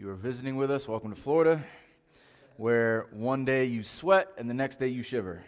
you 0.00 0.08
are 0.08 0.14
visiting 0.14 0.56
with 0.56 0.70
us, 0.70 0.88
welcome 0.88 1.10
to 1.10 1.20
Florida, 1.20 1.62
where 2.56 3.06
one 3.10 3.44
day 3.44 3.66
you 3.66 3.82
sweat 3.82 4.28
and 4.38 4.48
the 4.48 4.54
next 4.54 4.80
day 4.80 4.88
you 4.88 5.02
shiver. 5.02 5.44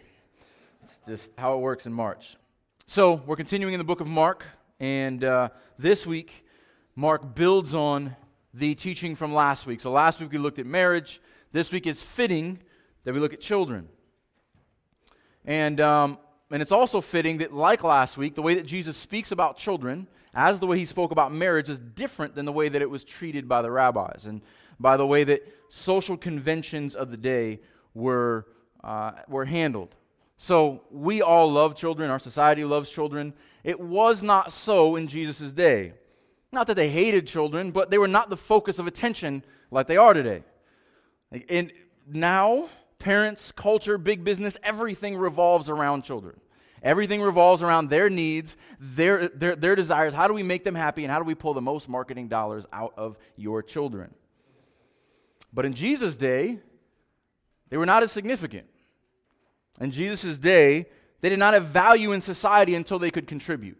It's 0.83 0.99
just 1.07 1.31
how 1.39 1.55
it 1.55 1.57
works 1.57 1.87
in 1.87 1.91
March. 1.91 2.37
So, 2.85 3.13
we're 3.25 3.35
continuing 3.35 3.73
in 3.73 3.79
the 3.79 3.83
book 3.83 3.99
of 3.99 4.05
Mark, 4.05 4.45
and 4.79 5.23
uh, 5.23 5.49
this 5.79 6.05
week, 6.05 6.45
Mark 6.95 7.33
builds 7.33 7.73
on 7.73 8.15
the 8.53 8.75
teaching 8.75 9.15
from 9.15 9.33
last 9.33 9.65
week. 9.65 9.81
So, 9.81 9.91
last 9.91 10.19
week 10.19 10.31
we 10.31 10.37
looked 10.37 10.59
at 10.59 10.67
marriage. 10.67 11.19
This 11.51 11.71
week 11.71 11.87
is 11.87 12.03
fitting 12.03 12.59
that 13.05 13.13
we 13.15 13.19
look 13.19 13.33
at 13.33 13.41
children. 13.41 13.89
And, 15.45 15.81
um, 15.81 16.19
and 16.51 16.61
it's 16.61 16.71
also 16.71 17.01
fitting 17.01 17.39
that, 17.39 17.55
like 17.55 17.83
last 17.83 18.17
week, 18.17 18.35
the 18.35 18.43
way 18.43 18.53
that 18.53 18.67
Jesus 18.67 18.97
speaks 18.97 19.31
about 19.31 19.57
children, 19.57 20.05
as 20.33 20.59
the 20.59 20.67
way 20.67 20.79
he 20.79 20.85
spoke 20.85 21.11
about 21.11 21.31
marriage, 21.31 21.69
is 21.69 21.79
different 21.79 22.35
than 22.35 22.45
the 22.45 22.51
way 22.51 22.69
that 22.69 22.81
it 22.81 22.89
was 22.89 23.03
treated 23.03 23.47
by 23.47 23.61
the 23.61 23.71
rabbis 23.71 24.25
and 24.25 24.41
by 24.79 24.97
the 24.97 25.05
way 25.05 25.23
that 25.23 25.47
social 25.69 26.17
conventions 26.17 26.95
of 26.95 27.11
the 27.11 27.17
day 27.17 27.59
were, 27.93 28.47
uh, 28.83 29.11
were 29.27 29.45
handled. 29.45 29.95
So 30.37 30.81
we 30.91 31.21
all 31.21 31.51
love 31.51 31.75
children, 31.75 32.09
our 32.09 32.19
society 32.19 32.65
loves 32.65 32.89
children. 32.89 33.33
It 33.63 33.79
was 33.79 34.23
not 34.23 34.51
so 34.51 34.95
in 34.95 35.07
Jesus' 35.07 35.53
day. 35.53 35.93
Not 36.51 36.67
that 36.67 36.75
they 36.75 36.89
hated 36.89 37.27
children, 37.27 37.71
but 37.71 37.89
they 37.89 37.97
were 37.97 38.07
not 38.07 38.29
the 38.29 38.37
focus 38.37 38.77
of 38.77 38.87
attention 38.87 39.43
like 39.71 39.87
they 39.87 39.97
are 39.97 40.13
today. 40.13 40.43
And 41.49 41.71
now, 42.07 42.69
parents, 42.99 43.51
culture, 43.51 43.97
big 43.97 44.23
business, 44.23 44.57
everything 44.63 45.17
revolves 45.17 45.69
around 45.69 46.03
children. 46.03 46.39
Everything 46.83 47.21
revolves 47.21 47.63
around 47.63 47.89
their 47.89 48.09
needs, 48.09 48.57
their, 48.77 49.29
their, 49.29 49.55
their 49.55 49.75
desires. 49.75 50.13
How 50.13 50.27
do 50.27 50.33
we 50.33 50.43
make 50.43 50.65
them 50.65 50.75
happy, 50.75 51.03
and 51.03 51.11
how 51.11 51.17
do 51.17 51.25
we 51.25 51.33
pull 51.33 51.53
the 51.53 51.61
most 51.61 51.87
marketing 51.87 52.27
dollars 52.27 52.65
out 52.73 52.93
of 52.97 53.17
your 53.37 53.63
children? 53.63 54.13
But 55.53 55.65
in 55.65 55.73
Jesus' 55.73 56.17
day, 56.17 56.59
they 57.69 57.77
were 57.77 57.85
not 57.85 58.03
as 58.03 58.11
significant. 58.11 58.67
In 59.79 59.91
Jesus' 59.91 60.37
day, 60.37 60.87
they 61.21 61.29
did 61.29 61.39
not 61.39 61.53
have 61.53 61.67
value 61.67 62.11
in 62.11 62.19
society 62.19 62.75
until 62.75 62.99
they 62.99 63.11
could 63.11 63.27
contribute. 63.27 63.77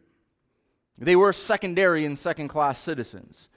They 0.98 1.16
were 1.16 1.34
secondary 1.34 2.06
and 2.06 2.18
second 2.18 2.48
class 2.48 2.80
citizens. 2.80 3.50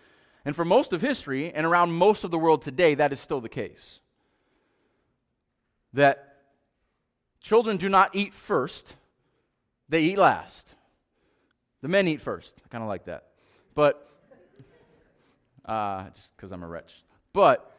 And 0.45 0.57
for 0.57 0.65
most 0.65 0.93
of 0.93 1.03
history 1.03 1.53
and 1.53 1.65
around 1.65 1.93
most 1.93 2.25
of 2.25 2.31
the 2.31 2.39
world 2.39 2.63
today, 2.63 2.95
that 2.97 3.13
is 3.13 3.21
still 3.21 3.41
the 3.41 3.49
case. 3.49 4.01
That 5.93 6.39
children 7.41 7.77
do 7.77 7.89
not 7.89 8.15
eat 8.15 8.35
first, 8.35 8.97
they 9.89 10.03
eat 10.03 10.19
last. 10.19 10.75
The 11.83 11.89
men 11.89 12.09
eat 12.09 12.21
first. 12.21 12.55
I 12.65 12.69
kind 12.69 12.83
of 12.83 12.89
like 12.89 13.05
that. 13.05 13.29
But, 13.75 14.11
uh, 15.65 16.11
just 16.11 16.37
because 16.37 16.53
I'm 16.53 16.63
a 16.63 16.67
wretch. 16.67 17.05
But, 17.33 17.73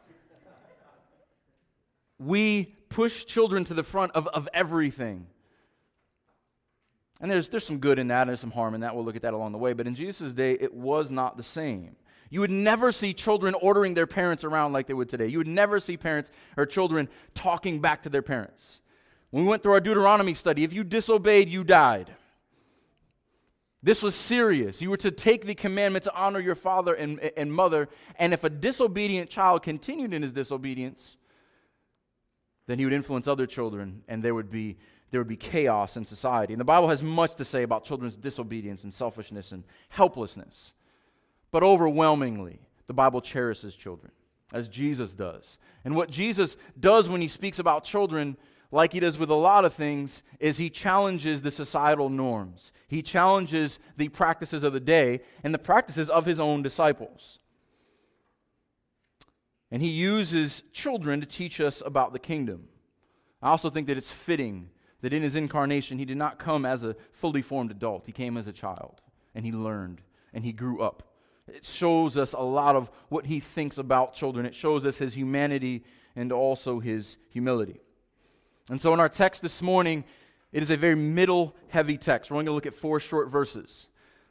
we 2.18 2.76
push 2.88 3.24
children 3.24 3.64
to 3.64 3.74
the 3.74 3.82
front 3.82 4.12
of, 4.12 4.26
of 4.28 4.48
everything. 4.52 5.26
And 7.20 7.30
there's, 7.30 7.48
there's 7.48 7.66
some 7.66 7.78
good 7.78 7.98
in 7.98 8.08
that, 8.08 8.22
and 8.22 8.30
there's 8.30 8.40
some 8.40 8.52
harm 8.52 8.74
in 8.74 8.80
that. 8.82 8.94
We'll 8.94 9.04
look 9.04 9.16
at 9.16 9.22
that 9.22 9.34
along 9.34 9.52
the 9.52 9.58
way. 9.58 9.72
But 9.72 9.86
in 9.86 9.94
Jesus' 9.94 10.32
day, 10.32 10.52
it 10.52 10.72
was 10.72 11.10
not 11.10 11.36
the 11.36 11.42
same. 11.42 11.96
You 12.30 12.40
would 12.40 12.50
never 12.50 12.92
see 12.92 13.14
children 13.14 13.54
ordering 13.54 13.94
their 13.94 14.06
parents 14.06 14.44
around 14.44 14.72
like 14.72 14.86
they 14.86 14.94
would 14.94 15.08
today. 15.08 15.26
You 15.26 15.38
would 15.38 15.48
never 15.48 15.80
see 15.80 15.96
parents 15.96 16.30
or 16.56 16.66
children 16.66 17.08
talking 17.34 17.80
back 17.80 18.02
to 18.02 18.08
their 18.08 18.22
parents. 18.22 18.80
When 19.30 19.44
we 19.44 19.48
went 19.50 19.62
through 19.62 19.72
our 19.72 19.80
Deuteronomy 19.80 20.34
study, 20.34 20.64
if 20.64 20.72
you 20.72 20.84
disobeyed, 20.84 21.48
you 21.48 21.64
died. 21.64 22.14
This 23.82 24.02
was 24.02 24.14
serious. 24.14 24.82
You 24.82 24.90
were 24.90 24.96
to 24.98 25.10
take 25.10 25.44
the 25.44 25.54
commandment 25.54 26.04
to 26.04 26.14
honor 26.14 26.40
your 26.40 26.54
father 26.54 26.94
and, 26.94 27.20
and 27.36 27.52
mother, 27.52 27.88
and 28.16 28.32
if 28.32 28.42
a 28.42 28.50
disobedient 28.50 29.30
child 29.30 29.62
continued 29.62 30.12
in 30.12 30.22
his 30.22 30.32
disobedience, 30.32 31.16
then 32.66 32.78
he 32.78 32.84
would 32.84 32.94
influence 32.94 33.28
other 33.28 33.46
children, 33.46 34.02
and 34.08 34.22
there 34.22 34.34
would 34.34 34.50
be 34.50 34.76
there 35.10 35.20
would 35.20 35.28
be 35.28 35.36
chaos 35.36 35.96
in 35.96 36.04
society. 36.04 36.52
And 36.52 36.60
the 36.60 36.66
Bible 36.66 36.88
has 36.88 37.02
much 37.02 37.34
to 37.36 37.44
say 37.44 37.62
about 37.62 37.84
children's 37.84 38.14
disobedience 38.14 38.84
and 38.84 38.92
selfishness 38.92 39.52
and 39.52 39.64
helplessness. 39.88 40.74
But 41.50 41.62
overwhelmingly, 41.62 42.60
the 42.88 42.92
Bible 42.92 43.22
cherishes 43.22 43.74
children, 43.74 44.12
as 44.52 44.68
Jesus 44.68 45.14
does. 45.14 45.58
And 45.82 45.96
what 45.96 46.10
Jesus 46.10 46.56
does 46.78 47.08
when 47.08 47.22
he 47.22 47.28
speaks 47.28 47.58
about 47.58 47.84
children, 47.84 48.36
like 48.70 48.92
he 48.92 49.00
does 49.00 49.18
with 49.18 49.30
a 49.30 49.34
lot 49.34 49.64
of 49.64 49.72
things, 49.72 50.22
is 50.38 50.58
he 50.58 50.68
challenges 50.68 51.42
the 51.42 51.50
societal 51.50 52.10
norms. 52.10 52.72
He 52.86 53.02
challenges 53.02 53.78
the 53.96 54.08
practices 54.08 54.62
of 54.62 54.72
the 54.72 54.80
day 54.80 55.20
and 55.42 55.54
the 55.54 55.58
practices 55.58 56.10
of 56.10 56.26
his 56.26 56.38
own 56.38 56.62
disciples. 56.62 57.38
And 59.70 59.82
he 59.82 59.88
uses 59.88 60.62
children 60.72 61.20
to 61.20 61.26
teach 61.26 61.60
us 61.60 61.82
about 61.84 62.12
the 62.12 62.18
kingdom. 62.18 62.68
I 63.42 63.50
also 63.50 63.70
think 63.70 63.86
that 63.86 63.98
it's 63.98 64.10
fitting 64.10 64.70
that 65.00 65.12
in 65.12 65.22
his 65.22 65.36
incarnation, 65.36 65.98
he 65.98 66.04
did 66.04 66.16
not 66.16 66.38
come 66.38 66.66
as 66.66 66.82
a 66.82 66.96
fully 67.12 67.42
formed 67.42 67.70
adult. 67.70 68.04
He 68.06 68.12
came 68.12 68.36
as 68.36 68.46
a 68.46 68.52
child, 68.52 69.00
and 69.34 69.44
he 69.44 69.52
learned, 69.52 70.00
and 70.32 70.44
he 70.44 70.52
grew 70.52 70.82
up. 70.82 71.04
It 71.46 71.64
shows 71.64 72.16
us 72.16 72.32
a 72.32 72.40
lot 72.40 72.76
of 72.76 72.90
what 73.08 73.26
he 73.26 73.40
thinks 73.40 73.78
about 73.78 74.14
children. 74.14 74.44
It 74.44 74.54
shows 74.54 74.84
us 74.84 74.98
his 74.98 75.14
humanity 75.14 75.84
and 76.16 76.32
also 76.32 76.80
his 76.80 77.16
humility. 77.30 77.80
And 78.70 78.80
so, 78.80 78.92
in 78.92 79.00
our 79.00 79.08
text 79.08 79.42
this 79.42 79.62
morning, 79.62 80.04
it 80.52 80.62
is 80.62 80.70
a 80.70 80.76
very 80.76 80.94
middle 80.94 81.56
heavy 81.68 81.96
text. 81.96 82.30
We're 82.30 82.36
only 82.36 82.46
going 82.46 82.52
to 82.52 82.66
look 82.66 82.66
at 82.66 82.78
four 82.78 83.00
short 83.00 83.28
verses. 83.28 83.88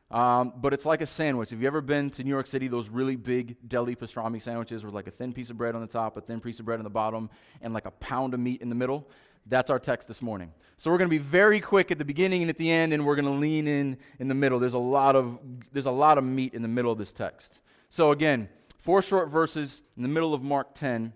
Um, 0.09 0.53
but 0.55 0.73
it's 0.73 0.85
like 0.85 1.01
a 1.01 1.05
sandwich. 1.05 1.49
Have 1.49 1.61
you 1.61 1.67
ever 1.67 1.81
been 1.81 2.09
to 2.11 2.23
New 2.23 2.29
York 2.29 2.47
City, 2.47 2.69
those 2.69 2.87
really 2.87 3.17
big 3.17 3.57
deli 3.67 3.95
pastrami 3.95 4.41
sandwiches 4.41 4.85
with 4.85 4.93
like 4.93 5.07
a 5.07 5.11
thin 5.11 5.33
piece 5.33 5.49
of 5.49 5.57
bread 5.57 5.75
on 5.75 5.81
the 5.81 5.87
top, 5.87 6.15
a 6.15 6.21
thin 6.21 6.39
piece 6.39 6.59
of 6.59 6.65
bread 6.65 6.79
on 6.79 6.85
the 6.85 6.89
bottom, 6.89 7.29
and 7.61 7.73
like 7.73 7.85
a 7.85 7.91
pound 7.91 8.33
of 8.33 8.39
meat 8.39 8.61
in 8.61 8.69
the 8.69 8.75
middle? 8.75 9.09
That's 9.45 9.69
our 9.69 9.79
text 9.79 10.07
this 10.07 10.21
morning. 10.21 10.51
So 10.77 10.91
we're 10.91 10.97
going 10.97 11.09
to 11.09 11.15
be 11.15 11.17
very 11.17 11.59
quick 11.59 11.91
at 11.91 11.97
the 11.97 12.05
beginning 12.05 12.41
and 12.41 12.49
at 12.49 12.57
the 12.57 12.71
end, 12.71 12.93
and 12.93 13.05
we're 13.05 13.15
going 13.15 13.25
to 13.25 13.31
lean 13.31 13.67
in 13.67 13.97
in 14.19 14.27
the 14.27 14.35
middle. 14.35 14.59
There's 14.59 14.73
a 14.73 14.77
lot 14.77 15.15
of 15.15 15.39
there's 15.73 15.85
a 15.85 15.91
lot 15.91 16.17
of 16.17 16.23
meat 16.23 16.53
in 16.53 16.61
the 16.61 16.67
middle 16.67 16.91
of 16.91 16.97
this 16.97 17.11
text. 17.11 17.59
So 17.89 18.11
again, 18.11 18.49
four 18.77 19.01
short 19.01 19.29
verses 19.29 19.81
in 19.97 20.03
the 20.03 20.09
middle 20.09 20.33
of 20.33 20.41
Mark 20.41 20.73
10, 20.75 21.13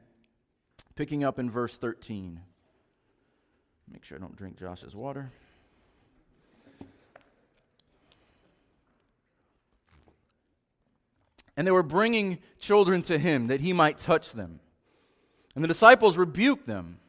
picking 0.95 1.23
up 1.23 1.39
in 1.39 1.49
verse 1.49 1.77
13. 1.77 2.41
Make 3.91 4.03
sure 4.03 4.17
I 4.17 4.21
don't 4.21 4.35
drink 4.35 4.57
Josh's 4.57 4.95
water. 4.95 5.31
And 11.57 11.67
they 11.67 11.71
were 11.71 11.83
bringing 11.83 12.39
children 12.59 13.01
to 13.03 13.19
him 13.19 13.47
that 13.47 13.59
he 13.59 13.73
might 13.73 13.99
touch 13.99 14.31
them. 14.31 14.59
And 15.53 15.63
the 15.63 15.67
disciples 15.67 16.17
rebuked 16.17 16.65
them. 16.65 16.99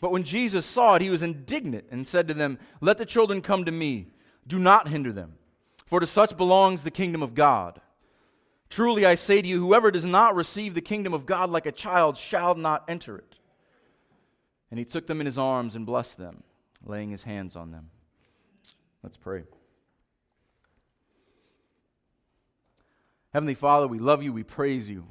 But 0.00 0.10
when 0.10 0.24
Jesus 0.24 0.66
saw 0.66 0.96
it, 0.96 1.02
he 1.02 1.10
was 1.10 1.22
indignant 1.22 1.84
and 1.90 2.06
said 2.06 2.26
to 2.28 2.34
them, 2.34 2.58
Let 2.80 2.98
the 2.98 3.06
children 3.06 3.42
come 3.42 3.64
to 3.64 3.70
me. 3.70 4.08
Do 4.46 4.58
not 4.58 4.88
hinder 4.88 5.12
them, 5.12 5.34
for 5.86 6.00
to 6.00 6.06
such 6.06 6.36
belongs 6.36 6.82
the 6.82 6.90
kingdom 6.90 7.22
of 7.22 7.34
God. 7.34 7.80
Truly 8.70 9.04
I 9.04 9.14
say 9.14 9.42
to 9.42 9.48
you, 9.48 9.60
whoever 9.60 9.90
does 9.90 10.04
not 10.04 10.34
receive 10.34 10.74
the 10.74 10.80
kingdom 10.80 11.12
of 11.12 11.26
God 11.26 11.50
like 11.50 11.66
a 11.66 11.72
child 11.72 12.16
shall 12.16 12.54
not 12.54 12.84
enter 12.88 13.18
it. 13.18 13.36
And 14.70 14.78
he 14.78 14.84
took 14.84 15.06
them 15.06 15.20
in 15.20 15.26
his 15.26 15.38
arms 15.38 15.74
and 15.74 15.84
blessed 15.84 16.18
them, 16.18 16.42
laying 16.84 17.10
his 17.10 17.24
hands 17.24 17.56
on 17.56 17.72
them. 17.72 17.90
Let's 19.02 19.16
pray. 19.16 19.44
Heavenly 23.32 23.54
Father, 23.54 23.86
we 23.86 23.98
love 23.98 24.22
you, 24.22 24.32
we 24.32 24.42
praise 24.42 24.88
you. 24.88 25.06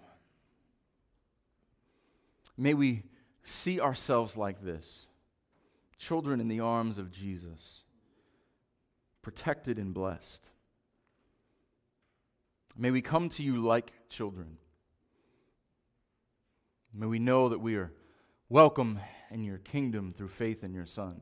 May 2.58 2.74
we 2.74 3.04
see 3.46 3.80
ourselves 3.80 4.36
like 4.36 4.64
this 4.64 5.08
children 5.98 6.40
in 6.40 6.48
the 6.48 6.62
arms 6.62 6.98
of 6.98 7.12
Jesus, 7.12 7.82
protected 9.22 9.78
and 9.78 9.94
blessed. 9.94 10.50
May 12.78 12.92
we 12.92 13.02
come 13.02 13.28
to 13.30 13.44
you 13.44 13.62
like 13.62 13.92
children. 14.08 14.58
May 16.94 17.08
we 17.08 17.20
know 17.20 17.50
that 17.50 17.60
we 17.60 17.76
are 17.76 17.92
welcome 18.48 19.00
in 19.32 19.44
your 19.44 19.58
kingdom 19.58 20.14
through 20.16 20.30
faith 20.30 20.64
in 20.64 20.74
your 20.74 20.86
Son. 20.86 21.22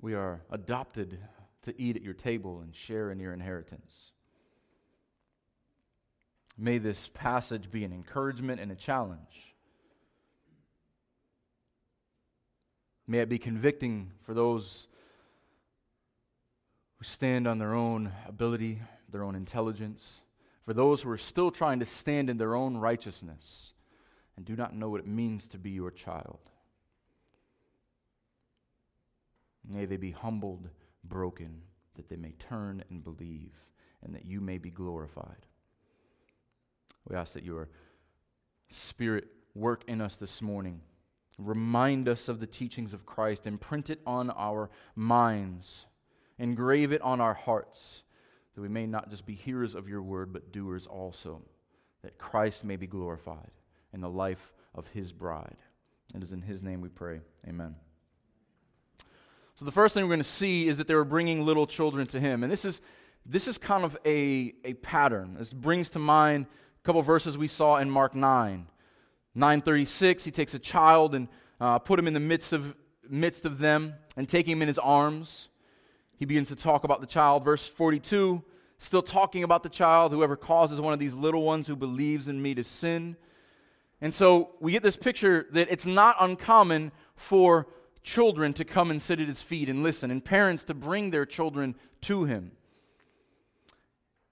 We 0.00 0.14
are 0.14 0.40
adopted 0.50 1.18
to 1.62 1.80
eat 1.80 1.96
at 1.96 2.02
your 2.02 2.14
table 2.14 2.60
and 2.60 2.74
share 2.74 3.10
in 3.10 3.20
your 3.20 3.32
inheritance. 3.32 4.12
May 6.56 6.78
this 6.78 7.08
passage 7.12 7.70
be 7.70 7.84
an 7.84 7.92
encouragement 7.92 8.60
and 8.60 8.72
a 8.72 8.76
challenge. 8.76 9.54
May 13.06 13.18
it 13.18 13.28
be 13.28 13.38
convicting 13.38 14.12
for 14.22 14.34
those 14.34 14.86
who 16.98 17.04
stand 17.04 17.46
on 17.46 17.58
their 17.58 17.74
own 17.74 18.12
ability, 18.26 18.80
their 19.10 19.24
own 19.24 19.34
intelligence, 19.34 20.20
for 20.64 20.72
those 20.72 21.02
who 21.02 21.10
are 21.10 21.18
still 21.18 21.50
trying 21.50 21.80
to 21.80 21.86
stand 21.86 22.30
in 22.30 22.36
their 22.38 22.54
own 22.54 22.76
righteousness 22.76 23.72
and 24.36 24.46
do 24.46 24.56
not 24.56 24.74
know 24.74 24.88
what 24.88 25.00
it 25.00 25.06
means 25.06 25.46
to 25.48 25.58
be 25.58 25.70
your 25.70 25.90
child. 25.90 26.38
May 29.68 29.84
they 29.84 29.96
be 29.96 30.12
humbled, 30.12 30.68
broken, 31.04 31.62
that 31.94 32.08
they 32.08 32.16
may 32.16 32.32
turn 32.32 32.82
and 32.90 33.04
believe, 33.04 33.52
and 34.02 34.14
that 34.14 34.24
you 34.24 34.40
may 34.40 34.58
be 34.58 34.70
glorified. 34.70 35.46
We 37.08 37.16
ask 37.16 37.34
that 37.34 37.44
your 37.44 37.68
Spirit 38.68 39.26
work 39.54 39.82
in 39.86 40.00
us 40.00 40.16
this 40.16 40.40
morning. 40.40 40.80
Remind 41.38 42.08
us 42.08 42.28
of 42.28 42.40
the 42.40 42.46
teachings 42.46 42.92
of 42.92 43.06
Christ, 43.06 43.46
imprint 43.46 43.90
it 43.90 44.00
on 44.06 44.30
our 44.30 44.70
minds, 44.94 45.86
engrave 46.38 46.92
it 46.92 47.02
on 47.02 47.20
our 47.20 47.34
hearts, 47.34 48.02
that 48.54 48.60
we 48.60 48.68
may 48.68 48.86
not 48.86 49.10
just 49.10 49.26
be 49.26 49.34
hearers 49.34 49.74
of 49.74 49.88
your 49.88 50.02
word, 50.02 50.32
but 50.32 50.52
doers 50.52 50.86
also, 50.86 51.42
that 52.02 52.18
Christ 52.18 52.64
may 52.64 52.76
be 52.76 52.86
glorified 52.86 53.50
in 53.92 54.00
the 54.00 54.08
life 54.08 54.52
of 54.74 54.88
his 54.88 55.12
bride. 55.12 55.56
It 56.14 56.22
is 56.22 56.32
in 56.32 56.42
his 56.42 56.62
name 56.62 56.80
we 56.80 56.88
pray. 56.88 57.20
Amen. 57.48 57.76
So 59.54 59.64
the 59.64 59.72
first 59.72 59.94
thing 59.94 60.04
we're 60.04 60.10
going 60.10 60.20
to 60.20 60.24
see 60.24 60.68
is 60.68 60.78
that 60.78 60.86
they 60.86 60.94
were 60.94 61.04
bringing 61.04 61.44
little 61.44 61.66
children 61.66 62.06
to 62.08 62.20
him. 62.20 62.42
And 62.42 62.50
this 62.50 62.64
is, 62.64 62.80
this 63.26 63.46
is 63.46 63.58
kind 63.58 63.84
of 63.84 63.96
a, 64.06 64.54
a 64.64 64.74
pattern. 64.74 65.36
This 65.38 65.52
brings 65.52 65.90
to 65.90 65.98
mind 65.98 66.46
a 66.82 66.86
couple 66.86 67.02
verses 67.02 67.36
we 67.36 67.46
saw 67.46 67.76
in 67.76 67.90
Mark 67.90 68.14
9. 68.14 68.66
936, 69.34 70.24
he 70.24 70.30
takes 70.30 70.54
a 70.54 70.58
child 70.58 71.14
and 71.14 71.28
uh, 71.60 71.78
put 71.78 71.98
him 71.98 72.06
in 72.08 72.14
the 72.14 72.20
midst 72.20 72.52
of, 72.52 72.74
midst 73.08 73.44
of 73.44 73.58
them 73.58 73.94
and 74.16 74.28
taking 74.28 74.52
him 74.52 74.62
in 74.62 74.68
his 74.68 74.78
arms. 74.78 75.48
He 76.16 76.24
begins 76.24 76.48
to 76.48 76.56
talk 76.56 76.84
about 76.84 77.00
the 77.00 77.06
child. 77.06 77.44
Verse 77.44 77.68
42, 77.68 78.42
still 78.78 79.02
talking 79.02 79.44
about 79.44 79.62
the 79.62 79.68
child, 79.68 80.12
whoever 80.12 80.36
causes 80.36 80.80
one 80.80 80.92
of 80.92 80.98
these 80.98 81.14
little 81.14 81.42
ones 81.42 81.66
who 81.66 81.76
believes 81.76 82.28
in 82.28 82.40
me 82.40 82.54
to 82.54 82.64
sin. 82.64 83.16
And 84.00 84.14
so 84.14 84.50
we 84.60 84.72
get 84.72 84.82
this 84.82 84.96
picture 84.96 85.46
that 85.52 85.70
it's 85.70 85.86
not 85.86 86.16
uncommon 86.20 86.92
for 87.16 87.66
children 88.02 88.52
to 88.54 88.64
come 88.64 88.90
and 88.90 89.00
sit 89.00 89.20
at 89.20 89.28
his 89.28 89.42
feet 89.42 89.68
and 89.68 89.82
listen, 89.82 90.10
and 90.10 90.24
parents 90.24 90.64
to 90.64 90.74
bring 90.74 91.10
their 91.10 91.26
children 91.26 91.74
to 92.02 92.24
him. 92.24 92.52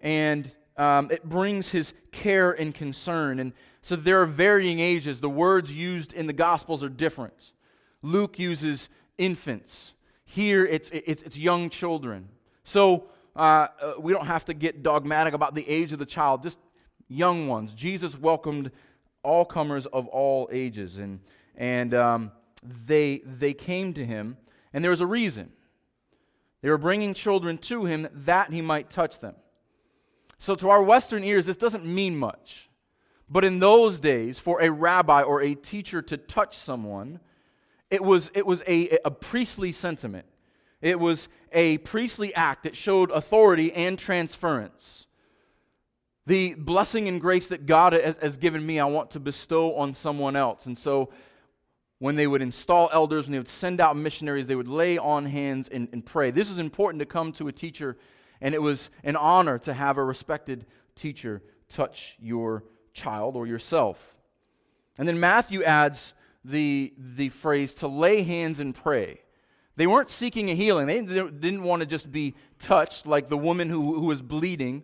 And 0.01 0.51
um, 0.77 1.11
it 1.11 1.29
brings 1.29 1.71
his 1.71 1.93
care 2.13 2.53
and 2.53 2.75
concern. 2.75 3.41
And 3.41 3.53
so 3.83 3.97
there 3.97 4.23
are 4.23 4.27
varying 4.27 4.81
ages. 4.81 5.21
The 5.21 5.29
words 5.29 5.73
used 5.73 6.13
in 6.13 6.27
the 6.27 6.33
Gospels 6.33 6.83
are 6.83 6.89
different. 6.89 7.53
Luke 8.01 8.39
uses 8.39 8.89
infants. 9.19 9.93
Here 10.25 10.65
it's, 10.65 10.91
it's, 10.91 11.23
it's 11.23 11.37
young 11.37 11.69
children. 11.69 12.29
So 12.65 13.09
uh, 13.35 13.69
uh, 13.81 13.95
we 13.99 14.13
don't 14.13 14.27
have 14.27 14.45
to 14.47 14.55
get 14.55 14.83
dogmatic 14.83 15.35
about 15.35 15.55
the 15.55 15.69
age 15.69 15.93
of 15.93 15.99
the 15.99 16.07
child, 16.07 16.43
just 16.43 16.59
young 17.09 17.49
ones. 17.49 17.73
Jesus 17.75 18.17
welcomed 18.19 18.71
all 19.23 19.45
comers 19.45 19.87
of 19.87 20.07
all 20.09 20.49
ages. 20.53 20.97
And, 20.97 21.21
and 21.57 21.95
um, 21.95 22.33
they, 22.63 23.23
they 23.25 23.55
came 23.55 23.95
to 23.95 24.05
him, 24.05 24.37
and 24.73 24.83
there 24.83 24.91
was 24.91 25.01
a 25.01 25.07
reason. 25.07 25.51
They 26.63 26.71
were 26.71 26.79
bringing 26.79 27.15
children 27.15 27.59
to 27.59 27.85
him 27.85 28.09
that 28.13 28.53
he 28.53 28.61
might 28.61 28.91
touch 28.91 29.21
them. 29.21 29.35
So, 30.41 30.55
to 30.57 30.71
our 30.71 30.83
Western 30.83 31.25
ears, 31.25 31.47
this 31.47 31.57
doesn't 31.57 31.85
mean 31.85 32.17
much. 32.17 32.69
But 33.29 33.45
in 33.45 33.59
those 33.59 34.01
days, 34.01 34.39
for 34.39 34.63
a 34.63 34.71
rabbi 34.71 35.23
or 35.23 35.43
a 35.43 35.55
teacher 35.55 36.01
to 36.03 36.17
touch 36.17 36.57
someone, 36.57 37.21
it 37.91 38.03
was, 38.03 38.31
it 38.35 38.47
was 38.47 38.63
a, 38.67 38.99
a 39.05 39.11
priestly 39.11 39.73
sentiment. 39.73 40.27
It 40.81 41.01
was 41.01 41.29
a 41.53 41.79
priestly 41.79 42.35
act 42.35 42.63
that 42.63 42.77
showed 42.77 43.11
authority 43.11 43.73
and 43.73 43.99
transference. 43.99 45.07
The 46.29 46.53
blessing 46.53 47.09
and 47.09 47.23
grace 47.23 47.47
that 47.47 47.65
God 47.65 47.95
has, 47.95 48.37
given 48.37 48.65
me, 48.65 48.79
I 48.79 48.85
want 48.85 49.13
to 49.13 49.21
bestow 49.21 49.75
on 49.77 49.95
someone 49.95 50.37
else. 50.37 50.67
And 50.67 50.77
so, 50.77 51.09
when 52.01 52.17
they 52.17 52.27
would 52.27 52.43
install 52.43 52.91
elders, 52.93 53.25
when 53.25 53.33
they 53.33 53.39
would 53.39 53.49
send 53.49 53.81
out 53.81 53.97
missionaries, 53.97 54.47
they 54.47 54.55
would 54.55 54.69
lay 54.69 54.99
on 54.99 55.25
hands 55.25 55.69
and, 55.69 55.89
and 55.91 56.05
pray. 56.05 56.31
This 56.31 56.51
is 56.51 56.59
important 56.59 57.01
to 57.01 57.07
come 57.07 57.33
to 57.33 57.49
a 57.49 57.53
teacher 57.53 57.97
and 58.43 58.55
it 58.55 58.61
was 58.61 58.91
an 59.03 59.17
honor 59.17 59.59
to 59.61 59.73
have 59.73 59.97
a 59.97 60.05
respected 60.05 60.67
teacher 60.95 61.43
touch 61.71 62.17
your 62.21 62.63
child 62.93 63.35
or 63.35 63.47
yourself. 63.47 64.17
And 64.99 65.09
then 65.09 65.19
Matthew 65.19 65.63
adds 65.63 66.13
the, 66.45 66.93
the 66.99 67.31
phrase 67.31 67.73
to 67.75 67.89
lay 67.89 68.23
hands 68.23 68.61
and 68.61 68.75
pray. 68.75 69.23
They 69.77 69.87
weren't 69.87 70.11
seeking 70.11 70.51
a 70.51 70.55
healing, 70.55 70.87
they 70.87 71.01
didn't 71.01 71.63
want 71.63 71.81
to 71.81 71.87
just 71.87 72.13
be 72.13 72.35
touched 72.59 73.07
like 73.07 73.29
the 73.29 73.39
woman 73.39 73.71
who, 73.71 73.95
who 73.95 74.07
was 74.07 74.21
bleeding 74.21 74.83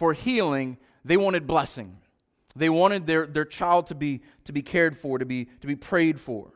for 0.00 0.14
healing. 0.14 0.78
They 1.04 1.18
wanted 1.18 1.46
blessing. 1.46 1.98
They 2.56 2.70
wanted 2.70 3.06
their, 3.06 3.26
their 3.26 3.44
child 3.44 3.86
to 3.88 3.94
be, 3.94 4.22
to 4.46 4.52
be 4.52 4.62
cared 4.62 4.96
for, 4.96 5.18
to 5.18 5.26
be, 5.26 5.44
to 5.60 5.66
be 5.66 5.76
prayed 5.76 6.18
for. 6.18 6.52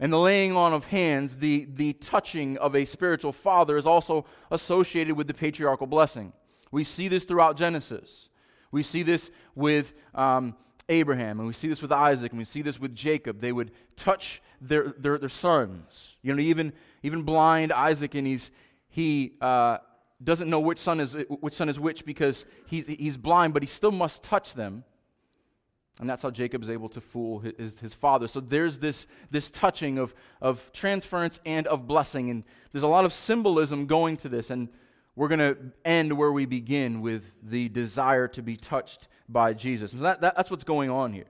And 0.00 0.10
the 0.10 0.18
laying 0.18 0.56
on 0.56 0.72
of 0.72 0.86
hands, 0.86 1.36
the, 1.36 1.68
the 1.70 1.92
touching 1.92 2.56
of 2.56 2.74
a 2.74 2.86
spiritual 2.86 3.32
father, 3.32 3.76
is 3.76 3.84
also 3.84 4.24
associated 4.50 5.14
with 5.14 5.26
the 5.26 5.34
patriarchal 5.34 5.86
blessing. 5.86 6.32
We 6.70 6.84
see 6.84 7.06
this 7.06 7.24
throughout 7.24 7.58
Genesis. 7.58 8.30
We 8.72 8.82
see 8.82 9.02
this 9.02 9.30
with 9.54 9.92
um, 10.14 10.56
Abraham, 10.88 11.40
and 11.40 11.46
we 11.46 11.52
see 11.52 11.68
this 11.68 11.82
with 11.82 11.92
Isaac, 11.92 12.32
and 12.32 12.38
we 12.38 12.46
see 12.46 12.62
this 12.62 12.80
with 12.80 12.94
Jacob. 12.94 13.42
They 13.42 13.52
would 13.52 13.72
touch 13.94 14.40
their, 14.58 14.94
their, 14.96 15.18
their 15.18 15.28
sons. 15.28 16.16
You 16.22 16.34
know, 16.34 16.40
even, 16.40 16.72
even 17.02 17.24
blind 17.24 17.74
Isaac, 17.74 18.14
and 18.14 18.26
he's, 18.26 18.50
he 18.88 19.34
uh, 19.42 19.78
doesn't 20.22 20.50
know 20.50 20.60
which 20.60 20.78
son, 20.78 21.00
is, 21.00 21.16
which 21.28 21.54
son 21.54 21.68
is 21.68 21.78
which 21.78 22.04
because 22.04 22.44
he's, 22.66 22.86
he's 22.86 23.16
blind, 23.16 23.54
but 23.54 23.62
he 23.62 23.66
still 23.66 23.92
must 23.92 24.22
touch 24.22 24.54
them 24.54 24.84
and 26.00 26.08
that's 26.08 26.22
how 26.22 26.30
Jacob 26.30 26.62
is 26.62 26.70
able 26.70 26.88
to 26.90 27.00
fool 27.00 27.40
his, 27.40 27.78
his 27.80 27.92
father. 27.92 28.28
So 28.28 28.40
there's 28.40 28.78
this, 28.78 29.06
this 29.30 29.50
touching 29.50 29.98
of, 29.98 30.14
of 30.40 30.70
transference 30.72 31.40
and 31.44 31.66
of 31.66 31.88
blessing. 31.88 32.30
And 32.30 32.44
there's 32.72 32.84
a 32.84 32.88
lot 32.88 33.04
of 33.04 33.12
symbolism 33.12 33.86
going 33.86 34.16
to 34.18 34.28
this. 34.28 34.50
And 34.50 34.68
we're 35.16 35.28
going 35.28 35.40
to 35.40 35.56
end 35.84 36.12
where 36.12 36.30
we 36.30 36.46
begin 36.46 37.00
with 37.00 37.24
the 37.42 37.68
desire 37.68 38.28
to 38.28 38.42
be 38.42 38.56
touched 38.56 39.08
by 39.28 39.54
Jesus. 39.54 39.92
And 39.92 40.04
that, 40.04 40.20
that, 40.20 40.36
that's 40.36 40.50
what's 40.50 40.64
going 40.64 40.88
on 40.88 41.12
here. 41.12 41.26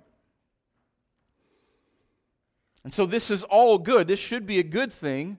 And 2.84 2.92
so 2.92 3.06
this 3.06 3.30
is 3.30 3.44
all 3.44 3.78
good. 3.78 4.06
This 4.06 4.20
should 4.20 4.46
be 4.46 4.58
a 4.58 4.62
good 4.62 4.92
thing. 4.92 5.38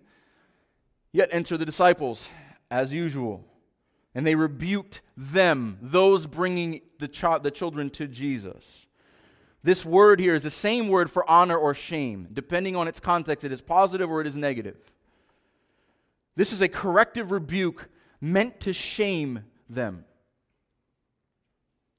Yet 1.12 1.30
enter 1.32 1.58
the 1.58 1.66
disciples, 1.66 2.30
as 2.70 2.94
usual. 2.94 3.46
And 4.16 4.26
they 4.26 4.36
rebuked 4.36 5.02
them, 5.16 5.78
those 5.82 6.26
bringing 6.26 6.82
the, 6.98 7.08
ch- 7.08 7.42
the 7.42 7.52
children 7.52 7.90
to 7.92 8.08
Jesus. 8.08 8.88
This 9.62 9.86
word 9.86 10.20
here 10.20 10.36
is 10.36 10.44
the 10.44 10.50
same 10.50 10.88
word 10.88 11.12
for 11.12 11.30
honor 11.30 11.58
or 11.58 11.74
shame. 11.74 12.30
Depending 12.32 12.76
on 12.76 12.88
its 12.88 13.00
context, 13.00 13.44
it 13.44 13.52
is 13.52 13.62
positive 13.62 14.10
or 14.10 14.22
it 14.22 14.28
is 14.28 14.36
negative. 14.36 14.78
This 16.36 16.54
is 16.54 16.62
a 16.62 16.70
corrective 16.70 17.32
rebuke 17.32 17.90
meant 18.22 18.62
to 18.62 18.74
shame 18.74 19.44
them. 19.70 20.06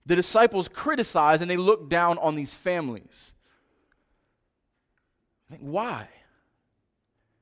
The 0.06 0.16
disciples 0.16 0.68
criticize 0.68 1.40
and 1.42 1.50
they 1.50 1.56
look 1.56 1.90
down 1.90 2.18
on 2.18 2.34
these 2.34 2.54
families. 2.54 3.32
Why? 5.58 6.08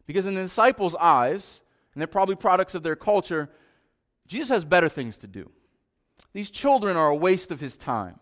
Because 0.06 0.26
in 0.26 0.34
the 0.34 0.42
disciples' 0.42 0.96
eyes, 0.96 1.60
and 1.94 2.00
they're 2.00 2.06
probably 2.06 2.36
products 2.36 2.74
of 2.74 2.82
their 2.82 2.96
culture, 2.96 3.48
Jesus 4.26 4.48
has 4.48 4.64
better 4.64 4.88
things 4.88 5.16
to 5.18 5.26
do. 5.26 5.50
These 6.32 6.50
children 6.50 6.96
are 6.96 7.08
a 7.08 7.16
waste 7.16 7.50
of 7.50 7.60
his 7.60 7.76
time 7.76 8.20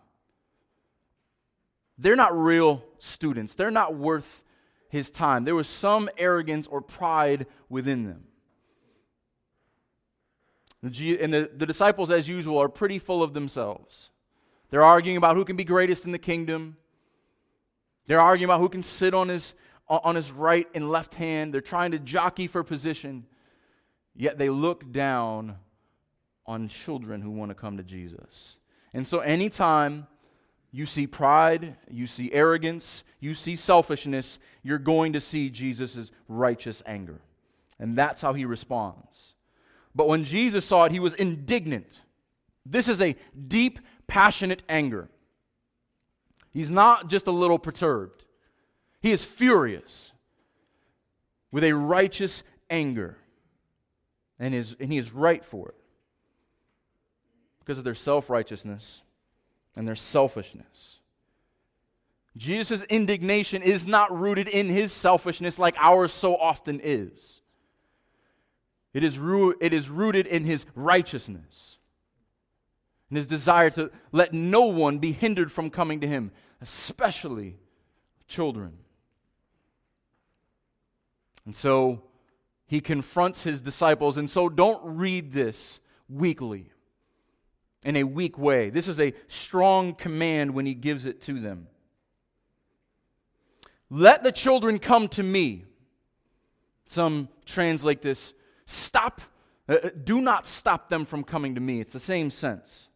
they're 1.97 2.15
not 2.15 2.37
real 2.37 2.83
students. 2.99 3.55
They're 3.55 3.71
not 3.71 3.95
worth 3.95 4.43
his 4.89 5.09
time. 5.09 5.43
There 5.43 5.55
was 5.55 5.67
some 5.67 6.09
arrogance 6.17 6.67
or 6.67 6.81
pride 6.81 7.47
within 7.69 8.05
them. 8.05 8.23
And 10.83 11.33
the, 11.33 11.49
the 11.53 11.65
disciples, 11.65 12.11
as 12.11 12.29
usual, 12.29 12.59
are 12.59 12.69
pretty 12.69 12.99
full 12.99 13.23
of 13.23 13.33
themselves. 13.33 14.11
They're 14.69 14.83
arguing 14.83 15.17
about 15.17 15.35
who 15.35 15.43
can 15.43 15.55
be 15.55 15.63
greatest 15.63 16.05
in 16.05 16.11
the 16.11 16.19
kingdom. 16.19 16.77
They're 18.05 18.21
arguing 18.21 18.49
about 18.49 18.61
who 18.61 18.69
can 18.69 18.83
sit 18.83 19.13
on 19.13 19.29
his, 19.29 19.53
on 19.89 20.15
his 20.15 20.31
right 20.31 20.67
and 20.75 20.89
left 20.89 21.15
hand. 21.15 21.53
They're 21.53 21.61
trying 21.61 21.91
to 21.91 21.99
jockey 21.99 22.47
for 22.47 22.63
position. 22.63 23.25
Yet 24.17 24.39
they 24.39 24.49
look 24.49 24.91
down 24.91 25.57
on 26.47 26.67
children 26.67 27.21
who 27.21 27.29
want 27.29 27.51
to 27.51 27.55
come 27.55 27.77
to 27.77 27.83
Jesus. 27.83 28.57
And 28.93 29.05
so, 29.05 29.19
anytime 29.19 30.07
you 30.71 30.85
see 30.85 31.05
pride, 31.05 31.75
you 31.89 32.07
see 32.07 32.31
arrogance, 32.33 33.03
you 33.19 33.35
see 33.35 33.55
selfishness, 33.55 34.39
you're 34.63 34.79
going 34.79 35.13
to 35.13 35.21
see 35.21 35.49
Jesus' 35.49 36.11
righteous 36.27 36.81
anger. 36.85 37.21
And 37.79 37.95
that's 37.95 38.21
how 38.21 38.33
he 38.33 38.43
responds. 38.43 39.35
But 39.93 40.07
when 40.07 40.23
Jesus 40.23 40.65
saw 40.65 40.85
it, 40.85 40.91
he 40.91 40.99
was 40.99 41.13
indignant. 41.13 42.01
This 42.65 42.87
is 42.87 43.01
a 43.01 43.15
deep, 43.47 43.79
passionate 44.07 44.63
anger. 44.67 45.09
He's 46.53 46.69
not 46.71 47.07
just 47.07 47.27
a 47.27 47.31
little 47.31 47.59
perturbed, 47.59 48.23
he 48.99 49.11
is 49.11 49.23
furious 49.23 50.11
with 51.51 51.63
a 51.63 51.73
righteous 51.73 52.41
anger. 52.69 53.17
And, 54.39 54.53
his, 54.53 54.75
and 54.79 54.91
he 54.91 54.97
is 54.97 55.13
right 55.13 55.43
for 55.43 55.69
it 55.69 55.75
because 57.59 57.77
of 57.77 57.83
their 57.83 57.95
self 57.95 58.29
righteousness 58.29 59.01
and 59.75 59.87
their 59.87 59.95
selfishness. 59.95 60.99
Jesus' 62.37 62.83
indignation 62.83 63.63
is 63.63 63.87
not 63.87 64.17
rooted 64.17 64.47
in 64.47 64.69
his 64.69 64.93
selfishness 64.93 65.57
like 65.57 65.75
ours 65.79 66.13
so 66.13 66.35
often 66.37 66.79
is. 66.83 67.41
It 68.93 69.03
is, 69.03 69.19
it 69.59 69.73
is 69.73 69.89
rooted 69.89 70.27
in 70.27 70.43
his 70.45 70.65
righteousness. 70.75 71.77
and 73.09 73.17
his 73.17 73.27
desire 73.27 73.69
to 73.71 73.91
let 74.11 74.33
no 74.33 74.65
one 74.65 74.99
be 74.99 75.11
hindered 75.11 75.51
from 75.51 75.69
coming 75.69 75.99
to 76.01 76.07
him, 76.07 76.31
especially 76.61 77.57
children. 78.27 78.73
And 81.45 81.55
so 81.55 82.03
he 82.67 82.81
confronts 82.81 83.43
his 83.43 83.61
disciples. 83.61 84.17
And 84.17 84.29
so 84.29 84.49
don't 84.49 84.81
read 84.83 85.31
this 85.31 85.79
weakly, 86.09 86.71
in 87.83 87.95
a 87.95 88.03
weak 88.03 88.37
way. 88.37 88.69
This 88.69 88.87
is 88.87 88.99
a 88.99 89.13
strong 89.27 89.95
command 89.95 90.53
when 90.53 90.65
he 90.65 90.73
gives 90.73 91.05
it 91.05 91.21
to 91.21 91.39
them. 91.39 91.67
Let 93.89 94.23
the 94.23 94.31
children 94.31 94.79
come 94.79 95.07
to 95.09 95.23
me. 95.23 95.65
Some 96.85 97.29
translate 97.45 98.01
this 98.01 98.33
stop, 98.65 99.21
uh, 99.69 99.75
uh, 99.83 99.89
do 100.03 100.21
not 100.21 100.45
stop 100.45 100.89
them 100.89 101.05
from 101.05 101.23
coming 101.23 101.55
to 101.55 101.61
me. 101.61 101.79
It's 101.79 101.93
the 101.93 101.99
same 101.99 102.29
sense. 102.29 102.89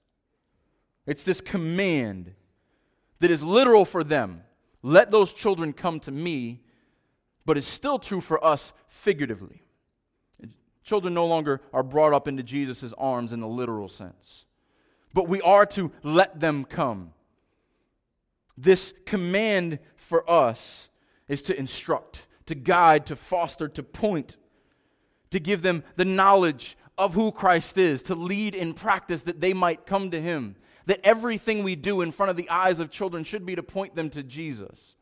It's 1.06 1.24
this 1.24 1.42
command 1.42 2.34
that 3.20 3.32
is 3.32 3.44
literal 3.44 3.86
for 3.86 4.04
them. 4.04 4.44
Let 4.84 5.12
those 5.12 5.34
children 5.34 5.74
come 5.74 6.00
to 6.02 6.12
me, 6.12 6.62
but 7.52 7.58
is 7.58 7.68
still 7.68 8.00
true 8.00 8.22
for 8.22 8.42
us 8.46 8.72
figuratively. 8.88 9.62
Children 10.86 11.14
no 11.14 11.26
longer 11.26 11.60
are 11.74 11.84
brought 11.84 12.14
up 12.14 12.26
into 12.26 12.44
Jesus' 12.44 12.94
arms 12.98 13.34
in 13.34 13.42
the 13.42 13.48
literal 13.48 13.90
sense, 13.90 14.46
but 15.14 15.28
we 15.28 15.42
are 15.42 15.66
to 15.66 15.92
let 16.02 16.40
them 16.40 16.64
come. 16.64 17.12
This 18.58 18.94
command 19.06 19.80
for 19.98 20.32
us 20.32 20.88
is 21.28 21.42
to 21.42 21.60
instruct, 21.60 22.26
to 22.46 22.56
guide, 22.56 23.06
to 23.08 23.18
foster, 23.18 23.68
to 23.68 23.84
point, 23.84 24.38
to 25.32 25.40
give 25.42 25.62
them 25.62 25.84
the 25.98 26.06
knowledge 26.06 26.78
of 26.98 27.16
who 27.16 27.34
Christ 27.34 27.78
is, 27.78 28.02
to 28.04 28.16
lead 28.16 28.56
in 28.56 28.74
practice 28.74 29.24
that 29.24 29.42
they 29.42 29.52
might 29.52 29.86
come 29.86 30.10
to 30.12 30.22
Him. 30.22 30.56
That 30.86 31.02
everything 31.04 31.64
we 31.64 31.76
do 31.76 32.00
in 32.00 32.14
front 32.14 32.30
of 32.30 32.38
the 32.38 32.50
eyes 32.50 32.80
of 32.80 32.92
children 32.92 33.26
should 33.26 33.46
be 33.46 33.56
to 33.56 33.62
point 33.62 33.94
them 33.98 34.10
to 34.12 34.24
Jesus. 34.24 34.96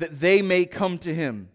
That 0.00 0.18
they 0.18 0.42
may 0.42 0.66
come 0.66 0.98
to 0.98 1.14
Him. 1.14 1.48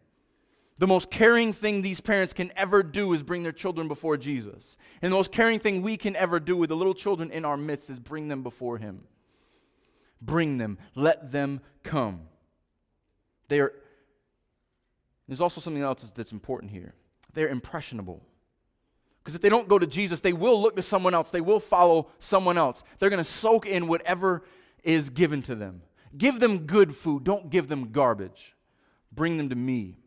The 0.77 0.87
most 0.87 1.09
caring 1.09 1.53
thing 1.53 1.81
these 1.81 2.01
parents 2.01 2.33
can 2.33 2.51
ever 2.55 2.83
do 2.83 3.13
is 3.13 3.23
bring 3.23 3.43
their 3.43 3.51
children 3.51 3.87
before 3.87 4.17
Jesus. 4.17 4.77
And 5.01 5.11
the 5.11 5.15
most 5.15 5.31
caring 5.31 5.59
thing 5.59 5.81
we 5.81 5.95
can 5.95 6.15
ever 6.15 6.39
do 6.39 6.57
with 6.57 6.69
the 6.69 6.75
little 6.75 6.93
children 6.93 7.31
in 7.31 7.45
our 7.45 7.55
midst 7.55 7.89
is 7.89 7.99
bring 7.99 8.27
them 8.27 8.43
before 8.43 8.77
Him. 8.77 9.03
Bring 10.21 10.57
them, 10.57 10.77
let 10.95 11.31
them 11.31 11.61
come. 11.83 12.21
They 13.47 13.59
are, 13.59 13.73
there's 15.27 15.41
also 15.41 15.61
something 15.61 15.83
else 15.83 16.11
that's 16.15 16.31
important 16.31 16.71
here. 16.71 16.93
They're 17.33 17.49
impressionable. 17.49 18.21
Because 19.23 19.35
if 19.35 19.41
they 19.41 19.49
don't 19.49 19.67
go 19.67 19.79
to 19.79 19.87
Jesus, 19.87 20.19
they 20.19 20.33
will 20.33 20.61
look 20.61 20.75
to 20.75 20.83
someone 20.83 21.13
else, 21.13 21.31
they 21.31 21.41
will 21.41 21.59
follow 21.59 22.09
someone 22.19 22.57
else. 22.57 22.83
They're 22.99 23.09
going 23.09 23.23
to 23.23 23.29
soak 23.29 23.65
in 23.65 23.87
whatever 23.87 24.43
is 24.83 25.09
given 25.09 25.41
to 25.43 25.55
them. 25.55 25.81
Give 26.17 26.39
them 26.39 26.65
good 26.65 26.95
food, 26.95 27.23
don't 27.23 27.49
give 27.49 27.67
them 27.67 27.91
garbage. 27.91 28.55
Bring 29.11 29.37
them 29.37 29.49
to 29.49 29.55
me. 29.55 29.97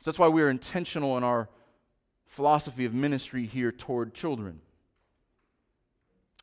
So 0.00 0.10
that's 0.10 0.18
why 0.18 0.28
we 0.28 0.42
are 0.42 0.48
intentional 0.48 1.16
in 1.18 1.24
our 1.24 1.48
philosophy 2.26 2.84
of 2.84 2.94
ministry 2.94 3.44
here 3.44 3.70
toward 3.70 4.14
children. 4.14 4.60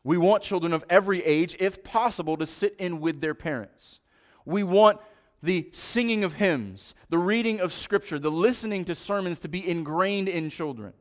We 0.04 0.18
want 0.18 0.44
children 0.44 0.74
of 0.74 0.86
every 0.90 1.24
age, 1.26 1.56
if 1.60 1.84
possible, 1.84 2.38
to 2.38 2.46
sit 2.46 2.76
in 2.78 3.02
with 3.02 3.20
their 3.20 3.34
parents. 3.34 4.00
We 4.46 4.64
want 4.64 5.00
the 5.42 5.70
singing 5.74 6.24
of 6.24 6.34
hymns, 6.34 6.94
the 7.10 7.18
reading 7.18 7.60
of 7.60 7.74
scripture, 7.74 8.20
the 8.20 8.32
listening 8.32 8.86
to 8.86 8.96
sermons 8.96 9.40
to 9.42 9.48
be 9.48 9.68
ingrained 9.68 10.30
in 10.30 10.50
children. 10.50 10.94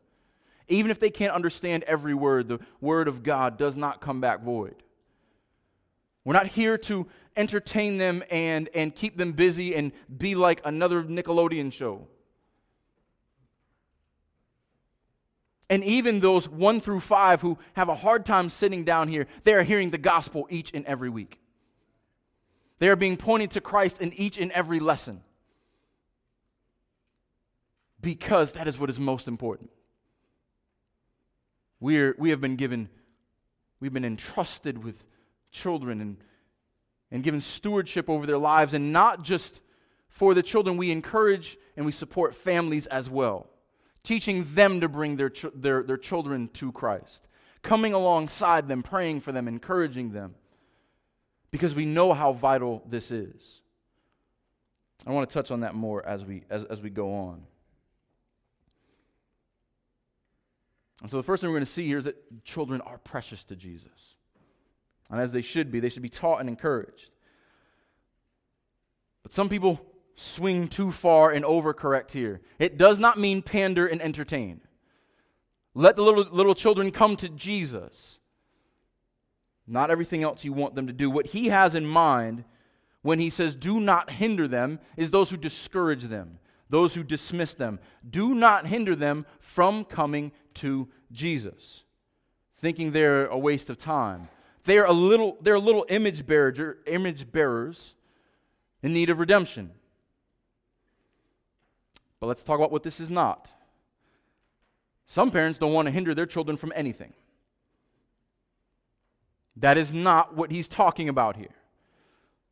Even 0.68 0.90
if 0.90 0.98
they 0.98 1.10
can't 1.10 1.32
understand 1.32 1.84
every 1.84 2.14
word, 2.14 2.48
the 2.48 2.58
word 2.80 3.06
of 3.06 3.22
God 3.22 3.56
does 3.56 3.76
not 3.76 4.00
come 4.00 4.20
back 4.20 4.42
void. 4.42 4.82
We're 6.26 6.32
not 6.32 6.48
here 6.48 6.76
to 6.76 7.06
entertain 7.36 7.98
them 7.98 8.24
and, 8.32 8.68
and 8.74 8.92
keep 8.92 9.16
them 9.16 9.30
busy 9.30 9.76
and 9.76 9.92
be 10.18 10.34
like 10.34 10.60
another 10.64 11.04
Nickelodeon 11.04 11.72
show. 11.72 12.08
And 15.70 15.84
even 15.84 16.18
those 16.18 16.48
one 16.48 16.80
through 16.80 16.98
five 16.98 17.42
who 17.42 17.58
have 17.74 17.88
a 17.88 17.94
hard 17.94 18.26
time 18.26 18.48
sitting 18.48 18.82
down 18.82 19.06
here, 19.06 19.28
they 19.44 19.54
are 19.54 19.62
hearing 19.62 19.90
the 19.90 19.98
gospel 19.98 20.48
each 20.50 20.72
and 20.74 20.84
every 20.86 21.08
week. 21.08 21.38
They 22.80 22.88
are 22.88 22.96
being 22.96 23.16
pointed 23.16 23.52
to 23.52 23.60
Christ 23.60 24.00
in 24.00 24.12
each 24.14 24.36
and 24.36 24.50
every 24.50 24.80
lesson. 24.80 25.22
Because 28.00 28.50
that 28.52 28.66
is 28.66 28.80
what 28.80 28.90
is 28.90 28.98
most 28.98 29.28
important. 29.28 29.70
We're, 31.78 32.16
we 32.18 32.30
have 32.30 32.40
been 32.40 32.56
given, 32.56 32.88
we've 33.78 33.92
been 33.92 34.04
entrusted 34.04 34.82
with 34.82 35.04
children 35.56 36.00
and, 36.00 36.16
and 37.10 37.24
given 37.24 37.40
stewardship 37.40 38.08
over 38.08 38.26
their 38.26 38.38
lives, 38.38 38.74
and 38.74 38.92
not 38.92 39.22
just 39.22 39.60
for 40.08 40.34
the 40.34 40.42
children, 40.42 40.76
we 40.76 40.90
encourage 40.90 41.56
and 41.76 41.84
we 41.84 41.92
support 41.92 42.34
families 42.34 42.86
as 42.86 43.10
well 43.10 43.48
teaching 44.06 44.46
them 44.54 44.80
to 44.80 44.88
bring 44.88 45.16
their, 45.16 45.32
their, 45.52 45.82
their 45.82 45.96
children 45.96 46.46
to 46.46 46.70
Christ, 46.70 47.26
coming 47.62 47.92
alongside 47.92 48.68
them, 48.68 48.82
praying 48.82 49.20
for 49.20 49.32
them, 49.32 49.48
encouraging 49.48 50.12
them, 50.12 50.36
because 51.50 51.74
we 51.74 51.86
know 51.86 52.12
how 52.12 52.32
vital 52.32 52.84
this 52.88 53.10
is. 53.10 53.62
I 55.06 55.10
want 55.10 55.28
to 55.28 55.34
touch 55.34 55.50
on 55.50 55.60
that 55.60 55.74
more 55.74 56.06
as 56.06 56.24
we, 56.24 56.44
as, 56.48 56.64
as 56.64 56.80
we 56.80 56.88
go 56.88 57.14
on. 57.14 57.42
And 61.02 61.10
so, 61.10 61.16
the 61.16 61.24
first 61.24 61.40
thing 61.40 61.50
we're 61.50 61.56
going 61.56 61.66
to 61.66 61.72
see 61.72 61.86
here 61.86 61.98
is 61.98 62.04
that 62.04 62.44
children 62.44 62.80
are 62.82 62.98
precious 62.98 63.42
to 63.44 63.56
Jesus. 63.56 64.15
And 65.10 65.20
as 65.20 65.32
they 65.32 65.42
should 65.42 65.70
be, 65.70 65.80
they 65.80 65.88
should 65.88 66.02
be 66.02 66.08
taught 66.08 66.40
and 66.40 66.48
encouraged. 66.48 67.10
But 69.22 69.32
some 69.32 69.48
people 69.48 69.80
swing 70.16 70.68
too 70.68 70.90
far 70.92 71.30
and 71.30 71.44
overcorrect 71.44 72.12
here. 72.12 72.40
It 72.58 72.78
does 72.78 72.98
not 72.98 73.18
mean 73.18 73.42
pander 73.42 73.86
and 73.86 74.00
entertain. 74.00 74.62
Let 75.74 75.96
the 75.96 76.02
little, 76.02 76.24
little 76.30 76.54
children 76.54 76.90
come 76.90 77.16
to 77.16 77.28
Jesus. 77.28 78.18
Not 79.66 79.90
everything 79.90 80.22
else 80.22 80.44
you 80.44 80.52
want 80.52 80.74
them 80.74 80.86
to 80.86 80.92
do. 80.92 81.10
What 81.10 81.26
he 81.26 81.48
has 81.48 81.74
in 81.74 81.84
mind 81.84 82.44
when 83.06 83.20
he 83.20 83.30
says, 83.30 83.54
do 83.54 83.78
not 83.78 84.10
hinder 84.10 84.48
them, 84.48 84.80
is 84.96 85.12
those 85.12 85.30
who 85.30 85.36
discourage 85.36 86.04
them, 86.04 86.40
those 86.68 86.94
who 86.94 87.04
dismiss 87.04 87.54
them. 87.54 87.78
Do 88.08 88.34
not 88.34 88.66
hinder 88.66 88.96
them 88.96 89.26
from 89.38 89.84
coming 89.84 90.32
to 90.54 90.88
Jesus, 91.12 91.84
thinking 92.56 92.90
they're 92.90 93.26
a 93.26 93.38
waste 93.38 93.70
of 93.70 93.78
time. 93.78 94.28
They're 94.66 94.84
a 94.84 94.92
little, 94.92 95.36
they're 95.40 95.54
a 95.54 95.60
little 95.60 95.86
image, 95.88 96.26
bearer, 96.26 96.78
image 96.86 97.30
bearers 97.30 97.94
in 98.82 98.92
need 98.92 99.10
of 99.10 99.20
redemption. 99.20 99.70
But 102.18 102.26
let's 102.26 102.42
talk 102.42 102.58
about 102.58 102.72
what 102.72 102.82
this 102.82 102.98
is 102.98 103.08
not. 103.08 103.52
Some 105.06 105.30
parents 105.30 105.60
don't 105.60 105.72
want 105.72 105.86
to 105.86 105.92
hinder 105.92 106.14
their 106.14 106.26
children 106.26 106.56
from 106.56 106.72
anything. 106.74 107.12
That 109.56 109.78
is 109.78 109.92
not 109.92 110.34
what 110.34 110.50
he's 110.50 110.66
talking 110.66 111.08
about 111.08 111.36
here. 111.36 111.54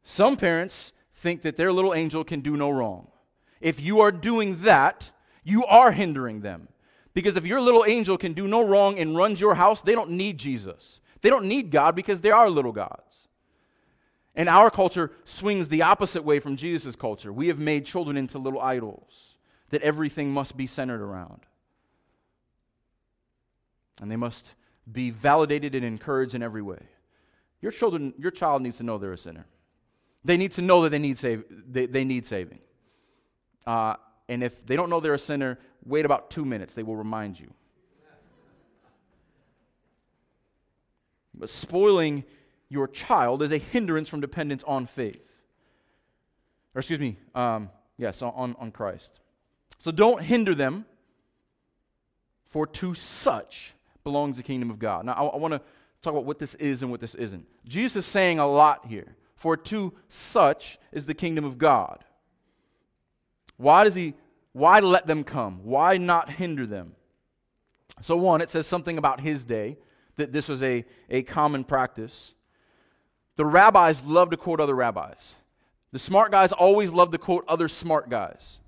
Some 0.04 0.36
parents 0.36 0.92
think 1.14 1.42
that 1.42 1.56
their 1.56 1.72
little 1.72 1.94
angel 1.94 2.22
can 2.22 2.40
do 2.40 2.56
no 2.56 2.70
wrong. 2.70 3.08
If 3.60 3.80
you 3.80 4.00
are 4.00 4.12
doing 4.12 4.62
that, 4.62 5.10
you 5.42 5.64
are 5.66 5.90
hindering 5.90 6.42
them. 6.42 6.68
Because 7.12 7.36
if 7.36 7.44
your 7.44 7.60
little 7.60 7.84
angel 7.84 8.16
can 8.16 8.34
do 8.34 8.46
no 8.46 8.64
wrong 8.64 9.00
and 9.00 9.16
runs 9.16 9.40
your 9.40 9.56
house, 9.56 9.80
they 9.80 9.94
don't 9.94 10.10
need 10.10 10.38
Jesus. 10.38 11.00
They 11.24 11.30
don't 11.30 11.46
need 11.46 11.70
God 11.70 11.96
because 11.96 12.20
they 12.20 12.30
are 12.30 12.50
little 12.50 12.70
gods. 12.70 13.28
And 14.34 14.46
our 14.46 14.70
culture 14.70 15.10
swings 15.24 15.70
the 15.70 15.80
opposite 15.80 16.22
way 16.22 16.38
from 16.38 16.54
Jesus' 16.54 16.96
culture. 16.96 17.32
We 17.32 17.48
have 17.48 17.58
made 17.58 17.86
children 17.86 18.18
into 18.18 18.38
little 18.38 18.60
idols 18.60 19.36
that 19.70 19.80
everything 19.80 20.32
must 20.32 20.54
be 20.54 20.66
centered 20.66 21.00
around. 21.00 21.40
And 24.02 24.10
they 24.10 24.16
must 24.16 24.52
be 24.92 25.08
validated 25.08 25.74
and 25.74 25.82
encouraged 25.82 26.34
in 26.34 26.42
every 26.42 26.60
way. 26.60 26.82
Your 27.62 27.72
children, 27.72 28.12
your 28.18 28.30
child 28.30 28.60
needs 28.60 28.76
to 28.76 28.82
know 28.82 28.98
they're 28.98 29.14
a 29.14 29.16
sinner. 29.16 29.46
They 30.26 30.36
need 30.36 30.52
to 30.52 30.62
know 30.62 30.82
that 30.82 30.90
they 30.90 30.98
need, 30.98 31.16
save, 31.16 31.44
they, 31.50 31.86
they 31.86 32.04
need 32.04 32.26
saving. 32.26 32.58
Uh, 33.66 33.94
and 34.28 34.44
if 34.44 34.66
they 34.66 34.76
don't 34.76 34.90
know 34.90 35.00
they're 35.00 35.14
a 35.14 35.18
sinner, 35.18 35.58
wait 35.86 36.04
about 36.04 36.28
two 36.28 36.44
minutes. 36.44 36.74
They 36.74 36.82
will 36.82 36.96
remind 36.96 37.40
you. 37.40 37.54
But 41.34 41.50
spoiling 41.50 42.24
your 42.68 42.88
child 42.88 43.42
is 43.42 43.52
a 43.52 43.58
hindrance 43.58 44.08
from 44.08 44.20
dependence 44.20 44.62
on 44.66 44.86
faith. 44.86 45.20
Or, 46.74 46.80
excuse 46.80 47.00
me, 47.00 47.16
um, 47.34 47.70
yes, 47.96 48.22
on, 48.22 48.56
on 48.58 48.70
Christ. 48.72 49.20
So 49.78 49.90
don't 49.90 50.22
hinder 50.22 50.54
them, 50.54 50.86
for 52.46 52.66
to 52.66 52.94
such 52.94 53.74
belongs 54.04 54.36
the 54.36 54.42
kingdom 54.42 54.70
of 54.70 54.78
God. 54.78 55.06
Now, 55.06 55.12
I, 55.12 55.24
I 55.24 55.36
want 55.36 55.54
to 55.54 55.60
talk 56.02 56.12
about 56.12 56.24
what 56.24 56.38
this 56.38 56.54
is 56.56 56.82
and 56.82 56.90
what 56.90 57.00
this 57.00 57.14
isn't. 57.14 57.46
Jesus 57.66 58.04
is 58.04 58.06
saying 58.06 58.38
a 58.38 58.46
lot 58.46 58.86
here. 58.86 59.16
For 59.36 59.56
to 59.56 59.92
such 60.08 60.78
is 60.92 61.06
the 61.06 61.14
kingdom 61.14 61.44
of 61.44 61.58
God. 61.58 62.04
Why 63.56 63.84
does 63.84 63.94
he, 63.94 64.14
why 64.52 64.80
let 64.80 65.06
them 65.06 65.24
come? 65.24 65.64
Why 65.64 65.96
not 65.96 66.30
hinder 66.30 66.66
them? 66.66 66.94
So, 68.00 68.16
one, 68.16 68.40
it 68.40 68.50
says 68.50 68.66
something 68.66 68.98
about 68.98 69.20
his 69.20 69.44
day, 69.44 69.76
that 70.16 70.32
this 70.32 70.48
was 70.48 70.62
a, 70.62 70.84
a 71.10 71.22
common 71.22 71.64
practice. 71.64 72.32
The 73.36 73.44
rabbis 73.44 74.04
love 74.04 74.30
to 74.30 74.36
quote 74.36 74.60
other 74.60 74.74
rabbis. 74.74 75.34
The 75.92 75.98
smart 75.98 76.32
guys 76.32 76.52
always 76.52 76.92
love 76.92 77.12
to 77.12 77.18
quote 77.18 77.44
other 77.48 77.68
smart 77.68 78.08
guys. 78.08 78.58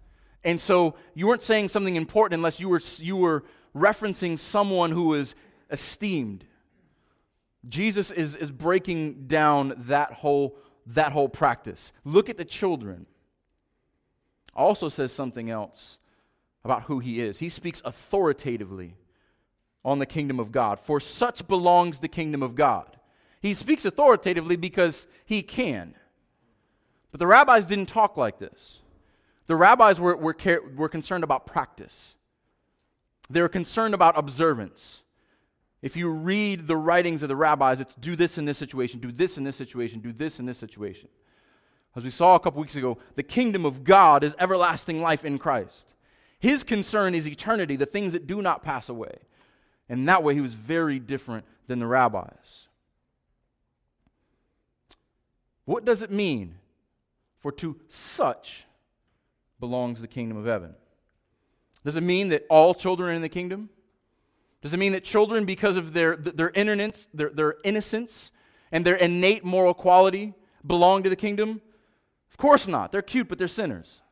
And 0.44 0.60
so 0.60 0.94
you 1.14 1.26
weren't 1.26 1.42
saying 1.42 1.68
something 1.68 1.96
important 1.96 2.38
unless 2.38 2.60
you 2.60 2.68
were, 2.68 2.80
you 2.98 3.16
were 3.16 3.44
referencing 3.74 4.38
someone 4.38 4.92
who 4.92 5.04
was 5.04 5.34
esteemed. 5.70 6.44
Jesus 7.68 8.10
is, 8.10 8.36
is 8.36 8.50
breaking 8.50 9.26
down 9.26 9.74
that 9.76 10.12
whole, 10.12 10.56
that 10.86 11.12
whole 11.12 11.28
practice. 11.28 11.92
Look 12.04 12.30
at 12.30 12.38
the 12.38 12.44
children. 12.44 13.06
Also 14.54 14.88
says 14.88 15.12
something 15.12 15.50
else 15.50 15.98
about 16.64 16.84
who 16.84 17.00
he 17.00 17.20
is. 17.20 17.40
He 17.40 17.48
speaks 17.48 17.82
authoritatively 17.84 18.94
on 19.86 20.00
the 20.00 20.04
kingdom 20.04 20.40
of 20.40 20.50
God. 20.50 20.80
For 20.80 20.98
such 20.98 21.46
belongs 21.46 22.00
the 22.00 22.08
kingdom 22.08 22.42
of 22.42 22.56
God. 22.56 22.96
He 23.40 23.54
speaks 23.54 23.84
authoritatively 23.84 24.56
because 24.56 25.06
he 25.24 25.42
can. 25.42 25.94
But 27.12 27.20
the 27.20 27.26
rabbis 27.28 27.64
didn't 27.64 27.86
talk 27.86 28.16
like 28.16 28.40
this. 28.40 28.80
The 29.46 29.54
rabbis 29.54 30.00
were, 30.00 30.16
were, 30.16 30.36
were 30.74 30.88
concerned 30.88 31.22
about 31.22 31.46
practice, 31.46 32.16
they 33.30 33.40
were 33.40 33.48
concerned 33.48 33.94
about 33.94 34.18
observance. 34.18 35.02
If 35.82 35.94
you 35.94 36.10
read 36.10 36.66
the 36.66 36.76
writings 36.76 37.22
of 37.22 37.28
the 37.28 37.36
rabbis, 37.36 37.80
it's 37.80 37.94
do 37.94 38.16
this 38.16 38.38
in 38.38 38.44
this 38.44 38.58
situation, 38.58 38.98
do 38.98 39.12
this 39.12 39.38
in 39.38 39.44
this 39.44 39.54
situation, 39.54 40.00
do 40.00 40.12
this 40.12 40.40
in 40.40 40.46
this 40.46 40.58
situation. 40.58 41.08
As 41.94 42.02
we 42.02 42.10
saw 42.10 42.34
a 42.34 42.40
couple 42.40 42.60
weeks 42.60 42.74
ago, 42.74 42.98
the 43.14 43.22
kingdom 43.22 43.64
of 43.64 43.84
God 43.84 44.24
is 44.24 44.34
everlasting 44.38 45.00
life 45.00 45.24
in 45.24 45.38
Christ. 45.38 45.94
His 46.40 46.64
concern 46.64 47.14
is 47.14 47.28
eternity, 47.28 47.76
the 47.76 47.86
things 47.86 48.14
that 48.14 48.26
do 48.26 48.42
not 48.42 48.64
pass 48.64 48.88
away. 48.88 49.18
And 49.88 50.08
that 50.08 50.22
way, 50.22 50.34
he 50.34 50.40
was 50.40 50.54
very 50.54 50.98
different 50.98 51.44
than 51.66 51.78
the 51.78 51.86
rabbis. 51.86 52.68
What 55.64 55.84
does 55.84 56.02
it 56.02 56.10
mean 56.10 56.56
for 57.38 57.52
to 57.52 57.76
such 57.88 58.64
belongs 59.60 60.00
the 60.00 60.08
kingdom 60.08 60.36
of 60.36 60.46
heaven? 60.46 60.74
Does 61.84 61.96
it 61.96 62.02
mean 62.02 62.28
that 62.28 62.46
all 62.50 62.74
children 62.74 63.10
are 63.10 63.12
in 63.12 63.22
the 63.22 63.28
kingdom? 63.28 63.68
Does 64.62 64.72
it 64.72 64.78
mean 64.78 64.92
that 64.92 65.04
children, 65.04 65.44
because 65.44 65.76
of 65.76 65.92
their, 65.92 66.16
their, 66.16 66.50
innocence, 66.50 67.06
their, 67.14 67.30
their 67.30 67.56
innocence 67.62 68.32
and 68.72 68.84
their 68.84 68.96
innate 68.96 69.44
moral 69.44 69.74
quality, 69.74 70.34
belong 70.66 71.02
to 71.04 71.10
the 71.10 71.16
kingdom? 71.16 71.60
Of 72.30 72.36
course 72.36 72.66
not. 72.66 72.90
They're 72.90 73.02
cute, 73.02 73.28
but 73.28 73.38
they're 73.38 73.46
sinners. 73.46 74.02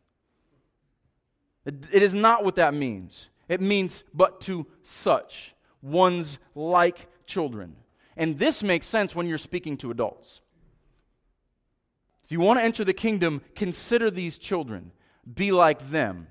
It, 1.64 1.86
it 1.92 2.02
is 2.02 2.14
not 2.14 2.44
what 2.44 2.54
that 2.56 2.74
means. 2.74 3.28
It 3.48 3.60
means, 3.60 4.04
but 4.12 4.40
to 4.42 4.66
such 4.82 5.53
ones 5.84 6.38
like 6.54 7.06
children. 7.26 7.76
And 8.16 8.38
this 8.38 8.62
makes 8.62 8.86
sense 8.86 9.14
when 9.14 9.26
you're 9.26 9.38
speaking 9.38 9.76
to 9.78 9.90
adults. 9.90 10.40
If 12.24 12.32
you 12.32 12.40
want 12.40 12.58
to 12.58 12.64
enter 12.64 12.84
the 12.84 12.94
kingdom, 12.94 13.42
consider 13.54 14.10
these 14.10 14.38
children. 14.38 14.92
Be 15.32 15.52
like 15.52 15.90
them. 15.90 16.28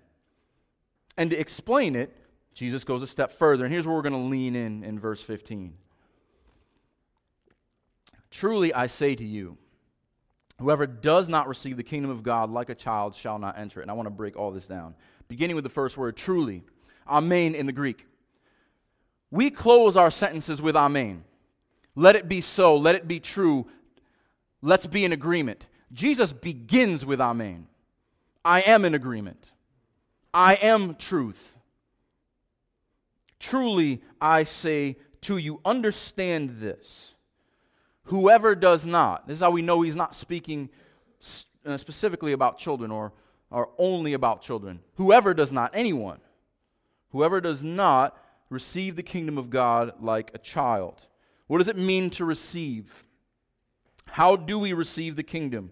And 1.18 1.30
to 1.30 1.38
explain 1.38 1.96
it, 1.96 2.16
Jesus 2.54 2.84
goes 2.84 3.04
a 3.04 3.08
step 3.08 3.32
further. 3.32 3.64
And 3.64 3.72
here's 3.72 3.86
where 3.86 3.96
we're 3.96 4.02
going 4.02 4.14
to 4.14 4.30
lean 4.30 4.56
in 4.56 4.84
in 4.84 5.00
verse 5.00 5.22
15. 5.22 5.76
Truly 8.32 8.74
I 8.74 8.88
say 8.88 9.14
to 9.14 9.24
you, 9.24 9.58
whoever 10.60 10.88
does 10.88 11.30
not 11.30 11.48
receive 11.48 11.78
the 11.78 11.84
kingdom 11.84 12.10
of 12.10 12.24
God 12.24 12.50
like 12.50 12.70
a 12.70 12.76
child 12.76 13.14
shall 13.14 13.38
not 13.38 13.60
enter 13.60 13.80
it. 13.80 13.84
And 13.84 13.92
I 13.92 13.94
want 13.94 14.08
to 14.08 14.12
break 14.12 14.36
all 14.36 14.50
this 14.50 14.66
down. 14.66 14.96
Beginning 15.28 15.56
with 15.56 15.64
the 15.64 15.70
first 15.70 15.98
word, 15.98 16.18
truly. 16.18 16.64
Amen 17.08 17.54
in 17.54 17.68
the 17.68 17.72
Greek. 17.72 18.08
We 19.34 19.50
close 19.50 19.98
our 19.98 20.12
sentences 20.12 20.62
with 20.62 20.76
Amen. 20.76 21.24
Let 21.96 22.16
it 22.16 22.30
be 22.30 22.40
so. 22.40 22.78
Let 22.78 22.94
it 22.94 23.08
be 23.08 23.20
true. 23.20 23.66
Let's 24.62 24.86
be 24.86 25.06
in 25.06 25.12
agreement. 25.12 25.66
Jesus 25.92 26.32
begins 26.32 27.04
with 27.04 27.20
Amen. 27.20 27.66
I 28.46 28.62
am 28.62 28.86
in 28.86 28.94
agreement. 28.94 29.50
I 30.36 30.54
am 30.54 30.94
truth. 30.94 31.58
Truly, 33.40 34.04
I 34.22 34.44
say 34.44 34.98
to 35.22 35.38
you, 35.38 35.62
understand 35.66 36.60
this. 36.60 37.16
Whoever 38.04 38.54
does 38.54 38.86
not, 38.86 39.28
this 39.28 39.38
is 39.38 39.42
how 39.42 39.50
we 39.50 39.64
know 39.64 39.82
he's 39.82 39.96
not 39.96 40.14
speaking 40.14 40.70
uh, 41.66 41.78
specifically 41.78 42.34
about 42.34 42.60
children 42.60 42.92
or, 42.92 43.14
or 43.50 43.70
only 43.80 44.14
about 44.14 44.44
children. 44.44 44.82
Whoever 44.98 45.34
does 45.34 45.52
not, 45.52 45.72
anyone, 45.74 46.20
whoever 47.10 47.42
does 47.42 47.64
not 47.64 48.16
receive 48.54 48.96
the 48.96 49.04
kingdom 49.04 49.38
of 49.38 49.50
God 49.50 49.94
like 50.00 50.32
a 50.34 50.38
child. 50.38 51.08
What 51.48 51.58
does 51.58 51.68
it 51.68 51.78
mean 51.78 52.10
to 52.12 52.26
receive? 52.26 53.04
How 54.06 54.36
do 54.36 54.60
we 54.60 54.74
receive 54.74 55.16
the 55.16 55.24
kingdom? 55.24 55.72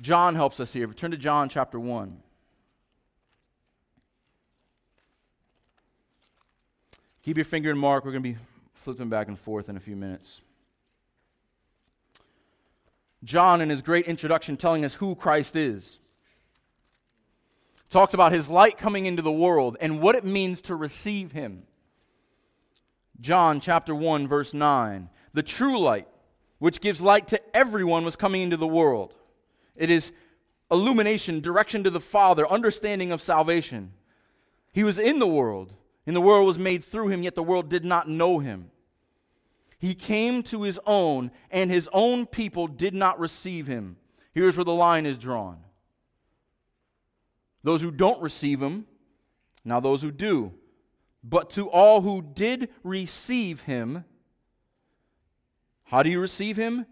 John 0.00 0.34
helps 0.34 0.60
us 0.60 0.72
here. 0.72 0.86
Turn 0.88 1.10
to 1.10 1.16
John 1.16 1.48
chapter 1.48 1.78
1. 1.78 2.18
Keep 7.22 7.36
your 7.36 7.44
finger 7.44 7.70
in 7.70 7.78
Mark. 7.78 8.04
We're 8.04 8.12
going 8.12 8.22
to 8.22 8.32
be 8.32 8.38
flipping 8.72 9.08
back 9.08 9.28
and 9.28 9.38
forth 9.38 9.68
in 9.68 9.76
a 9.76 9.80
few 9.80 9.96
minutes. 9.96 10.40
John, 13.24 13.60
in 13.60 13.68
his 13.68 13.82
great 13.82 14.06
introduction, 14.06 14.56
telling 14.56 14.84
us 14.84 14.94
who 14.94 15.14
Christ 15.14 15.56
is, 15.56 15.98
talks 17.90 18.14
about 18.14 18.32
his 18.32 18.48
light 18.48 18.78
coming 18.78 19.06
into 19.06 19.22
the 19.22 19.32
world 19.32 19.76
and 19.80 20.00
what 20.00 20.14
it 20.14 20.24
means 20.24 20.60
to 20.62 20.76
receive 20.76 21.32
him. 21.32 21.64
John 23.20 23.60
chapter 23.60 23.94
1 23.94 24.26
verse 24.28 24.54
9. 24.54 25.08
The 25.32 25.42
true 25.42 25.78
light, 25.78 26.08
which 26.58 26.80
gives 26.80 27.00
light 27.00 27.28
to 27.28 27.56
everyone 27.56 28.04
was 28.04 28.16
coming 28.16 28.42
into 28.42 28.56
the 28.56 28.66
world. 28.66 29.14
It 29.76 29.90
is 29.90 30.12
illumination, 30.70 31.40
direction 31.40 31.84
to 31.84 31.90
the 31.90 32.00
Father, 32.00 32.48
understanding 32.48 33.12
of 33.12 33.22
salvation. 33.22 33.92
He 34.72 34.84
was 34.84 34.98
in 34.98 35.18
the 35.18 35.26
world, 35.26 35.74
and 36.06 36.14
the 36.14 36.20
world 36.20 36.46
was 36.46 36.58
made 36.58 36.84
through 36.84 37.08
him, 37.08 37.22
yet 37.22 37.34
the 37.34 37.42
world 37.42 37.68
did 37.68 37.84
not 37.84 38.08
know 38.08 38.38
him. 38.38 38.70
He 39.78 39.94
came 39.94 40.42
to 40.44 40.62
his 40.62 40.80
own, 40.86 41.30
and 41.50 41.70
his 41.70 41.88
own 41.92 42.26
people 42.26 42.66
did 42.66 42.94
not 42.94 43.18
receive 43.18 43.66
him. 43.66 43.96
Here's 44.32 44.56
where 44.56 44.64
the 44.64 44.74
line 44.74 45.06
is 45.06 45.16
drawn. 45.16 45.58
Those 47.62 47.82
who 47.82 47.90
don't 47.90 48.20
receive 48.20 48.60
him, 48.60 48.86
now 49.64 49.80
those 49.80 50.02
who 50.02 50.10
do. 50.10 50.52
But 51.28 51.50
to 51.50 51.68
all 51.68 52.00
who 52.00 52.22
did 52.22 52.70
receive 52.82 53.62
him, 53.62 54.04
how 55.84 56.02
do 56.02 56.08
you 56.08 56.20
receive 56.20 56.56
him? 56.56 56.86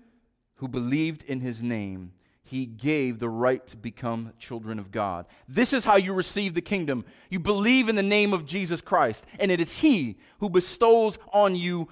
Who 0.57 0.69
believed 0.69 1.23
in 1.25 1.41
his 1.41 1.63
name. 1.63 2.13
He 2.43 2.67
gave 2.67 3.19
the 3.19 3.31
right 3.31 3.67
to 3.67 3.77
become 3.77 4.33
children 4.39 4.79
of 4.79 4.91
God. 4.91 5.27
This 5.49 5.73
is 5.73 5.85
how 5.85 5.97
you 5.97 6.13
receive 6.13 6.55
the 6.55 6.61
kingdom. 6.61 7.05
You 7.31 7.41
believe 7.41 7.89
in 7.89 7.97
the 7.97 8.03
name 8.03 8.33
of 8.33 8.45
Jesus 8.45 8.81
Christ, 8.81 9.25
and 9.41 9.51
it 9.51 9.59
is 9.59 9.73
He 9.73 10.19
who 10.39 10.49
bestows 10.49 11.19
on 11.33 11.57
you 11.57 11.89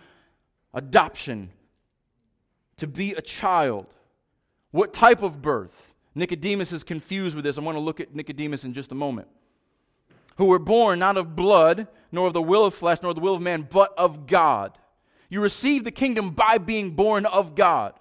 adoption 0.72 1.50
to 2.76 2.86
be 2.86 3.14
a 3.14 3.20
child. 3.20 3.86
What 4.70 4.92
type 4.92 5.22
of 5.22 5.42
birth? 5.42 5.92
Nicodemus 6.14 6.72
is 6.72 6.84
confused 6.84 7.34
with 7.34 7.44
this. 7.44 7.56
I'm 7.56 7.64
going 7.64 7.74
to 7.74 7.80
look 7.80 7.98
at 7.98 8.14
Nicodemus 8.14 8.62
in 8.62 8.74
just 8.74 8.92
a 8.92 8.94
moment 8.94 9.26
who 10.36 10.46
were 10.46 10.58
born 10.58 10.98
not 10.98 11.16
of 11.16 11.36
blood, 11.36 11.88
nor 12.10 12.28
of 12.28 12.32
the 12.32 12.42
will 12.42 12.64
of 12.64 12.74
flesh, 12.74 12.98
nor 13.02 13.14
the 13.14 13.20
will 13.20 13.34
of 13.34 13.42
man, 13.42 13.66
but 13.70 13.92
of 13.98 14.26
God. 14.26 14.78
You 15.28 15.40
receive 15.40 15.84
the 15.84 15.90
kingdom 15.90 16.30
by 16.30 16.58
being 16.58 16.92
born 16.92 17.26
of 17.26 17.54
God. 17.54 17.94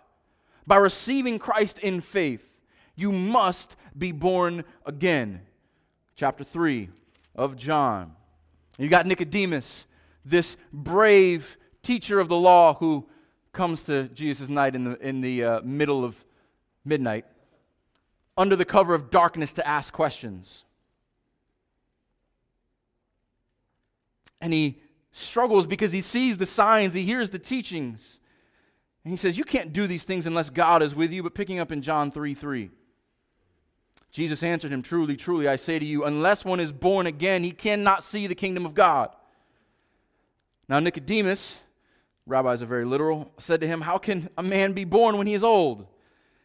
By 0.66 0.78
receiving 0.78 1.40
Christ 1.40 1.80
in 1.80 2.00
faith, 2.02 2.48
you 2.96 3.12
must 3.12 3.76
be 3.98 4.12
born 4.12 4.64
again. 4.86 5.42
Chapter 6.16 6.44
3 6.44 6.90
of 7.36 7.56
John. 7.56 8.14
You 8.78 8.88
got 8.88 9.06
Nicodemus, 9.06 9.86
this 10.24 10.56
brave 10.72 11.58
teacher 11.82 12.20
of 12.20 12.28
the 12.28 12.38
law 12.38 12.76
who 12.76 13.08
comes 13.52 13.84
to 13.84 14.08
Jesus' 14.10 14.50
night 14.50 14.76
in 14.76 14.84
the, 14.84 15.08
in 15.08 15.22
the 15.22 15.44
uh, 15.44 15.62
middle 15.62 16.04
of 16.04 16.24
midnight 16.86 17.26
under 18.38 18.56
the 18.56 18.66
cover 18.66 18.94
of 18.94 19.10
darkness 19.10 19.54
to 19.54 19.68
ask 19.68 19.94
questions. 19.94 20.66
And 24.44 24.52
he 24.52 24.82
struggles 25.14 25.66
because 25.66 25.94
he 25.94 26.02
sees 26.02 26.36
the 26.36 26.46
signs, 26.46 26.94
he 26.94 27.04
hears 27.04 27.30
the 27.30 27.40
teachings. 27.40 28.20
And 29.06 29.12
he 29.14 29.18
says, 29.18 29.38
You 29.38 29.46
can't 29.46 29.72
do 29.72 29.88
these 29.88 30.04
things 30.04 30.26
unless 30.26 30.50
God 30.50 30.84
is 30.84 30.94
with 30.94 31.14
you. 31.14 31.24
But 31.24 31.34
picking 31.34 31.60
up 31.60 31.72
in 31.72 31.82
John 31.82 32.12
3 32.12 32.34
3, 32.34 32.70
Jesus 34.12 34.44
answered 34.44 34.74
him, 34.74 34.82
Truly, 34.82 35.16
truly, 35.16 35.48
I 35.48 35.56
say 35.56 35.80
to 35.80 35.86
you, 35.86 36.04
unless 36.04 36.44
one 36.44 36.60
is 36.60 36.74
born 36.74 37.08
again, 37.08 37.46
he 37.46 37.52
cannot 37.52 38.04
see 38.04 38.28
the 38.28 38.36
kingdom 38.36 38.66
of 38.66 38.74
God. 38.74 39.16
Now, 40.68 40.82
Nicodemus, 40.82 41.60
rabbis 42.26 42.62
are 42.62 42.66
very 42.66 42.84
literal, 42.84 43.32
said 43.40 43.62
to 43.62 43.68
him, 43.68 43.80
How 43.80 43.98
can 43.98 44.30
a 44.38 44.44
man 44.44 44.74
be 44.74 44.84
born 44.84 45.18
when 45.18 45.28
he 45.28 45.36
is 45.36 45.44
old? 45.44 45.88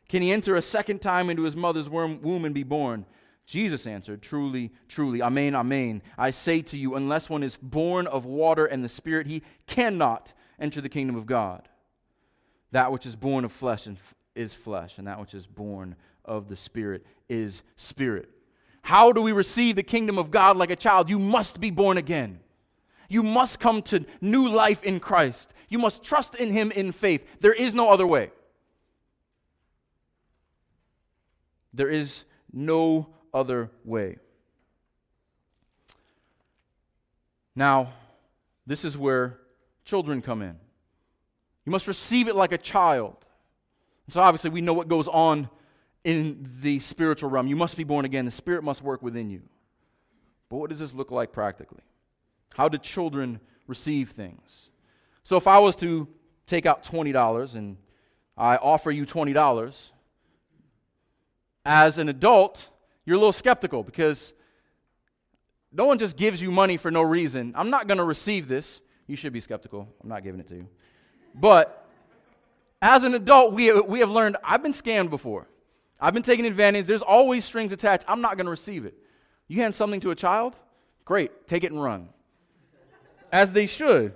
Can 0.08 0.22
he 0.22 0.30
enter 0.30 0.54
a 0.54 0.62
second 0.62 1.02
time 1.02 1.30
into 1.30 1.42
his 1.42 1.56
mother's 1.56 1.88
womb 1.88 2.44
and 2.44 2.54
be 2.54 2.62
born? 2.62 3.06
Jesus 3.48 3.86
answered, 3.86 4.20
Truly, 4.20 4.70
truly, 4.88 5.22
Amen, 5.22 5.54
Amen. 5.54 6.02
I 6.18 6.30
say 6.30 6.60
to 6.60 6.76
you, 6.76 6.94
unless 6.94 7.30
one 7.30 7.42
is 7.42 7.56
born 7.56 8.06
of 8.06 8.26
water 8.26 8.66
and 8.66 8.84
the 8.84 8.90
Spirit, 8.90 9.26
he 9.26 9.42
cannot 9.66 10.34
enter 10.60 10.82
the 10.82 10.90
kingdom 10.90 11.16
of 11.16 11.24
God. 11.24 11.66
That 12.72 12.92
which 12.92 13.06
is 13.06 13.16
born 13.16 13.46
of 13.46 13.52
flesh 13.52 13.88
is 14.34 14.52
flesh, 14.52 14.98
and 14.98 15.06
that 15.06 15.18
which 15.18 15.32
is 15.32 15.46
born 15.46 15.96
of 16.26 16.48
the 16.48 16.56
Spirit 16.56 17.06
is 17.30 17.62
spirit. 17.76 18.28
How 18.82 19.12
do 19.12 19.22
we 19.22 19.32
receive 19.32 19.76
the 19.76 19.82
kingdom 19.82 20.18
of 20.18 20.30
God 20.30 20.58
like 20.58 20.70
a 20.70 20.76
child? 20.76 21.08
You 21.08 21.18
must 21.18 21.58
be 21.58 21.70
born 21.70 21.96
again. 21.96 22.40
You 23.08 23.22
must 23.22 23.60
come 23.60 23.80
to 23.84 24.04
new 24.20 24.46
life 24.46 24.84
in 24.84 25.00
Christ. 25.00 25.54
You 25.70 25.78
must 25.78 26.02
trust 26.04 26.34
in 26.34 26.52
Him 26.52 26.70
in 26.70 26.92
faith. 26.92 27.24
There 27.40 27.54
is 27.54 27.72
no 27.72 27.88
other 27.88 28.06
way. 28.06 28.30
There 31.72 31.88
is 31.88 32.24
no 32.52 33.08
other 33.32 33.70
way. 33.84 34.18
Now, 37.54 37.92
this 38.66 38.84
is 38.84 38.96
where 38.96 39.38
children 39.84 40.22
come 40.22 40.42
in. 40.42 40.56
You 41.64 41.72
must 41.72 41.88
receive 41.88 42.28
it 42.28 42.36
like 42.36 42.52
a 42.52 42.58
child. 42.58 43.16
So, 44.08 44.20
obviously, 44.20 44.50
we 44.50 44.60
know 44.60 44.72
what 44.72 44.88
goes 44.88 45.08
on 45.08 45.50
in 46.04 46.48
the 46.62 46.78
spiritual 46.78 47.30
realm. 47.30 47.48
You 47.48 47.56
must 47.56 47.76
be 47.76 47.84
born 47.84 48.04
again. 48.04 48.24
The 48.24 48.30
Spirit 48.30 48.62
must 48.62 48.82
work 48.82 49.02
within 49.02 49.28
you. 49.28 49.42
But 50.48 50.58
what 50.58 50.70
does 50.70 50.78
this 50.78 50.94
look 50.94 51.10
like 51.10 51.32
practically? 51.32 51.82
How 52.54 52.68
do 52.68 52.78
children 52.78 53.40
receive 53.66 54.10
things? 54.10 54.70
So, 55.24 55.36
if 55.36 55.46
I 55.46 55.58
was 55.58 55.76
to 55.76 56.06
take 56.46 56.64
out 56.64 56.84
$20 56.84 57.54
and 57.54 57.76
I 58.36 58.56
offer 58.56 58.90
you 58.90 59.04
$20, 59.04 59.90
as 61.64 61.98
an 61.98 62.08
adult, 62.08 62.68
you're 63.08 63.14
a 63.14 63.18
little 63.18 63.32
skeptical 63.32 63.82
because 63.82 64.34
no 65.72 65.86
one 65.86 65.98
just 65.98 66.14
gives 66.14 66.42
you 66.42 66.50
money 66.50 66.76
for 66.76 66.90
no 66.90 67.00
reason. 67.00 67.54
I'm 67.56 67.70
not 67.70 67.88
going 67.88 67.96
to 67.96 68.04
receive 68.04 68.48
this. 68.48 68.82
You 69.06 69.16
should 69.16 69.32
be 69.32 69.40
skeptical. 69.40 69.88
I'm 70.02 70.10
not 70.10 70.22
giving 70.22 70.40
it 70.40 70.48
to 70.48 70.56
you. 70.56 70.68
But 71.34 71.88
as 72.82 73.04
an 73.04 73.14
adult, 73.14 73.54
we, 73.54 73.72
we 73.72 74.00
have 74.00 74.10
learned 74.10 74.36
I've 74.44 74.62
been 74.62 74.74
scammed 74.74 75.08
before. 75.08 75.48
I've 75.98 76.12
been 76.12 76.22
taken 76.22 76.44
advantage. 76.44 76.84
There's 76.84 77.00
always 77.00 77.46
strings 77.46 77.72
attached. 77.72 78.04
I'm 78.08 78.20
not 78.20 78.36
going 78.36 78.44
to 78.44 78.50
receive 78.50 78.84
it. 78.84 78.92
You 79.46 79.62
hand 79.62 79.74
something 79.74 80.00
to 80.00 80.10
a 80.10 80.14
child? 80.14 80.54
Great. 81.06 81.48
Take 81.48 81.64
it 81.64 81.72
and 81.72 81.82
run. 81.82 82.10
As 83.32 83.54
they 83.54 83.64
should. 83.64 84.12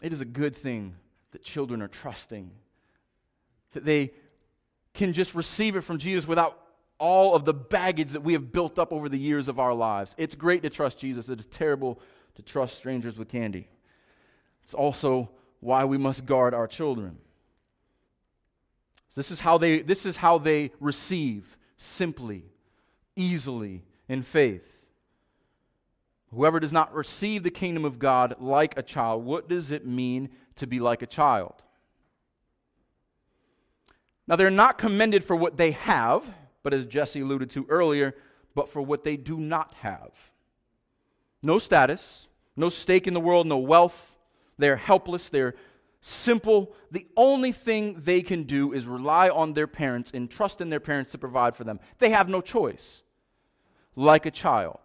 It 0.00 0.10
is 0.10 0.22
a 0.22 0.24
good 0.24 0.56
thing 0.56 0.94
that 1.32 1.42
children 1.42 1.82
are 1.82 1.88
trusting 1.88 2.52
that 3.72 3.84
they 3.84 4.12
can 4.94 5.12
just 5.12 5.34
receive 5.34 5.76
it 5.76 5.82
from 5.82 5.98
Jesus 5.98 6.26
without 6.26 6.58
all 6.98 7.34
of 7.34 7.44
the 7.44 7.54
baggage 7.54 8.10
that 8.10 8.22
we 8.22 8.34
have 8.34 8.52
built 8.52 8.78
up 8.78 8.92
over 8.92 9.08
the 9.08 9.18
years 9.18 9.48
of 9.48 9.58
our 9.58 9.72
lives. 9.72 10.14
It's 10.18 10.34
great 10.34 10.62
to 10.62 10.70
trust 10.70 10.98
Jesus. 10.98 11.28
It 11.28 11.40
is 11.40 11.46
terrible 11.46 11.98
to 12.34 12.42
trust 12.42 12.76
strangers 12.76 13.16
with 13.16 13.28
candy. 13.28 13.68
It's 14.64 14.74
also 14.74 15.30
why 15.60 15.84
we 15.84 15.98
must 15.98 16.26
guard 16.26 16.54
our 16.54 16.66
children. 16.66 17.18
So 19.10 19.20
this 19.20 19.30
is 19.30 19.40
how 19.40 19.58
they 19.58 19.82
this 19.82 20.06
is 20.06 20.18
how 20.18 20.38
they 20.38 20.70
receive 20.78 21.56
simply, 21.76 22.44
easily 23.16 23.82
in 24.08 24.22
faith. 24.22 24.66
Whoever 26.32 26.60
does 26.60 26.72
not 26.72 26.94
receive 26.94 27.42
the 27.42 27.50
kingdom 27.50 27.84
of 27.84 27.98
God 27.98 28.36
like 28.38 28.78
a 28.78 28.82
child, 28.82 29.24
what 29.24 29.48
does 29.48 29.72
it 29.72 29.84
mean 29.84 30.28
to 30.56 30.66
be 30.66 30.78
like 30.78 31.02
a 31.02 31.06
child? 31.06 31.54
Now, 34.30 34.36
they're 34.36 34.48
not 34.48 34.78
commended 34.78 35.24
for 35.24 35.34
what 35.34 35.56
they 35.56 35.72
have, 35.72 36.32
but 36.62 36.72
as 36.72 36.86
Jesse 36.86 37.20
alluded 37.20 37.50
to 37.50 37.66
earlier, 37.68 38.14
but 38.54 38.68
for 38.68 38.80
what 38.80 39.02
they 39.02 39.16
do 39.16 39.36
not 39.36 39.74
have. 39.80 40.12
No 41.42 41.58
status, 41.58 42.28
no 42.54 42.68
stake 42.68 43.08
in 43.08 43.14
the 43.14 43.18
world, 43.18 43.48
no 43.48 43.58
wealth. 43.58 44.16
They're 44.56 44.76
helpless, 44.76 45.30
they're 45.30 45.56
simple. 46.00 46.72
The 46.92 47.08
only 47.16 47.50
thing 47.50 48.02
they 48.04 48.22
can 48.22 48.44
do 48.44 48.72
is 48.72 48.86
rely 48.86 49.28
on 49.30 49.54
their 49.54 49.66
parents 49.66 50.12
and 50.14 50.30
trust 50.30 50.60
in 50.60 50.70
their 50.70 50.78
parents 50.78 51.10
to 51.10 51.18
provide 51.18 51.56
for 51.56 51.64
them. 51.64 51.80
They 51.98 52.10
have 52.10 52.28
no 52.28 52.40
choice, 52.40 53.02
like 53.96 54.26
a 54.26 54.30
child. 54.30 54.78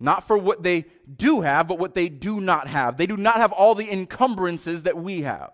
Not 0.00 0.26
for 0.26 0.36
what 0.36 0.64
they 0.64 0.86
do 1.16 1.42
have, 1.42 1.68
but 1.68 1.78
what 1.78 1.94
they 1.94 2.08
do 2.08 2.40
not 2.40 2.66
have. 2.66 2.96
They 2.96 3.06
do 3.06 3.16
not 3.16 3.36
have 3.36 3.52
all 3.52 3.76
the 3.76 3.92
encumbrances 3.92 4.82
that 4.82 4.96
we 4.96 5.22
have. 5.22 5.52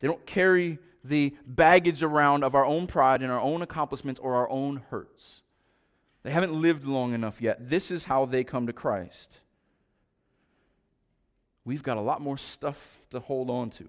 They 0.00 0.08
don't 0.08 0.24
carry 0.26 0.78
the 1.02 1.34
baggage 1.46 2.02
around 2.02 2.44
of 2.44 2.54
our 2.54 2.64
own 2.64 2.86
pride 2.86 3.22
and 3.22 3.30
our 3.30 3.40
own 3.40 3.62
accomplishments 3.62 4.20
or 4.20 4.34
our 4.34 4.48
own 4.50 4.82
hurts. 4.90 5.42
They 6.22 6.30
haven't 6.30 6.54
lived 6.54 6.86
long 6.86 7.12
enough 7.12 7.42
yet. 7.42 7.68
This 7.68 7.90
is 7.90 8.04
how 8.04 8.24
they 8.24 8.44
come 8.44 8.66
to 8.66 8.72
Christ. 8.72 9.38
We've 11.64 11.82
got 11.82 11.98
a 11.98 12.02
lot 12.02 12.20
more 12.20 12.38
stuff 12.38 13.00
to 13.10 13.20
hold 13.20 13.50
on 13.50 13.70
to. 13.70 13.84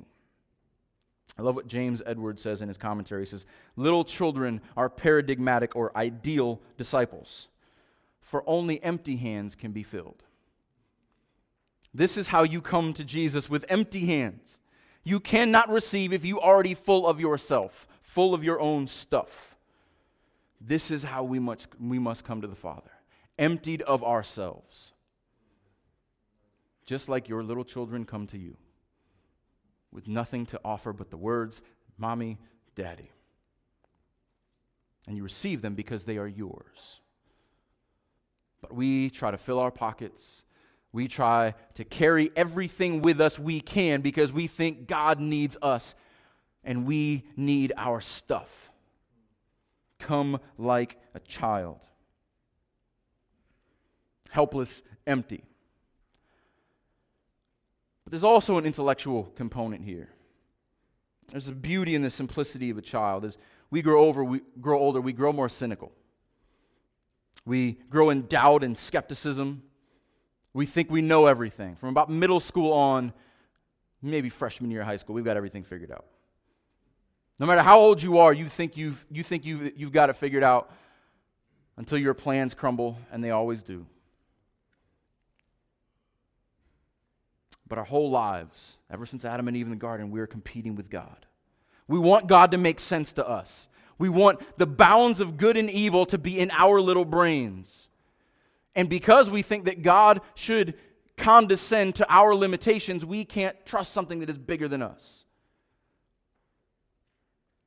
I 1.37 1.41
love 1.41 1.55
what 1.55 1.67
James 1.67 2.01
Edwards 2.05 2.41
says 2.41 2.61
in 2.61 2.67
his 2.67 2.77
commentary. 2.77 3.23
He 3.23 3.29
says, 3.29 3.45
Little 3.75 4.05
children 4.05 4.61
are 4.77 4.89
paradigmatic 4.89 5.75
or 5.75 5.95
ideal 5.97 6.61
disciples, 6.77 7.47
for 8.21 8.43
only 8.47 8.81
empty 8.83 9.17
hands 9.17 9.55
can 9.55 9.71
be 9.71 9.83
filled. 9.83 10.23
This 11.93 12.17
is 12.17 12.27
how 12.27 12.43
you 12.43 12.61
come 12.61 12.93
to 12.93 13.03
Jesus 13.03 13.49
with 13.49 13.65
empty 13.69 14.05
hands. 14.05 14.59
You 15.05 15.19
cannot 15.19 15.69
receive 15.69 16.11
if 16.11 16.25
you 16.25 16.39
are 16.41 16.53
already 16.53 16.73
full 16.73 17.07
of 17.07 17.19
yourself, 17.19 17.87
full 18.01 18.33
of 18.33 18.43
your 18.43 18.59
own 18.59 18.87
stuff. 18.87 19.55
This 20.59 20.89
is 20.89 21.03
how 21.03 21.23
we 21.23 21.37
must, 21.37 21.67
we 21.79 21.99
must 21.99 22.25
come 22.25 22.41
to 22.41 22.47
the 22.47 22.55
Father, 22.55 22.89
emptied 23.37 23.83
of 23.83 24.03
ourselves. 24.03 24.93
Just 26.87 27.07
like 27.07 27.29
your 27.29 27.43
little 27.43 27.63
children 27.63 28.03
come 28.03 28.25
to 28.27 28.37
you 28.37 28.57
with 29.91 30.07
nothing 30.07 30.45
to 30.47 30.59
offer 30.65 30.91
but 30.91 31.11
the 31.11 31.17
words, 31.17 31.61
Mommy, 31.99 32.39
Daddy. 32.75 33.11
And 35.07 35.15
you 35.15 35.23
receive 35.23 35.61
them 35.61 35.75
because 35.75 36.05
they 36.05 36.17
are 36.17 36.27
yours. 36.27 36.99
But 38.59 38.73
we 38.73 39.11
try 39.11 39.29
to 39.29 39.37
fill 39.37 39.59
our 39.59 39.69
pockets 39.69 40.41
we 40.95 41.09
try 41.09 41.53
to 41.73 41.83
carry 41.83 42.31
everything 42.37 43.01
with 43.01 43.19
us 43.19 43.37
we 43.37 43.59
can 43.59 43.99
because 43.99 44.31
we 44.31 44.47
think 44.47 44.87
God 44.87 45.19
needs 45.19 45.57
us 45.61 45.93
and 46.63 46.85
we 46.85 47.25
need 47.35 47.73
our 47.75 47.99
stuff. 47.99 48.71
Come 49.99 50.39
like 50.57 50.97
a 51.13 51.19
child, 51.19 51.81
helpless, 54.29 54.81
empty. 55.05 55.43
But 58.05 58.11
there's 58.11 58.23
also 58.23 58.57
an 58.57 58.65
intellectual 58.65 59.25
component 59.35 59.83
here. 59.83 60.07
There's 61.29 61.49
a 61.49 61.51
beauty 61.51 61.95
in 61.95 62.03
the 62.03 62.09
simplicity 62.09 62.69
of 62.69 62.77
a 62.77 62.81
child. 62.81 63.25
As 63.25 63.37
we 63.69 63.81
grow 63.81 64.05
over, 64.05 64.23
we 64.23 64.39
grow 64.61 64.79
older, 64.79 65.01
we 65.01 65.11
grow 65.11 65.33
more 65.33 65.49
cynical. 65.49 65.91
We 67.45 67.79
grow 67.89 68.11
in 68.11 68.27
doubt 68.27 68.63
and 68.63 68.77
skepticism. 68.77 69.63
We 70.55 70.65
think 70.65 70.89
we 70.89 71.01
know 71.01 71.25
everything. 71.25 71.75
From 71.75 71.89
about 71.89 72.09
middle 72.09 72.39
school 72.39 72.71
on, 72.71 73.11
maybe 74.01 74.29
freshman 74.29 74.71
year 74.71 74.81
of 74.81 74.87
high 74.87 74.95
school, 74.95 75.13
we've 75.13 75.25
got 75.25 75.35
everything 75.35 75.65
figured 75.65 75.91
out. 75.91 76.05
No 77.37 77.45
matter 77.45 77.61
how 77.61 77.77
old 77.77 78.01
you 78.01 78.19
are, 78.19 78.31
you 78.31 78.47
think 78.47 78.77
you've, 78.77 79.05
you 79.11 79.21
think 79.21 79.43
you've, 79.43 79.77
you've 79.77 79.91
got 79.91 80.09
it 80.09 80.15
figured 80.15 80.43
out 80.43 80.71
until 81.75 81.97
your 81.97 82.13
plans 82.13 82.53
crumble, 82.53 82.97
and 83.11 83.21
they 83.21 83.31
always 83.31 83.63
do. 83.63 83.85
But 87.67 87.77
our 87.77 87.83
whole 87.83 88.09
lives, 88.09 88.77
ever 88.89 89.05
since 89.05 89.25
Adam 89.25 89.49
and 89.49 89.57
Eve 89.57 89.65
in 89.65 89.71
the 89.71 89.75
garden, 89.75 90.09
we 90.09 90.21
are 90.21 90.27
competing 90.27 90.75
with 90.75 90.89
God. 90.89 91.25
We 91.85 91.99
want 91.99 92.27
God 92.27 92.51
to 92.51 92.57
make 92.57 92.79
sense 92.79 93.11
to 93.13 93.27
us. 93.27 93.67
We 93.97 94.07
want 94.07 94.39
the 94.57 94.65
bounds 94.65 95.19
of 95.19 95.35
good 95.35 95.57
and 95.57 95.69
evil 95.69 96.05
to 96.05 96.17
be 96.17 96.39
in 96.39 96.49
our 96.51 96.79
little 96.79 97.03
brains. 97.03 97.89
And 98.75 98.89
because 98.89 99.29
we 99.29 99.41
think 99.41 99.65
that 99.65 99.81
God 99.81 100.21
should 100.35 100.75
condescend 101.17 101.95
to 101.95 102.13
our 102.13 102.35
limitations, 102.35 103.05
we 103.05 103.23
can't 103.23 103.55
trust 103.65 103.93
something 103.93 104.19
that 104.19 104.29
is 104.29 104.37
bigger 104.37 104.67
than 104.67 104.81
us. 104.81 105.23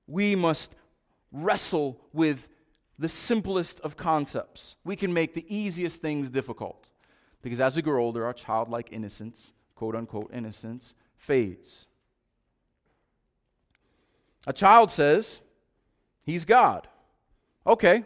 We 0.06 0.34
must 0.34 0.74
wrestle 1.32 2.00
with 2.12 2.48
the 2.98 3.08
simplest 3.08 3.80
of 3.80 3.96
concepts. 3.96 4.76
We 4.84 4.96
can 4.96 5.12
make 5.14 5.34
the 5.34 5.46
easiest 5.54 6.02
things 6.02 6.30
difficult. 6.30 6.88
Because 7.42 7.60
as 7.60 7.76
we 7.76 7.82
grow 7.82 8.02
older, 8.02 8.24
our 8.26 8.32
childlike 8.32 8.88
innocence, 8.90 9.52
quote 9.74 9.94
unquote 9.94 10.30
innocence, 10.32 10.94
fades. 11.16 11.86
A 14.46 14.52
child 14.52 14.90
says, 14.90 15.40
He's 16.22 16.44
God. 16.44 16.88
Okay, 17.66 18.04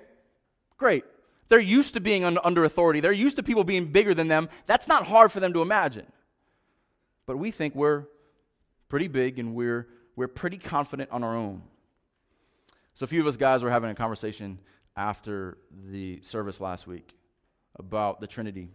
great. 0.77 1.05
They're 1.53 1.61
used 1.61 1.93
to 1.93 2.01
being 2.01 2.25
under 2.25 2.65
authority, 2.65 3.01
they're 3.01 3.13
used 3.13 3.37
to 3.37 3.43
people 3.43 3.63
being 3.63 3.93
bigger 3.93 4.15
than 4.15 4.27
them. 4.27 4.49
That's 4.65 4.89
not 4.89 5.07
hard 5.07 5.31
for 5.31 5.39
them 5.39 5.53
to 5.53 5.61
imagine. 5.61 6.07
but 7.27 7.37
we 7.37 7.51
think 7.51 7.75
we're 7.75 8.05
pretty 8.89 9.07
big 9.07 9.39
and 9.39 9.55
we're, 9.55 9.87
we're 10.17 10.29
pretty 10.29 10.57
confident 10.57 11.11
on 11.11 11.23
our 11.23 11.37
own. 11.37 11.61
So, 12.95 13.05
a 13.05 13.07
few 13.07 13.21
of 13.21 13.27
us 13.27 13.37
guys 13.37 13.63
were 13.63 13.69
having 13.69 13.91
a 13.91 13.95
conversation 13.95 14.61
after 14.97 15.59
the 15.91 16.23
service 16.23 16.59
last 16.59 16.87
week 16.87 17.19
about 17.77 18.23
the 18.23 18.27
Trinity 18.27 18.71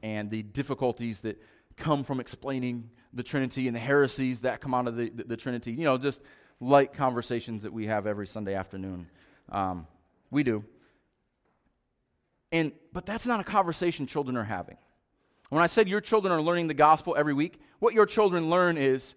and 0.00 0.30
the 0.30 0.44
difficulties 0.44 1.22
that 1.22 1.42
come 1.76 2.04
from 2.04 2.20
explaining 2.20 2.90
the 3.12 3.24
Trinity 3.24 3.66
and 3.66 3.74
the 3.74 3.80
heresies 3.80 4.38
that 4.42 4.60
come 4.60 4.72
out 4.72 4.86
of 4.86 4.94
the, 4.94 5.10
the, 5.10 5.24
the 5.24 5.36
Trinity. 5.36 5.72
You 5.72 5.82
know, 5.82 5.98
just 5.98 6.20
light 6.60 6.92
conversations 6.92 7.62
that 7.62 7.72
we 7.72 7.88
have 7.88 8.06
every 8.06 8.28
Sunday 8.28 8.54
afternoon. 8.54 9.08
Um, 9.48 9.88
we 10.30 10.44
do. 10.44 10.64
And, 12.52 12.72
but 12.92 13.06
that's 13.06 13.26
not 13.26 13.40
a 13.40 13.44
conversation 13.44 14.06
children 14.06 14.36
are 14.36 14.44
having. 14.44 14.76
When 15.50 15.62
I 15.62 15.66
said 15.66 15.88
your 15.88 16.00
children 16.00 16.32
are 16.32 16.40
learning 16.40 16.68
the 16.68 16.74
gospel 16.74 17.14
every 17.16 17.34
week, 17.34 17.60
what 17.78 17.94
your 17.94 18.06
children 18.06 18.50
learn 18.50 18.76
is 18.76 19.14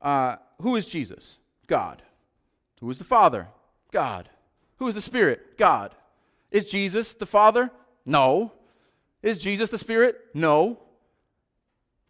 uh, 0.00 0.36
who 0.62 0.76
is 0.76 0.86
Jesus? 0.86 1.36
God. 1.66 2.02
Who 2.80 2.90
is 2.90 2.98
the 2.98 3.04
Father? 3.04 3.48
God. 3.92 4.28
Who 4.78 4.88
is 4.88 4.94
the 4.94 5.02
Spirit? 5.02 5.58
God. 5.58 5.94
Is 6.50 6.64
Jesus 6.64 7.12
the 7.12 7.26
Father? 7.26 7.70
No. 8.06 8.52
Is 9.22 9.38
Jesus 9.38 9.70
the 9.70 9.78
Spirit? 9.78 10.16
No. 10.32 10.78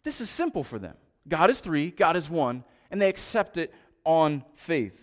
This 0.03 0.21
is 0.21 0.29
simple 0.29 0.63
for 0.63 0.79
them. 0.79 0.95
God 1.27 1.49
is 1.49 1.59
three, 1.59 1.91
God 1.91 2.15
is 2.15 2.29
one, 2.29 2.63
and 2.89 3.01
they 3.01 3.09
accept 3.09 3.57
it 3.57 3.73
on 4.03 4.43
faith. 4.55 4.99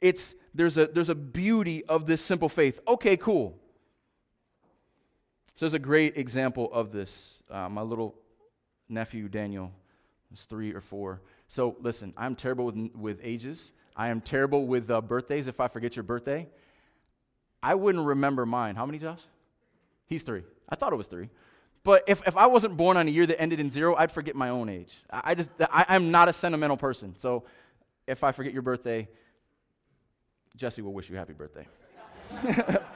It's 0.00 0.34
there's 0.54 0.78
a 0.78 0.86
there's 0.86 1.08
a 1.08 1.14
beauty 1.14 1.84
of 1.84 2.06
this 2.06 2.22
simple 2.22 2.48
faith. 2.48 2.80
Okay, 2.88 3.16
cool. 3.16 3.56
So 5.56 5.64
there's 5.64 5.74
a 5.74 5.78
great 5.78 6.18
example 6.18 6.70
of 6.70 6.92
this. 6.92 7.34
Uh, 7.50 7.68
my 7.70 7.80
little 7.80 8.14
nephew 8.90 9.26
Daniel 9.28 9.72
was 10.30 10.44
three 10.44 10.72
or 10.72 10.82
four. 10.82 11.22
So 11.48 11.76
listen, 11.80 12.12
I'm 12.14 12.36
terrible 12.36 12.66
with 12.66 12.90
with 12.94 13.20
ages. 13.22 13.72
I 13.96 14.08
am 14.08 14.20
terrible 14.20 14.66
with 14.66 14.90
uh, 14.90 15.00
birthdays. 15.00 15.46
If 15.46 15.58
I 15.58 15.68
forget 15.68 15.96
your 15.96 16.02
birthday, 16.02 16.46
I 17.62 17.74
wouldn't 17.74 18.04
remember 18.04 18.44
mine. 18.44 18.76
How 18.76 18.84
many, 18.84 18.98
Josh? 18.98 19.22
He's 20.06 20.22
three. 20.22 20.42
I 20.68 20.76
thought 20.76 20.92
it 20.92 20.96
was 20.96 21.06
three. 21.06 21.30
But 21.82 22.04
if, 22.06 22.20
if 22.26 22.36
I 22.36 22.48
wasn't 22.48 22.76
born 22.76 22.98
on 22.98 23.08
a 23.08 23.10
year 23.10 23.26
that 23.26 23.40
ended 23.40 23.58
in 23.58 23.70
zero, 23.70 23.94
I'd 23.94 24.12
forget 24.12 24.36
my 24.36 24.50
own 24.50 24.68
age. 24.68 24.94
I, 25.10 25.22
I 25.24 25.34
just, 25.34 25.50
I, 25.60 25.86
I'm 25.88 26.10
not 26.10 26.28
a 26.28 26.32
sentimental 26.32 26.76
person. 26.76 27.14
So 27.16 27.44
if 28.06 28.22
I 28.22 28.32
forget 28.32 28.52
your 28.52 28.62
birthday, 28.62 29.08
Jesse 30.56 30.82
will 30.82 30.92
wish 30.92 31.08
you 31.08 31.16
happy 31.16 31.32
birthday. 31.32 31.66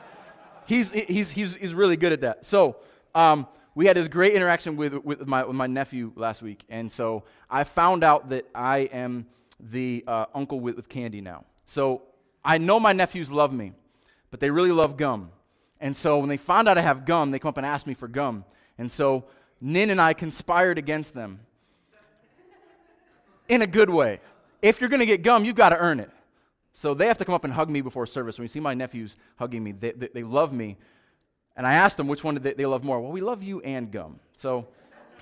he's, 0.71 0.93
he's, 0.93 1.31
he's, 1.33 1.55
he's 1.57 1.75
really 1.75 1.97
good 1.97 2.13
at 2.13 2.21
that. 2.21 2.47
So 2.47 2.77
um, 3.15 3.49
we 3.75 3.87
had 3.87 3.97
this 3.97 4.07
great 4.07 4.35
interaction 4.35 4.77
with, 4.77 4.95
with, 4.95 5.27
my, 5.27 5.45
with 5.45 5.57
my 5.57 5.67
nephew 5.67 6.13
last 6.15 6.43
week. 6.43 6.63
And 6.69 6.91
so 6.91 7.25
I 7.51 7.65
found 7.65 8.05
out 8.05 8.29
that 8.31 8.47
I 8.55 8.79
am 8.93 9.27
the 9.59 10.05
uh, 10.07 10.27
uncle 10.33 10.61
with, 10.61 10.77
with 10.77 10.89
candy 10.89 11.21
now. 11.21 11.45
So 11.67 12.03
I 12.45 12.59
know 12.59 12.79
my 12.79 12.93
nephews 12.93 13.33
love 13.33 13.53
me, 13.53 13.73
but 14.31 14.39
they 14.39 14.51
really 14.51 14.71
love 14.71 14.97
gum. 14.97 15.31
And 15.81 15.97
so 15.97 16.21
when 16.21 16.29
they 16.29 16.37
found 16.37 16.69
out 16.69 16.79
I 16.79 16.83
have 16.83 17.05
gum, 17.05 17.33
they 17.33 17.41
come 17.41 17.49
up 17.49 17.57
and 17.57 17.67
ask 17.67 17.87
me 17.87 17.95
for 17.95 18.07
gum. 18.07 18.45
And 18.79 18.93
so 18.93 19.25
Nin 19.61 19.91
and 19.91 20.01
I 20.01 20.15
conspired 20.15 20.79
against 20.79 21.15
them 21.15 21.41
in 23.49 23.61
a 23.61 23.67
good 23.67 23.91
way. 23.91 24.21
If 24.63 24.81
you're 24.81 24.91
going 24.91 25.01
to 25.01 25.07
get 25.07 25.23
gum, 25.23 25.45
you've 25.45 25.57
got 25.57 25.71
to 25.71 25.79
earn 25.79 25.99
it. 25.99 26.11
So 26.81 26.95
they 26.95 27.09
have 27.09 27.19
to 27.19 27.27
come 27.27 27.35
up 27.35 27.45
and 27.45 27.53
hug 27.53 27.69
me 27.69 27.83
before 27.83 28.07
service. 28.07 28.39
When 28.39 28.45
you 28.45 28.49
see 28.49 28.59
my 28.59 28.73
nephews 28.73 29.15
hugging 29.37 29.63
me, 29.63 29.73
they, 29.73 29.93
they, 29.93 30.09
they 30.15 30.23
love 30.23 30.51
me. 30.51 30.79
And 31.55 31.67
I 31.67 31.75
asked 31.75 31.99
them 31.99 32.09
which 32.09 32.25
one 32.25 32.33
did 32.33 32.43
they, 32.43 32.55
they 32.55 32.65
love 32.65 32.85
more. 32.85 33.03
Well, 33.03 33.13
we 33.13 33.21
love 33.21 33.43
you 33.43 33.61
and 33.61 33.93
gum. 33.93 34.19
So 34.35 34.67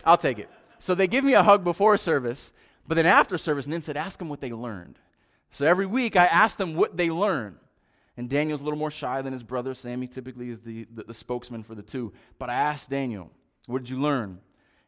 I'll 0.04 0.16
take 0.16 0.38
it. 0.38 0.48
So 0.78 0.94
they 0.94 1.08
give 1.08 1.24
me 1.24 1.34
a 1.34 1.42
hug 1.42 1.64
before 1.64 1.98
service, 1.98 2.52
but 2.86 2.94
then 2.94 3.06
after 3.06 3.36
service, 3.36 3.66
Nin 3.66 3.82
said, 3.82 3.96
ask 3.96 4.20
them 4.20 4.28
what 4.28 4.40
they 4.40 4.52
learned. 4.52 5.00
So 5.50 5.66
every 5.66 5.84
week 5.84 6.14
I 6.14 6.26
ask 6.26 6.58
them 6.58 6.76
what 6.76 6.96
they 6.96 7.10
learned. 7.10 7.56
And 8.16 8.30
Daniel's 8.30 8.60
a 8.60 8.64
little 8.64 8.78
more 8.78 8.92
shy 8.92 9.20
than 9.20 9.32
his 9.32 9.42
brother. 9.42 9.74
Sammy 9.74 10.06
typically 10.06 10.50
is 10.50 10.60
the, 10.60 10.86
the, 10.94 11.02
the, 11.08 11.14
spokesman 11.14 11.64
for 11.64 11.74
the 11.74 11.82
two. 11.82 12.12
But 12.38 12.50
I 12.50 12.54
asked 12.54 12.88
Daniel, 12.88 13.32
What 13.66 13.78
did 13.80 13.90
you 13.90 14.00
learn? 14.00 14.38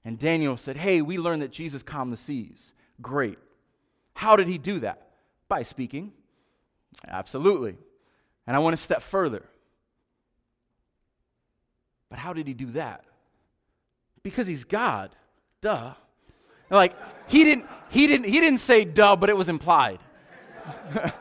And 0.04 0.20
Daniel 0.20 0.56
said, 0.56 0.76
Hey, 0.76 1.02
we 1.02 1.18
learned 1.18 1.42
that 1.42 1.50
Jesus 1.50 1.83
calmed 1.83 2.12
the 2.12 2.16
seas. 2.16 2.74
Great. 3.02 3.38
How 4.14 4.37
did 4.37 4.46
he 4.46 4.56
do 4.56 4.78
that? 4.78 5.09
By 5.48 5.64
speaking. 5.64 6.12
Absolutely. 7.07 7.76
And 8.46 8.57
I 8.57 8.59
want 8.61 8.76
to 8.76 8.83
step 8.83 9.03
further. 9.03 9.44
But 12.09 12.18
how 12.18 12.33
did 12.33 12.46
he 12.46 12.55
do 12.55 12.66
that? 12.72 13.05
Because 14.22 14.46
he's 14.46 14.64
God. 14.64 15.14
Duh. 15.61 15.94
Like 16.70 16.94
he 17.29 17.44
didn't 17.44 17.66
he 17.90 18.07
didn't 18.07 18.26
he 18.26 18.40
didn't 18.40 18.61
say 18.61 18.85
duh, 18.85 19.16
but 19.16 19.31
it 19.31 19.37
was 19.37 19.48
implied. 19.48 20.00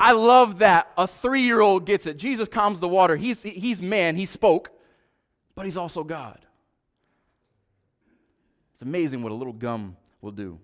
I 0.00 0.12
love 0.12 0.60
that 0.60 0.90
a 0.96 1.06
three 1.06 1.42
year 1.42 1.60
old 1.60 1.84
gets 1.84 2.06
it. 2.06 2.16
Jesus 2.16 2.48
calms 2.48 2.80
the 2.80 2.88
water. 2.88 3.16
He's, 3.16 3.42
he's 3.42 3.82
man, 3.82 4.16
he 4.16 4.24
spoke, 4.24 4.70
but 5.54 5.66
he's 5.66 5.76
also 5.76 6.02
God. 6.02 6.38
It's 8.72 8.82
amazing 8.82 9.22
what 9.22 9.30
a 9.30 9.34
little 9.34 9.52
gum 9.52 9.98
will 10.22 10.32
do. 10.32 10.58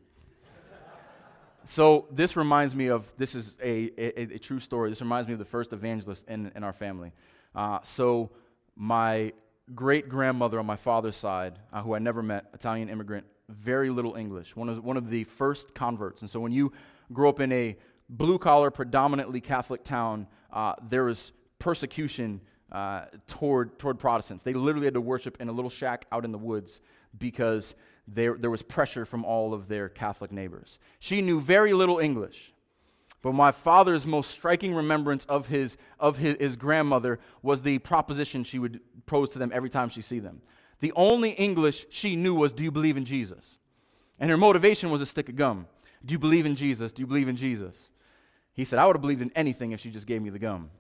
So, 1.69 2.07
this 2.13 2.37
reminds 2.37 2.77
me 2.77 2.87
of 2.87 3.11
this 3.19 3.35
is 3.35 3.57
a, 3.61 3.91
a, 3.99 4.35
a, 4.35 4.39
true 4.39 4.61
story. 4.61 4.89
This 4.89 5.01
reminds 5.01 5.27
me 5.27 5.33
of 5.33 5.41
the 5.41 5.45
first 5.45 5.73
evangelist 5.73 6.25
in, 6.29 6.53
in 6.55 6.63
our 6.63 6.73
family. 6.73 7.11
Uh, 7.57 7.81
so, 7.83 8.31
my 8.77 9.33
great 9.75 10.09
grandmother 10.09 10.61
on 10.61 10.67
my 10.67 10.77
father's 10.77 11.17
side, 11.17 11.59
uh, 11.73 11.83
who 11.83 11.97
I 11.97 11.99
never 11.99 12.23
met, 12.23 12.47
Italian 12.55 12.89
immigrant, 12.89 13.27
very 13.49 13.91
little 13.91 14.15
English, 14.15 14.55
one 14.55 14.69
of, 14.69 14.85
one 14.85 14.97
of 14.97 15.11
the 15.11 15.25
first 15.25 15.75
converts. 15.75 16.21
And 16.21 16.31
so, 16.31 16.39
when 16.39 16.53
you 16.53 16.73
grow 17.13 17.29
up 17.29 17.41
in 17.41 17.51
a 17.51 17.77
blue 18.09 18.39
collar, 18.39 18.71
predominantly 18.71 19.41
Catholic 19.41 19.83
town, 19.83 20.29
uh, 20.53 20.75
there 20.89 21.03
was 21.03 21.33
persecution 21.59 22.43
uh, 22.71 23.07
toward, 23.27 23.77
toward 23.77 23.99
Protestants. 23.99 24.45
They 24.45 24.53
literally 24.53 24.87
had 24.87 24.95
to 24.95 25.01
worship 25.01 25.41
in 25.41 25.49
a 25.49 25.53
little 25.53 25.71
shack 25.71 26.07
out 26.13 26.25
in 26.25 26.31
the 26.31 26.39
woods 26.39 26.81
because 27.19 27.75
there, 28.09 28.35
there 28.35 28.51
was 28.51 28.63
pressure 28.63 29.05
from 29.05 29.25
all 29.25 29.53
of 29.53 29.69
their 29.69 29.89
Catholic 29.89 30.33
neighbors. 30.33 30.79
She 30.99 31.21
knew 31.21 31.41
very 31.41 31.73
little 31.73 31.99
English. 31.99 32.53
But 33.23 33.33
my 33.33 33.51
father's 33.51 34.07
most 34.07 34.31
striking 34.31 34.75
remembrance 34.75 35.25
of 35.25 35.49
his, 35.49 35.77
of 35.99 36.19
his, 36.19 36.37
his 36.39 36.57
grandmother 36.57 37.19
was 37.43 37.63
the 37.63 37.79
proposition 37.81 38.45
she 38.45 38.59
would 38.59 38.81
pose 39.07 39.31
to 39.31 39.39
them 39.39 39.51
every 39.53 39.71
time 39.71 39.89
she 39.89 40.03
see 40.03 40.21
them. 40.21 40.43
The 40.79 40.93
only 40.95 41.31
English 41.31 41.87
she 41.91 42.15
knew 42.15 42.35
was, 42.35 42.53
Do 42.53 42.63
you 42.63 42.71
believe 42.71 42.97
in 42.97 43.05
Jesus? 43.05 43.59
And 44.21 44.31
her 44.31 44.37
motivation 44.37 44.91
was 44.91 45.03
a 45.03 45.07
stick 45.07 45.29
of 45.29 45.37
gum. 45.37 45.67
Do 46.05 46.13
you 46.13 46.19
believe 46.19 46.47
in 46.47 46.55
Jesus? 46.55 46.93
Do 46.93 47.03
you 47.03 47.07
believe 47.07 47.29
in 47.29 47.37
Jesus? 47.37 47.91
He 48.53 48.65
said, 48.65 48.79
I 48.79 48.87
would 48.87 48.97
have 48.97 49.03
believed 49.03 49.23
in 49.23 49.33
anything 49.35 49.73
if 49.73 49.81
she 49.81 49.91
just 49.91 50.07
gave 50.07 50.23
me 50.23 50.31
the 50.31 50.39
gum. 50.39 50.71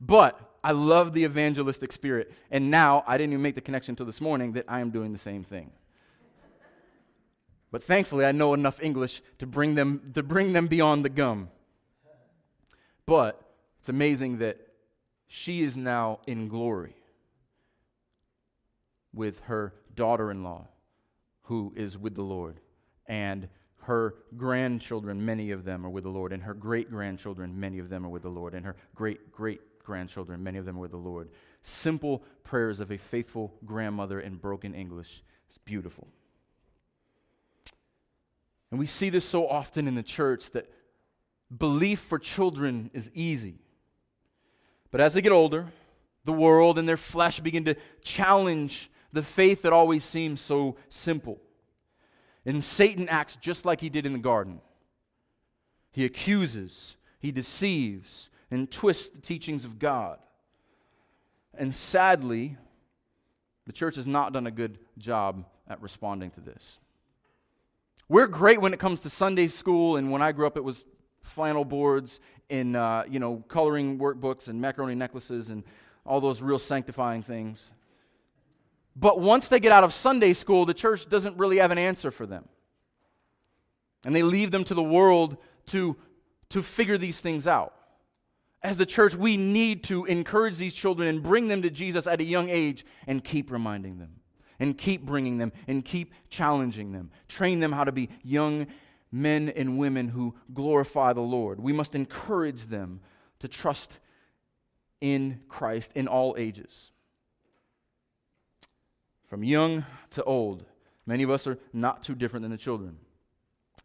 But 0.00 0.38
I 0.62 0.72
love 0.72 1.14
the 1.14 1.24
evangelistic 1.24 1.92
spirit. 1.92 2.32
And 2.50 2.70
now 2.70 3.04
I 3.06 3.16
didn't 3.16 3.32
even 3.32 3.42
make 3.42 3.54
the 3.54 3.60
connection 3.60 3.92
until 3.92 4.06
this 4.06 4.20
morning 4.20 4.52
that 4.52 4.66
I 4.68 4.80
am 4.80 4.90
doing 4.90 5.12
the 5.12 5.18
same 5.18 5.44
thing. 5.44 5.70
But 7.72 7.82
thankfully, 7.82 8.26
I 8.26 8.32
know 8.32 8.54
enough 8.54 8.80
English 8.82 9.22
to 9.38 9.46
bring 9.46 9.74
them, 9.74 10.12
to 10.14 10.22
bring 10.22 10.52
them 10.52 10.68
beyond 10.68 11.04
the 11.04 11.08
gum. 11.08 11.48
But 13.06 13.42
it's 13.80 13.88
amazing 13.88 14.38
that 14.38 14.58
she 15.26 15.62
is 15.62 15.76
now 15.76 16.20
in 16.26 16.48
glory 16.48 16.94
with 19.14 19.40
her 19.40 19.74
daughter 19.94 20.30
in 20.30 20.44
law, 20.44 20.68
who 21.44 21.72
is 21.74 21.96
with 21.96 22.14
the 22.14 22.22
Lord. 22.22 22.60
And 23.06 23.48
her 23.84 24.14
grandchildren, 24.36 25.24
many 25.24 25.50
of 25.50 25.64
them 25.64 25.84
are 25.84 25.90
with 25.90 26.04
the 26.04 26.10
Lord, 26.10 26.32
and 26.32 26.42
her 26.42 26.54
great 26.54 26.90
grandchildren, 26.90 27.58
many 27.58 27.78
of 27.78 27.88
them 27.88 28.04
are 28.04 28.10
with 28.10 28.22
the 28.22 28.28
Lord, 28.28 28.54
and 28.54 28.66
her 28.66 28.76
great 28.94 29.32
great 29.32 29.60
grandchildren, 29.82 30.42
many 30.44 30.58
of 30.58 30.66
them 30.66 30.76
are 30.76 30.82
with 30.82 30.92
the 30.92 30.96
Lord. 30.96 31.30
Simple 31.62 32.22
prayers 32.44 32.80
of 32.80 32.92
a 32.92 32.98
faithful 32.98 33.54
grandmother 33.64 34.20
in 34.20 34.36
broken 34.36 34.74
English. 34.74 35.24
It's 35.48 35.58
beautiful. 35.58 36.06
And 38.72 38.78
we 38.78 38.86
see 38.86 39.10
this 39.10 39.26
so 39.26 39.46
often 39.46 39.86
in 39.86 39.94
the 39.94 40.02
church 40.02 40.50
that 40.52 40.66
belief 41.54 42.00
for 42.00 42.18
children 42.18 42.90
is 42.94 43.10
easy. 43.12 43.58
But 44.90 45.02
as 45.02 45.12
they 45.12 45.20
get 45.20 45.30
older, 45.30 45.66
the 46.24 46.32
world 46.32 46.78
and 46.78 46.88
their 46.88 46.96
flesh 46.96 47.38
begin 47.38 47.66
to 47.66 47.76
challenge 48.02 48.90
the 49.12 49.22
faith 49.22 49.60
that 49.62 49.74
always 49.74 50.04
seems 50.04 50.40
so 50.40 50.76
simple. 50.88 51.38
And 52.46 52.64
Satan 52.64 53.10
acts 53.10 53.36
just 53.36 53.66
like 53.66 53.82
he 53.82 53.90
did 53.90 54.06
in 54.06 54.14
the 54.14 54.18
garden. 54.18 54.62
He 55.90 56.06
accuses, 56.06 56.96
he 57.20 57.30
deceives, 57.30 58.30
and 58.50 58.70
twists 58.70 59.10
the 59.10 59.20
teachings 59.20 59.66
of 59.66 59.78
God. 59.78 60.18
And 61.52 61.74
sadly, 61.74 62.56
the 63.66 63.72
church 63.72 63.96
has 63.96 64.06
not 64.06 64.32
done 64.32 64.46
a 64.46 64.50
good 64.50 64.78
job 64.96 65.44
at 65.68 65.82
responding 65.82 66.30
to 66.30 66.40
this. 66.40 66.78
We're 68.12 68.26
great 68.26 68.60
when 68.60 68.74
it 68.74 68.78
comes 68.78 69.00
to 69.00 69.08
Sunday 69.08 69.46
school, 69.46 69.96
and 69.96 70.12
when 70.12 70.20
I 70.20 70.32
grew 70.32 70.46
up, 70.46 70.58
it 70.58 70.62
was 70.62 70.84
flannel 71.22 71.64
boards 71.64 72.20
and 72.50 72.76
uh, 72.76 73.04
you 73.08 73.18
know 73.18 73.42
coloring 73.48 73.98
workbooks 73.98 74.48
and 74.48 74.60
macaroni 74.60 74.94
necklaces 74.94 75.48
and 75.48 75.64
all 76.04 76.20
those 76.20 76.42
real 76.42 76.58
sanctifying 76.58 77.22
things. 77.22 77.72
But 78.94 79.18
once 79.18 79.48
they 79.48 79.60
get 79.60 79.72
out 79.72 79.82
of 79.82 79.94
Sunday 79.94 80.34
school, 80.34 80.66
the 80.66 80.74
church 80.74 81.08
doesn't 81.08 81.38
really 81.38 81.56
have 81.56 81.70
an 81.70 81.78
answer 81.78 82.10
for 82.10 82.26
them. 82.26 82.50
And 84.04 84.14
they 84.14 84.22
leave 84.22 84.50
them 84.50 84.64
to 84.64 84.74
the 84.74 84.82
world 84.82 85.38
to, 85.68 85.96
to 86.50 86.60
figure 86.60 86.98
these 86.98 87.18
things 87.22 87.46
out. 87.46 87.72
As 88.62 88.76
the 88.76 88.84
church, 88.84 89.14
we 89.14 89.38
need 89.38 89.84
to 89.84 90.04
encourage 90.04 90.58
these 90.58 90.74
children 90.74 91.08
and 91.08 91.22
bring 91.22 91.48
them 91.48 91.62
to 91.62 91.70
Jesus 91.70 92.06
at 92.06 92.20
a 92.20 92.24
young 92.24 92.50
age 92.50 92.84
and 93.06 93.24
keep 93.24 93.50
reminding 93.50 93.96
them 93.96 94.16
and 94.62 94.78
keep 94.78 95.04
bringing 95.04 95.38
them 95.38 95.50
and 95.66 95.84
keep 95.84 96.14
challenging 96.30 96.92
them. 96.92 97.10
Train 97.26 97.58
them 97.58 97.72
how 97.72 97.82
to 97.82 97.90
be 97.90 98.08
young 98.22 98.68
men 99.10 99.48
and 99.48 99.76
women 99.76 100.06
who 100.06 100.36
glorify 100.54 101.12
the 101.12 101.20
Lord. 101.20 101.58
We 101.58 101.72
must 101.72 101.96
encourage 101.96 102.66
them 102.66 103.00
to 103.40 103.48
trust 103.48 103.98
in 105.00 105.40
Christ 105.48 105.90
in 105.96 106.06
all 106.06 106.36
ages. 106.38 106.92
From 109.26 109.42
young 109.42 109.84
to 110.10 110.22
old, 110.22 110.64
many 111.06 111.24
of 111.24 111.30
us 111.30 111.44
are 111.48 111.58
not 111.72 112.04
too 112.04 112.14
different 112.14 112.42
than 112.42 112.52
the 112.52 112.56
children. 112.56 112.98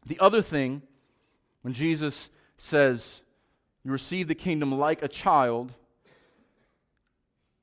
The 0.06 0.20
other 0.20 0.44
thing, 0.44 0.84
when 1.64 1.74
Jesus 1.74 2.30
says, 2.60 3.22
You 3.84 3.92
receive 3.92 4.28
the 4.28 4.36
kingdom 4.36 4.78
like 4.78 5.02
a 5.02 5.08
child, 5.08 5.74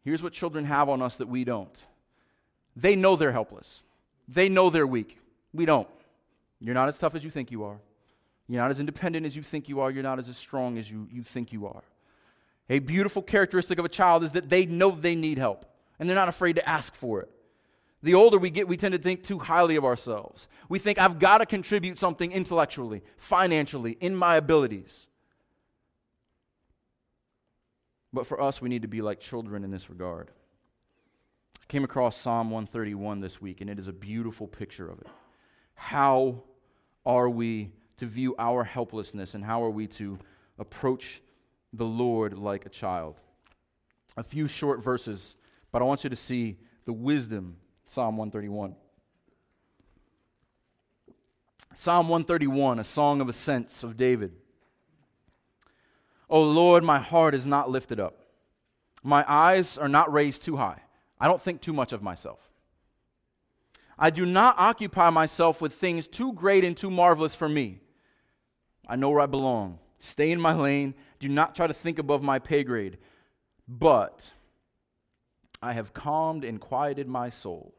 here's 0.02 0.20
what 0.20 0.32
children 0.32 0.64
have 0.64 0.88
on 0.88 1.00
us 1.00 1.14
that 1.14 1.28
we 1.28 1.44
don't 1.44 1.80
they 2.76 2.96
know 2.96 3.16
they're 3.16 3.32
helpless. 3.32 3.82
They 4.28 4.48
know 4.48 4.70
they're 4.70 4.86
weak. 4.86 5.18
We 5.52 5.66
don't. 5.66 5.88
You're 6.60 6.74
not 6.74 6.88
as 6.88 6.98
tough 6.98 7.14
as 7.14 7.24
you 7.24 7.30
think 7.30 7.50
you 7.50 7.64
are. 7.64 7.78
You're 8.48 8.62
not 8.62 8.70
as 8.70 8.80
independent 8.80 9.26
as 9.26 9.36
you 9.36 9.42
think 9.42 9.68
you 9.68 9.80
are. 9.80 9.90
You're 9.90 10.02
not 10.02 10.18
as 10.18 10.36
strong 10.36 10.78
as 10.78 10.90
you, 10.90 11.08
you 11.10 11.22
think 11.22 11.52
you 11.52 11.66
are. 11.66 11.82
A 12.68 12.78
beautiful 12.78 13.22
characteristic 13.22 13.78
of 13.78 13.84
a 13.84 13.88
child 13.88 14.24
is 14.24 14.32
that 14.32 14.48
they 14.48 14.66
know 14.66 14.90
they 14.90 15.14
need 15.14 15.38
help 15.38 15.66
and 15.98 16.08
they're 16.08 16.16
not 16.16 16.28
afraid 16.28 16.56
to 16.56 16.68
ask 16.68 16.94
for 16.94 17.20
it. 17.20 17.30
The 18.02 18.14
older 18.14 18.36
we 18.36 18.50
get, 18.50 18.68
we 18.68 18.76
tend 18.76 18.92
to 18.92 18.98
think 18.98 19.22
too 19.22 19.38
highly 19.38 19.76
of 19.76 19.84
ourselves. 19.84 20.46
We 20.68 20.78
think, 20.78 20.98
I've 20.98 21.18
got 21.18 21.38
to 21.38 21.46
contribute 21.46 21.98
something 21.98 22.32
intellectually, 22.32 23.02
financially, 23.16 23.96
in 23.98 24.14
my 24.14 24.36
abilities. 24.36 25.06
But 28.12 28.26
for 28.26 28.40
us, 28.42 28.60
we 28.60 28.68
need 28.68 28.82
to 28.82 28.88
be 28.88 29.00
like 29.00 29.20
children 29.20 29.64
in 29.64 29.70
this 29.70 29.88
regard. 29.88 30.30
I 31.64 31.66
came 31.66 31.82
across 31.82 32.18
Psalm 32.18 32.50
131 32.50 33.20
this 33.20 33.40
week, 33.40 33.62
and 33.62 33.70
it 33.70 33.78
is 33.78 33.88
a 33.88 33.92
beautiful 33.92 34.46
picture 34.46 34.86
of 34.86 35.00
it. 35.00 35.06
How 35.74 36.42
are 37.06 37.28
we 37.30 37.72
to 37.96 38.04
view 38.04 38.34
our 38.38 38.64
helplessness, 38.64 39.34
and 39.34 39.42
how 39.42 39.64
are 39.64 39.70
we 39.70 39.86
to 39.86 40.18
approach 40.58 41.22
the 41.72 41.86
Lord 41.86 42.36
like 42.36 42.66
a 42.66 42.68
child? 42.68 43.18
A 44.14 44.22
few 44.22 44.46
short 44.46 44.84
verses, 44.84 45.36
but 45.72 45.80
I 45.80 45.86
want 45.86 46.04
you 46.04 46.10
to 46.10 46.16
see 46.16 46.58
the 46.84 46.92
wisdom, 46.92 47.56
Psalm 47.86 48.18
131. 48.18 48.76
Psalm 51.74 52.08
131, 52.10 52.78
a 52.78 52.84
song 52.84 53.22
of 53.22 53.28
ascents 53.30 53.82
of 53.82 53.96
David. 53.96 54.32
O 56.28 56.42
Lord, 56.42 56.84
my 56.84 56.98
heart 56.98 57.34
is 57.34 57.46
not 57.46 57.70
lifted 57.70 57.98
up. 57.98 58.18
My 59.02 59.24
eyes 59.26 59.78
are 59.78 59.88
not 59.88 60.12
raised 60.12 60.42
too 60.42 60.58
high. 60.58 60.83
I 61.24 61.26
don't 61.26 61.40
think 61.40 61.62
too 61.62 61.72
much 61.72 61.94
of 61.94 62.02
myself. 62.02 62.38
I 63.98 64.10
do 64.10 64.26
not 64.26 64.56
occupy 64.58 65.08
myself 65.08 65.62
with 65.62 65.72
things 65.72 66.06
too 66.06 66.34
great 66.34 66.64
and 66.64 66.76
too 66.76 66.90
marvelous 66.90 67.34
for 67.34 67.48
me. 67.48 67.80
I 68.86 68.96
know 68.96 69.08
where 69.08 69.22
I 69.22 69.26
belong. 69.26 69.78
Stay 69.98 70.30
in 70.30 70.38
my 70.38 70.52
lane. 70.52 70.92
Do 71.20 71.30
not 71.30 71.54
try 71.54 71.66
to 71.66 71.72
think 71.72 71.98
above 71.98 72.22
my 72.22 72.38
pay 72.38 72.62
grade. 72.62 72.98
But 73.66 74.32
I 75.62 75.72
have 75.72 75.94
calmed 75.94 76.44
and 76.44 76.60
quieted 76.60 77.08
my 77.08 77.30
soul. 77.30 77.74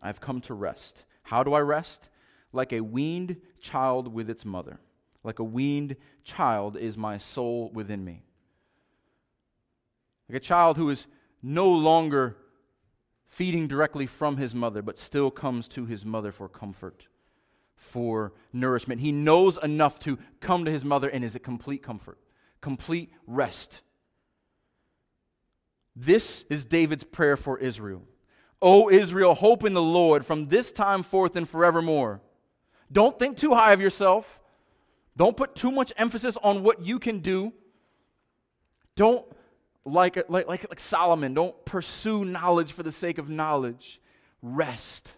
I 0.00 0.06
have 0.06 0.20
come 0.20 0.40
to 0.42 0.54
rest. 0.54 1.02
How 1.24 1.42
do 1.42 1.52
I 1.52 1.62
rest? 1.62 2.08
Like 2.52 2.72
a 2.72 2.82
weaned 2.82 3.38
child 3.60 4.06
with 4.06 4.30
its 4.30 4.44
mother. 4.44 4.78
Like 5.24 5.40
a 5.40 5.44
weaned 5.44 5.96
child 6.22 6.76
is 6.76 6.96
my 6.96 7.18
soul 7.18 7.72
within 7.74 8.04
me. 8.04 8.22
Like 10.28 10.36
a 10.36 10.46
child 10.46 10.76
who 10.76 10.88
is 10.88 11.08
no 11.42 11.68
longer 11.68 12.36
feeding 13.26 13.66
directly 13.66 14.06
from 14.06 14.36
his 14.36 14.54
mother, 14.54 14.82
but 14.82 14.98
still 14.98 15.30
comes 15.30 15.66
to 15.68 15.86
his 15.86 16.04
mother 16.04 16.30
for 16.32 16.48
comfort, 16.48 17.08
for 17.76 18.32
nourishment. 18.52 19.00
He 19.00 19.10
knows 19.10 19.58
enough 19.62 19.98
to 20.00 20.18
come 20.40 20.64
to 20.64 20.70
his 20.70 20.84
mother 20.84 21.08
and 21.08 21.24
is 21.24 21.34
a 21.34 21.40
complete 21.40 21.82
comfort, 21.82 22.18
complete 22.60 23.12
rest. 23.26 23.80
This 25.96 26.44
is 26.48 26.64
David's 26.64 27.04
prayer 27.04 27.36
for 27.36 27.58
Israel. 27.58 28.02
O 28.60 28.88
Israel, 28.88 29.34
hope 29.34 29.64
in 29.64 29.72
the 29.72 29.82
Lord 29.82 30.24
from 30.24 30.48
this 30.48 30.70
time 30.70 31.02
forth 31.02 31.34
and 31.34 31.48
forevermore. 31.48 32.20
Don't 32.90 33.18
think 33.18 33.36
too 33.36 33.54
high 33.54 33.72
of 33.72 33.80
yourself. 33.80 34.40
Don't 35.16 35.36
put 35.36 35.54
too 35.54 35.72
much 35.72 35.92
emphasis 35.96 36.38
on 36.42 36.62
what 36.62 36.84
you 36.84 36.98
can 36.98 37.18
do. 37.18 37.52
Don't 38.94 39.24
like, 39.84 40.16
like, 40.28 40.46
like, 40.48 40.68
like 40.68 40.80
Solomon, 40.80 41.34
don't 41.34 41.64
pursue 41.64 42.24
knowledge 42.24 42.72
for 42.72 42.82
the 42.82 42.92
sake 42.92 43.18
of 43.18 43.28
knowledge. 43.28 44.00
Rest. 44.40 45.12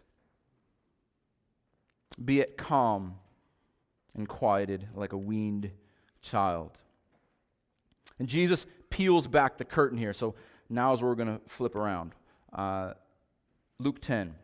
Be 2.23 2.41
it 2.41 2.57
calm 2.57 3.17
and 4.15 4.29
quieted 4.29 4.89
like 4.95 5.13
a 5.13 5.19
weaned 5.19 5.71
child. 6.23 6.79
And 8.19 8.29
Jesus 8.29 8.67
peels 8.91 9.27
back 9.27 9.59
the 9.59 9.65
curtain 9.65 9.99
here. 9.99 10.13
So 10.13 10.35
now 10.69 10.93
is 10.93 11.03
where 11.03 11.11
we're 11.11 11.17
going 11.17 11.39
to 11.39 11.41
flip 11.49 11.75
around. 11.75 12.13
Uh, 12.53 12.95
Luke 13.79 14.01
10. 14.01 14.35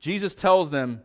Jesus 0.00 0.34
tells 0.34 0.70
them 0.70 1.02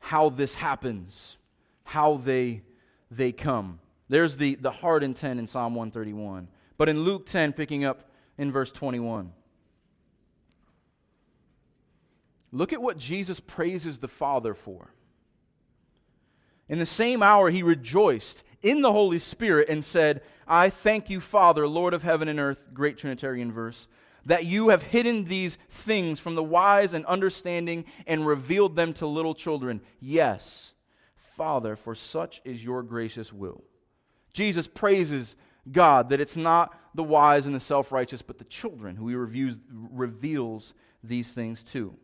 how 0.00 0.28
this 0.28 0.56
happens, 0.56 1.36
how 1.84 2.16
they, 2.16 2.62
they 3.10 3.32
come. 3.32 3.80
There's 4.08 4.36
the, 4.36 4.54
the 4.56 4.70
heart 4.70 5.02
intent 5.02 5.38
in 5.38 5.46
Psalm 5.46 5.74
131. 5.74 6.48
But 6.76 6.88
in 6.88 7.00
Luke 7.00 7.26
10, 7.26 7.52
picking 7.52 7.84
up 7.84 8.10
in 8.38 8.50
verse 8.52 8.70
21, 8.70 9.32
look 12.52 12.72
at 12.72 12.80
what 12.80 12.96
Jesus 12.96 13.40
praises 13.40 13.98
the 13.98 14.08
Father 14.08 14.54
for. 14.54 14.92
In 16.68 16.78
the 16.78 16.86
same 16.86 17.22
hour, 17.22 17.50
he 17.50 17.62
rejoiced 17.62 18.42
in 18.62 18.82
the 18.82 18.92
Holy 18.92 19.18
Spirit 19.18 19.68
and 19.68 19.84
said, 19.84 20.22
I 20.46 20.70
thank 20.70 21.10
you, 21.10 21.20
Father, 21.20 21.66
Lord 21.66 21.94
of 21.94 22.02
heaven 22.02 22.28
and 22.28 22.40
earth, 22.40 22.68
great 22.72 22.96
Trinitarian 22.96 23.52
verse, 23.52 23.88
that 24.24 24.44
you 24.44 24.68
have 24.68 24.82
hidden 24.82 25.24
these 25.24 25.58
things 25.70 26.20
from 26.20 26.34
the 26.34 26.42
wise 26.42 26.94
and 26.94 27.04
understanding 27.06 27.84
and 28.06 28.26
revealed 28.26 28.76
them 28.76 28.92
to 28.94 29.06
little 29.06 29.34
children. 29.34 29.80
Yes, 30.00 30.72
Father, 31.16 31.76
for 31.76 31.94
such 31.94 32.40
is 32.44 32.62
your 32.64 32.82
gracious 32.82 33.32
will. 33.32 33.64
Jesus 34.38 34.68
praises 34.68 35.34
God 35.72 36.10
that 36.10 36.20
it's 36.20 36.36
not 36.36 36.72
the 36.94 37.02
wise 37.02 37.44
and 37.44 37.56
the 37.56 37.60
self 37.60 37.90
righteous, 37.90 38.22
but 38.22 38.38
the 38.38 38.44
children 38.44 38.94
who 38.94 39.08
he 39.08 39.16
reviews, 39.16 39.58
reveals 39.68 40.74
these 41.02 41.32
things 41.32 41.64
to. 41.64 41.96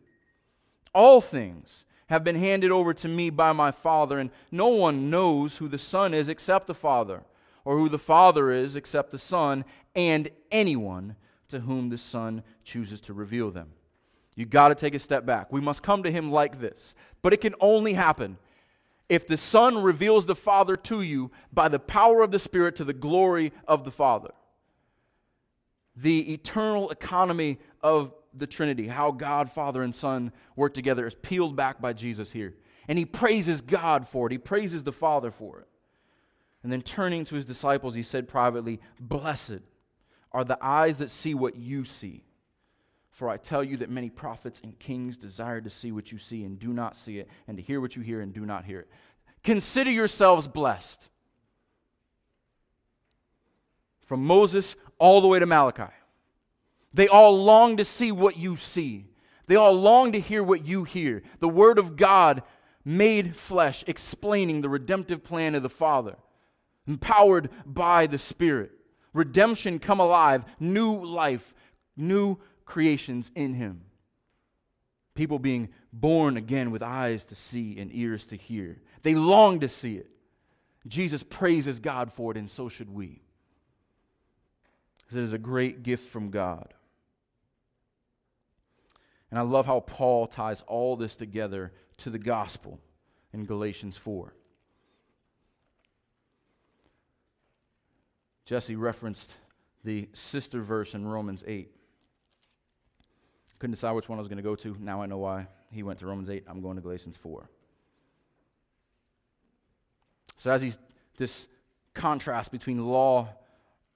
All 0.93 1.21
things 1.21 1.85
have 2.07 2.25
been 2.25 2.35
handed 2.35 2.71
over 2.71 2.93
to 2.93 3.07
me 3.07 3.29
by 3.29 3.53
my 3.53 3.71
Father, 3.71 4.19
and 4.19 4.31
no 4.51 4.67
one 4.67 5.09
knows 5.09 5.57
who 5.57 5.69
the 5.69 5.77
Son 5.77 6.13
is 6.13 6.27
except 6.27 6.67
the 6.67 6.73
Father, 6.73 7.23
or 7.63 7.77
who 7.77 7.87
the 7.87 7.97
Father 7.97 8.51
is 8.51 8.75
except 8.75 9.11
the 9.11 9.17
Son, 9.17 9.63
and 9.95 10.29
anyone 10.51 11.15
to 11.47 11.61
whom 11.61 11.87
the 11.87 11.97
Son 11.97 12.43
chooses 12.65 12.99
to 12.99 13.13
reveal 13.13 13.49
them. 13.49 13.69
You 14.35 14.45
got 14.45 14.67
to 14.67 14.75
take 14.75 14.93
a 14.93 14.99
step 14.99 15.25
back. 15.25 15.53
We 15.53 15.61
must 15.61 15.81
come 15.81 16.03
to 16.03 16.11
him 16.11 16.29
like 16.29 16.59
this, 16.59 16.95
but 17.21 17.31
it 17.31 17.39
can 17.39 17.55
only 17.61 17.93
happen 17.93 18.39
if 19.07 19.27
the 19.27 19.37
Son 19.37 19.81
reveals 19.81 20.25
the 20.25 20.35
Father 20.35 20.75
to 20.75 21.01
you 21.01 21.31
by 21.53 21.67
the 21.67 21.79
power 21.79 22.21
of 22.21 22.31
the 22.31 22.39
Spirit 22.39 22.75
to 22.77 22.83
the 22.83 22.93
glory 22.93 23.51
of 23.67 23.83
the 23.83 23.91
Father. 23.91 24.31
The 25.95 26.33
eternal 26.33 26.89
economy 26.89 27.59
of 27.81 28.13
the 28.33 28.47
Trinity, 28.47 28.87
how 28.87 29.11
God, 29.11 29.49
Father, 29.49 29.81
and 29.81 29.95
Son 29.95 30.31
work 30.55 30.73
together, 30.73 31.07
is 31.07 31.15
peeled 31.15 31.55
back 31.55 31.79
by 31.79 31.93
Jesus 31.93 32.31
here. 32.31 32.55
And 32.87 32.97
he 32.97 33.05
praises 33.05 33.61
God 33.61 34.07
for 34.07 34.27
it, 34.27 34.31
he 34.31 34.37
praises 34.37 34.83
the 34.83 34.91
Father 34.91 35.31
for 35.31 35.59
it. 35.59 35.67
And 36.63 36.71
then 36.71 36.81
turning 36.81 37.25
to 37.25 37.35
his 37.35 37.45
disciples, 37.45 37.95
he 37.95 38.03
said 38.03 38.27
privately, 38.27 38.81
Blessed 38.99 39.61
are 40.31 40.43
the 40.43 40.57
eyes 40.61 40.97
that 40.97 41.11
see 41.11 41.33
what 41.33 41.55
you 41.55 41.85
see 41.85 42.24
for 43.15 43.29
I 43.29 43.37
tell 43.37 43.63
you 43.63 43.77
that 43.77 43.89
many 43.89 44.09
prophets 44.09 44.59
and 44.61 44.77
kings 44.77 45.15
desire 45.15 45.61
to 45.61 45.69
see 45.69 45.89
what 45.93 46.11
you 46.11 46.19
see 46.19 46.43
and 46.43 46.59
do 46.59 46.73
not 46.73 46.97
see 46.97 47.17
it, 47.17 47.29
and 47.47 47.55
to 47.55 47.63
hear 47.63 47.79
what 47.79 47.95
you 47.95 48.01
hear 48.01 48.19
and 48.19 48.33
do 48.33 48.45
not 48.45 48.65
hear 48.65 48.81
it. 48.81 48.89
Consider 49.41 49.89
yourselves 49.89 50.49
blessed. 50.49 51.07
From 54.01 54.25
Moses 54.25 54.75
all 54.99 55.21
the 55.21 55.29
way 55.29 55.39
to 55.39 55.45
Malachi. 55.45 55.93
They 56.93 57.07
all 57.07 57.41
long 57.41 57.77
to 57.77 57.85
see 57.85 58.11
what 58.11 58.35
you 58.35 58.57
see. 58.57 59.05
They 59.47 59.55
all 59.55 59.73
long 59.73 60.11
to 60.11 60.19
hear 60.19 60.43
what 60.43 60.67
you 60.67 60.83
hear. 60.83 61.23
The 61.39 61.47
Word 61.47 61.79
of 61.79 61.95
God 61.95 62.43
made 62.83 63.37
flesh, 63.37 63.85
explaining 63.87 64.59
the 64.59 64.69
redemptive 64.69 65.23
plan 65.23 65.55
of 65.55 65.63
the 65.63 65.69
Father, 65.69 66.17
empowered 66.85 67.49
by 67.65 68.07
the 68.07 68.19
Spirit. 68.19 68.73
Redemption 69.13 69.79
come 69.79 70.01
alive, 70.01 70.43
new 70.59 70.93
life, 70.93 71.53
new 71.95 72.39
creations 72.65 73.31
in 73.35 73.53
Him. 73.53 73.81
People 75.13 75.39
being 75.39 75.69
born 75.93 76.35
again 76.35 76.71
with 76.71 76.83
eyes 76.83 77.25
to 77.25 77.35
see 77.35 77.79
and 77.79 77.89
ears 77.93 78.25
to 78.27 78.35
hear. 78.35 78.81
They 79.03 79.15
long 79.15 79.61
to 79.61 79.69
see 79.69 79.95
it. 79.95 80.09
Jesus 80.87 81.23
praises 81.23 81.79
God 81.79 82.11
for 82.11 82.31
it, 82.31 82.37
and 82.37 82.49
so 82.49 82.69
should 82.69 82.93
we. 82.93 83.21
It 85.09 85.17
is 85.17 85.33
a 85.33 85.37
great 85.37 85.83
gift 85.83 86.09
from 86.09 86.29
God. 86.29 86.73
And 89.29 89.39
I 89.39 89.43
love 89.43 89.65
how 89.65 89.79
Paul 89.81 90.27
ties 90.27 90.63
all 90.67 90.95
this 90.95 91.15
together 91.15 91.73
to 91.97 92.09
the 92.09 92.19
gospel 92.19 92.79
in 93.33 93.45
Galatians 93.45 93.97
4. 93.97 94.33
Jesse 98.45 98.75
referenced 98.75 99.33
the 99.83 100.07
sister 100.13 100.61
verse 100.61 100.93
in 100.93 101.07
Romans 101.07 101.43
8. 101.45 101.74
Couldn't 103.59 103.71
decide 103.71 103.93
which 103.93 104.09
one 104.09 104.19
I 104.19 104.21
was 104.21 104.27
going 104.27 104.37
to 104.37 104.43
go 104.43 104.55
to. 104.55 104.75
Now 104.79 105.01
I 105.01 105.05
know 105.05 105.17
why. 105.17 105.47
He 105.71 105.83
went 105.83 105.99
to 105.99 106.05
Romans 106.05 106.29
8. 106.29 106.43
I'm 106.47 106.61
going 106.61 106.75
to 106.75 106.81
Galatians 106.81 107.17
4. 107.17 107.49
So, 110.37 110.51
as 110.51 110.61
he's 110.61 110.77
this 111.17 111.47
contrast 111.93 112.51
between 112.51 112.85
law 112.85 113.29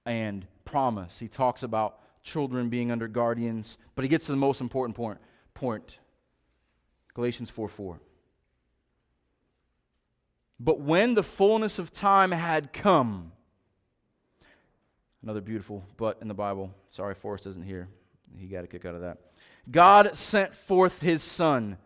and 0.05 0.45
promise, 0.65 1.19
he 1.19 1.27
talks 1.27 1.63
about 1.63 1.99
children 2.23 2.69
being 2.69 2.91
under 2.91 3.07
guardians, 3.07 3.77
but 3.95 4.03
he 4.03 4.09
gets 4.09 4.25
to 4.25 4.31
the 4.31 4.37
most 4.37 4.61
important 4.61 4.95
point. 4.95 5.19
point. 5.53 5.99
Galatians 7.13 7.49
4 7.49 7.67
4. 7.67 7.99
But 10.59 10.81
when 10.81 11.15
the 11.15 11.23
fullness 11.23 11.79
of 11.79 11.91
time 11.91 12.31
had 12.31 12.73
come, 12.73 13.31
another 15.23 15.41
beautiful 15.41 15.83
but 15.97 16.17
in 16.21 16.27
the 16.27 16.33
Bible. 16.33 16.73
Sorry, 16.89 17.15
Forrest 17.15 17.47
isn't 17.47 17.63
here. 17.63 17.87
He 18.37 18.47
got 18.47 18.63
a 18.63 18.67
kick 18.67 18.85
out 18.85 18.95
of 18.95 19.01
that. 19.01 19.17
God 19.69 20.15
sent 20.15 20.53
forth 20.53 21.01
his 21.01 21.23
son. 21.23 21.77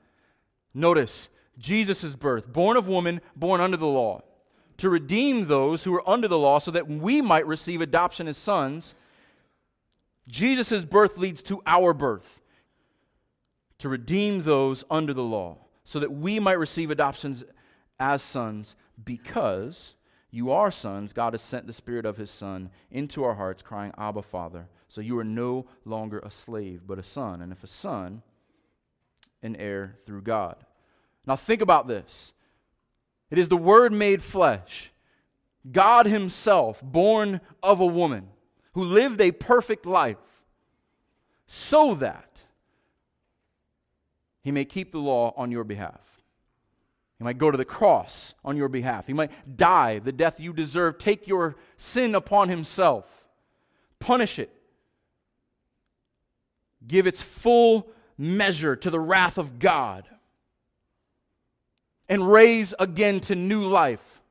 Notice 0.74 1.30
Jesus' 1.58 2.16
birth, 2.16 2.52
born 2.52 2.78
of 2.78 2.88
woman, 2.88 3.22
born 3.36 3.62
under 3.62 3.78
the 3.78 3.88
law, 3.88 4.22
to 4.78 4.90
redeem 4.90 5.48
those 5.48 5.84
who 5.84 5.92
were 5.92 6.08
under 6.10 6.28
the 6.28 6.38
law 6.38 6.60
so 6.60 6.72
that 6.72 6.88
we 6.88 7.22
might 7.22 7.46
receive 7.46 7.82
adoption 7.82 8.28
as 8.28 8.38
sons. 8.38 8.96
Jesus' 10.28 10.86
birth 10.86 11.18
leads 11.18 11.44
to 11.44 11.62
our 11.66 11.94
birth, 11.94 12.42
to 13.80 13.90
redeem 13.90 14.44
those 14.44 14.84
under 14.90 15.14
the 15.14 15.24
law 15.24 15.58
so 15.86 16.00
that 16.00 16.14
we 16.14 16.40
might 16.40 16.54
receive 16.54 16.90
adoptions 16.90 17.44
as 18.00 18.22
sons 18.22 18.76
because 19.04 19.96
you 20.32 20.52
are 20.52 20.72
sons. 20.72 21.14
God 21.14 21.34
has 21.34 21.42
sent 21.42 21.68
the 21.68 21.74
Spirit 21.74 22.06
of 22.06 22.18
His 22.18 22.32
Son 22.32 22.70
into 22.90 23.24
our 23.24 23.36
hearts, 23.36 23.62
crying, 23.62 23.94
Abba, 23.98 24.24
Father. 24.24 24.68
So 24.94 25.02
you 25.02 25.18
are 25.18 25.24
no 25.24 25.66
longer 25.86 26.20
a 26.20 26.30
slave, 26.30 26.82
but 26.86 27.00
a 27.00 27.04
son. 27.04 27.42
And 27.42 27.52
if 27.52 27.64
a 27.64 27.68
son, 27.68 28.22
an 29.42 29.56
heir 29.56 29.98
through 30.06 30.22
God. 30.22 30.56
Now 31.26 31.36
think 31.36 31.64
about 31.64 31.88
this 31.88 32.32
it 33.32 33.40
is 33.40 33.50
the 33.50 33.58
Word 33.58 33.92
made 33.92 34.22
flesh, 34.22 34.92
God 35.72 36.06
Himself, 36.06 36.80
born 36.84 37.42
of 37.64 37.80
a 37.80 37.88
woman, 37.88 38.28
who 38.74 38.84
lived 38.84 39.20
a 39.20 39.32
perfect 39.32 39.88
life, 39.88 40.18
so 41.48 41.96
that 41.96 42.44
He 44.44 44.52
may 44.52 44.64
keep 44.64 44.92
the 44.92 45.00
law 45.00 45.34
on 45.36 45.50
your 45.50 45.64
behalf. 45.64 46.22
He 47.18 47.24
might 47.24 47.40
go 47.40 47.50
to 47.50 47.58
the 47.58 47.66
cross 47.66 48.36
on 48.46 48.58
your 48.58 48.70
behalf. 48.70 49.08
He 49.08 49.14
might 49.14 49.58
die 49.58 49.98
the 49.98 50.12
death 50.12 50.40
you 50.40 50.54
deserve, 50.54 51.00
take 51.00 51.28
your 51.28 51.56
sin 51.78 52.14
upon 52.14 52.50
himself, 52.50 53.26
punish 54.00 54.38
it, 54.38 54.52
give 56.88 57.08
its 57.08 57.22
full 57.22 57.90
measure 58.18 58.76
to 58.76 58.90
the 58.90 59.00
wrath 59.00 59.38
of 59.38 59.60
God, 59.60 60.08
and 62.10 62.32
raise 62.32 62.74
again 62.80 63.20
to 63.22 63.36
new 63.36 63.64
life, 63.64 64.22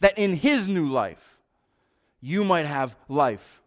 that 0.00 0.18
in 0.18 0.36
his 0.36 0.66
new 0.66 0.88
life 0.88 1.38
you 2.20 2.44
might 2.44 2.66
have 2.66 2.96
life 3.08 3.62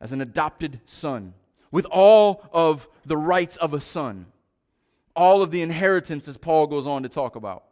as 0.00 0.12
an 0.12 0.20
adopted 0.20 0.80
son 0.86 1.34
with 1.70 1.84
all 1.86 2.48
of 2.52 2.88
the 3.04 3.16
rights 3.16 3.56
of 3.56 3.74
a 3.74 3.80
son 3.80 4.26
all 5.18 5.42
of 5.42 5.50
the 5.50 5.62
inheritance 5.62 6.28
as 6.28 6.36
Paul 6.36 6.68
goes 6.68 6.86
on 6.86 7.02
to 7.02 7.08
talk 7.08 7.34
about. 7.34 7.64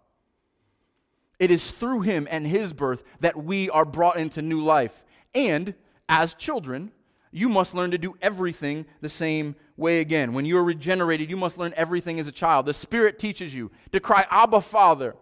It 1.38 1.52
is 1.52 1.70
through 1.70 2.00
him 2.00 2.26
and 2.28 2.44
his 2.44 2.72
birth 2.72 3.04
that 3.20 3.42
we 3.42 3.70
are 3.70 3.84
brought 3.84 4.16
into 4.16 4.42
new 4.42 4.60
life. 4.60 5.04
And 5.32 5.74
as 6.08 6.34
children, 6.34 6.90
you 7.36 7.50
must 7.50 7.74
learn 7.74 7.90
to 7.90 7.98
do 7.98 8.16
everything 8.22 8.86
the 9.02 9.10
same 9.10 9.56
way 9.76 10.00
again. 10.00 10.32
When 10.32 10.46
you 10.46 10.56
are 10.56 10.64
regenerated, 10.64 11.28
you 11.28 11.36
must 11.36 11.58
learn 11.58 11.74
everything 11.76 12.18
as 12.18 12.26
a 12.26 12.32
child. 12.32 12.64
The 12.64 12.72
Spirit 12.72 13.18
teaches 13.18 13.54
you 13.54 13.70
to 13.92 14.00
cry, 14.00 14.24
Abba, 14.30 14.62
Father. 14.62 15.16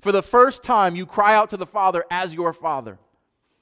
For 0.00 0.10
the 0.10 0.22
first 0.22 0.62
time, 0.62 0.96
you 0.96 1.04
cry 1.04 1.34
out 1.34 1.50
to 1.50 1.58
the 1.58 1.66
Father 1.66 2.06
as 2.10 2.34
your 2.34 2.54
Father. 2.54 2.98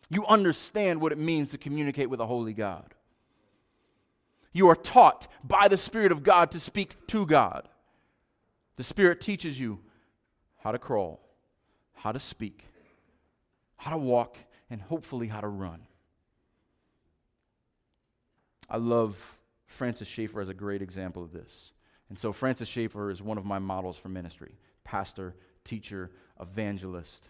You 0.09 0.25
understand 0.27 1.01
what 1.01 1.11
it 1.11 1.19
means 1.19 1.51
to 1.51 1.59
communicate 1.59 2.09
with 2.09 2.21
a 2.21 2.27
holy 2.27 2.53
God. 2.53 2.95
You 4.53 4.69
are 4.69 4.77
taught 4.77 5.27
by 5.43 5.67
the 5.67 5.77
Spirit 5.77 6.13
of 6.13 6.23
God 6.23 6.53
to 6.53 6.61
speak 6.61 7.09
to 7.09 7.27
God. 7.27 7.69
The 8.77 8.85
Spirit 8.85 9.21
teaches 9.21 9.59
you 9.59 9.81
how 10.59 10.71
to 10.71 10.79
crawl, 10.79 11.21
how 11.93 12.13
to 12.13 12.21
speak, 12.21 12.67
how 13.77 13.91
to 13.91 13.99
walk, 13.99 14.37
and 14.71 14.81
hopefully 14.81 15.27
how 15.27 15.41
to 15.41 15.49
run. 15.49 15.89
I 18.69 18.79
love 18.79 19.39
Francis 19.67 20.09
Schaeffer 20.09 20.41
as 20.41 20.49
a 20.49 20.55
great 20.55 20.83
example 20.83 21.23
of 21.23 21.33
this. 21.33 21.73
And 22.09 22.19
so, 22.19 22.33
Francis 22.33 22.69
Schaeffer 22.69 23.11
is 23.11 23.23
one 23.23 23.39
of 23.39 23.45
my 23.45 23.59
models 23.59 23.97
for 23.97 24.09
ministry 24.09 24.53
pastor, 24.85 25.35
teacher, 25.65 26.13
evangelist, 26.41 27.29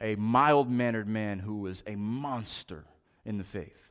a 0.00 0.14
mild 0.14 0.70
mannered 0.70 1.08
man 1.08 1.40
who 1.40 1.56
was 1.58 1.82
a 1.88 1.96
monster 1.96 2.84
in 3.24 3.36
the 3.36 3.44
faith, 3.44 3.90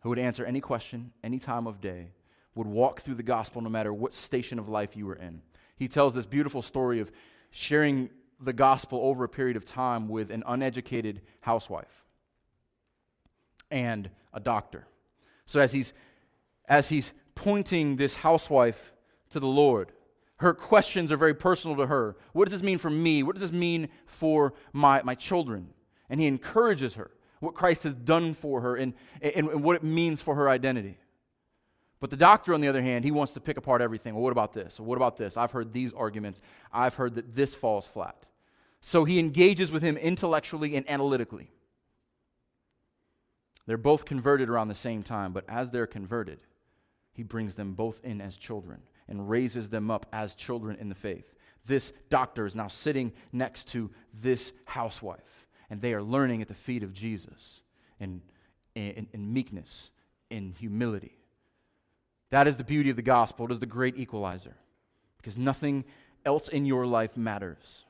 who 0.00 0.10
would 0.10 0.18
answer 0.18 0.44
any 0.44 0.60
question, 0.60 1.12
any 1.24 1.38
time 1.38 1.66
of 1.66 1.80
day, 1.80 2.10
would 2.54 2.66
walk 2.66 3.00
through 3.00 3.14
the 3.14 3.22
gospel 3.22 3.62
no 3.62 3.70
matter 3.70 3.94
what 3.94 4.12
station 4.12 4.58
of 4.58 4.68
life 4.68 4.94
you 4.94 5.06
were 5.06 5.16
in. 5.16 5.40
He 5.76 5.88
tells 5.88 6.12
this 6.12 6.26
beautiful 6.26 6.60
story 6.60 7.00
of 7.00 7.10
sharing 7.50 8.10
the 8.38 8.52
gospel 8.52 9.00
over 9.02 9.24
a 9.24 9.28
period 9.28 9.56
of 9.56 9.64
time 9.64 10.08
with 10.08 10.30
an 10.30 10.42
uneducated 10.46 11.22
housewife 11.40 12.01
and 13.72 14.08
a 14.32 14.38
doctor. 14.38 14.86
So 15.46 15.60
as 15.60 15.72
he's 15.72 15.92
as 16.68 16.90
he's 16.90 17.10
pointing 17.34 17.96
this 17.96 18.14
housewife 18.14 18.92
to 19.30 19.40
the 19.40 19.48
Lord, 19.48 19.90
her 20.36 20.54
questions 20.54 21.10
are 21.10 21.16
very 21.16 21.34
personal 21.34 21.76
to 21.76 21.86
her. 21.86 22.16
What 22.32 22.44
does 22.44 22.52
this 22.52 22.62
mean 22.62 22.78
for 22.78 22.90
me? 22.90 23.22
What 23.22 23.34
does 23.34 23.42
this 23.42 23.52
mean 23.52 23.88
for 24.06 24.54
my, 24.72 25.02
my 25.02 25.14
children? 25.14 25.68
And 26.08 26.20
he 26.20 26.26
encourages 26.26 26.94
her, 26.94 27.10
what 27.40 27.54
Christ 27.54 27.82
has 27.82 27.94
done 27.94 28.34
for 28.34 28.60
her 28.60 28.76
and, 28.76 28.94
and, 29.20 29.48
and 29.48 29.64
what 29.64 29.76
it 29.76 29.82
means 29.82 30.22
for 30.22 30.34
her 30.34 30.48
identity. 30.48 30.98
But 32.00 32.10
the 32.10 32.16
doctor, 32.16 32.54
on 32.54 32.60
the 32.60 32.68
other 32.68 32.82
hand, 32.82 33.04
he 33.04 33.10
wants 33.10 33.32
to 33.34 33.40
pick 33.40 33.56
apart 33.56 33.80
everything. 33.80 34.14
Well, 34.14 34.24
what 34.24 34.32
about 34.32 34.52
this? 34.52 34.80
What 34.80 34.96
about 34.96 35.16
this? 35.16 35.36
I've 35.36 35.52
heard 35.52 35.72
these 35.72 35.92
arguments. 35.92 36.40
I've 36.72 36.94
heard 36.94 37.14
that 37.14 37.34
this 37.34 37.54
falls 37.54 37.86
flat. 37.86 38.24
So 38.80 39.04
he 39.04 39.18
engages 39.18 39.70
with 39.70 39.82
him 39.82 39.96
intellectually 39.96 40.74
and 40.76 40.88
analytically. 40.90 41.50
They're 43.66 43.76
both 43.76 44.04
converted 44.04 44.48
around 44.48 44.68
the 44.68 44.74
same 44.74 45.02
time, 45.02 45.32
but 45.32 45.44
as 45.48 45.70
they're 45.70 45.86
converted, 45.86 46.40
he 47.12 47.22
brings 47.22 47.54
them 47.54 47.74
both 47.74 48.00
in 48.04 48.20
as 48.20 48.36
children 48.36 48.82
and 49.08 49.28
raises 49.28 49.68
them 49.68 49.90
up 49.90 50.06
as 50.12 50.34
children 50.34 50.76
in 50.80 50.88
the 50.88 50.94
faith. 50.94 51.32
This 51.64 51.92
doctor 52.10 52.46
is 52.46 52.54
now 52.54 52.68
sitting 52.68 53.12
next 53.32 53.68
to 53.68 53.90
this 54.12 54.52
housewife, 54.64 55.46
and 55.70 55.80
they 55.80 55.94
are 55.94 56.02
learning 56.02 56.42
at 56.42 56.48
the 56.48 56.54
feet 56.54 56.82
of 56.82 56.92
Jesus 56.92 57.62
in, 58.00 58.22
in, 58.74 59.06
in 59.12 59.32
meekness, 59.32 59.90
in 60.30 60.54
humility. 60.58 61.18
That 62.30 62.48
is 62.48 62.56
the 62.56 62.64
beauty 62.64 62.90
of 62.90 62.96
the 62.96 63.02
gospel. 63.02 63.46
It 63.46 63.52
is 63.52 63.60
the 63.60 63.66
great 63.66 63.98
equalizer 63.98 64.56
because 65.18 65.36
nothing 65.38 65.84
else 66.24 66.48
in 66.48 66.64
your 66.64 66.86
life 66.86 67.16
matters. 67.16 67.84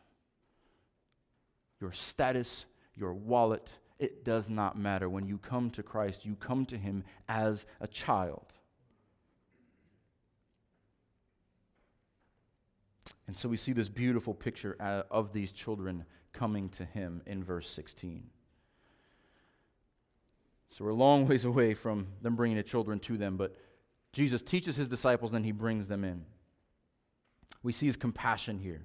Your 1.81 1.93
status, 1.93 2.67
your 2.95 3.15
wallet, 3.15 3.71
it 4.03 4.25
does 4.25 4.51
not 4.51 4.77
matter. 4.77 5.09
When 5.09 5.29
you 5.29 5.39
come 5.39 5.71
to 5.71 5.83
Christ, 5.83 6.27
you 6.27 6.35
come 6.35 6.67
to 6.67 6.77
Him 6.77 7.05
as 7.29 7.67
a 7.81 7.87
child. 7.87 8.53
And 13.29 13.37
so 13.37 13.49
we 13.49 13.57
see 13.57 13.73
this 13.73 13.89
beautiful 13.89 14.35
picture 14.35 14.77
uh, 14.81 15.05
of 15.09 15.33
these 15.33 15.53
children 15.53 16.05
coming 16.33 16.69
to 16.71 16.85
Him 16.85 17.23
in 17.27 17.45
verse 17.45 17.71
16. 17.71 18.25
So 20.71 20.85
we're 20.85 20.91
a 20.91 20.95
long 20.95 21.29
ways 21.29 21.45
away 21.45 21.73
from 21.73 22.09
them 22.23 22.35
bringing 22.35 22.57
the 22.57 22.65
children 22.65 22.99
to 23.01 23.17
them, 23.17 23.37
but 23.37 23.55
Jesus 24.13 24.43
teaches 24.43 24.75
his 24.75 24.89
disciples, 24.89 25.31
then 25.31 25.45
he 25.45 25.53
brings 25.53 25.87
them 25.87 26.03
in. 26.03 26.25
We 27.63 27.73
see 27.73 27.87
his 27.87 27.97
compassion 27.97 28.59
here. 28.59 28.85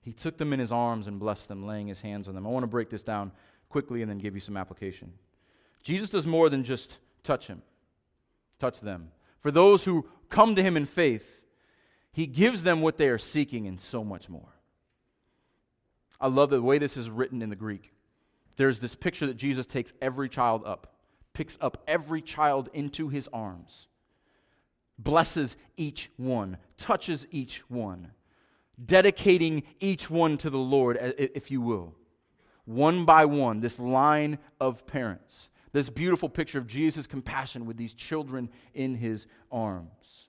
He 0.00 0.14
took 0.14 0.38
them 0.38 0.54
in 0.54 0.58
his 0.58 0.72
arms 0.72 1.06
and 1.06 1.20
blessed 1.20 1.48
them, 1.48 1.66
laying 1.66 1.88
his 1.88 2.00
hands 2.00 2.28
on 2.28 2.34
them. 2.34 2.46
I 2.46 2.50
want 2.50 2.62
to 2.62 2.68
break 2.68 2.88
this 2.88 3.02
down 3.02 3.30
quickly 3.74 4.02
and 4.02 4.08
then 4.08 4.18
give 4.18 4.36
you 4.36 4.40
some 4.40 4.56
application. 4.56 5.12
Jesus 5.82 6.08
does 6.08 6.26
more 6.26 6.48
than 6.48 6.62
just 6.62 6.98
touch 7.24 7.48
him. 7.48 7.60
touch 8.60 8.78
them. 8.80 9.10
For 9.40 9.50
those 9.50 9.84
who 9.84 10.06
come 10.28 10.54
to 10.54 10.62
him 10.62 10.76
in 10.76 10.86
faith, 10.86 11.42
he 12.12 12.28
gives 12.28 12.62
them 12.62 12.82
what 12.82 12.98
they 12.98 13.08
are 13.08 13.18
seeking 13.18 13.66
and 13.66 13.80
so 13.80 14.04
much 14.04 14.28
more. 14.28 14.54
I 16.20 16.28
love 16.28 16.50
the 16.50 16.62
way 16.62 16.78
this 16.78 16.96
is 16.96 17.10
written 17.10 17.42
in 17.42 17.50
the 17.50 17.56
Greek. 17.56 17.92
There's 18.54 18.78
this 18.78 18.94
picture 18.94 19.26
that 19.26 19.36
Jesus 19.36 19.66
takes 19.66 19.92
every 20.00 20.28
child 20.28 20.62
up, 20.64 20.94
picks 21.32 21.58
up 21.60 21.82
every 21.88 22.22
child 22.22 22.70
into 22.72 23.08
his 23.08 23.28
arms, 23.32 23.88
blesses 24.96 25.56
each 25.76 26.12
one, 26.16 26.58
touches 26.78 27.26
each 27.32 27.68
one, 27.68 28.12
dedicating 28.82 29.64
each 29.80 30.08
one 30.08 30.38
to 30.38 30.48
the 30.48 30.64
Lord, 30.76 30.96
if 31.18 31.50
you 31.50 31.60
will. 31.60 31.96
One 32.64 33.04
by 33.04 33.24
one, 33.24 33.60
this 33.60 33.78
line 33.78 34.38
of 34.60 34.86
parents, 34.86 35.50
this 35.72 35.90
beautiful 35.90 36.28
picture 36.28 36.58
of 36.58 36.66
Jesus' 36.66 37.06
compassion 37.06 37.66
with 37.66 37.76
these 37.76 37.94
children 37.94 38.48
in 38.74 38.94
his 38.94 39.26
arms 39.52 40.24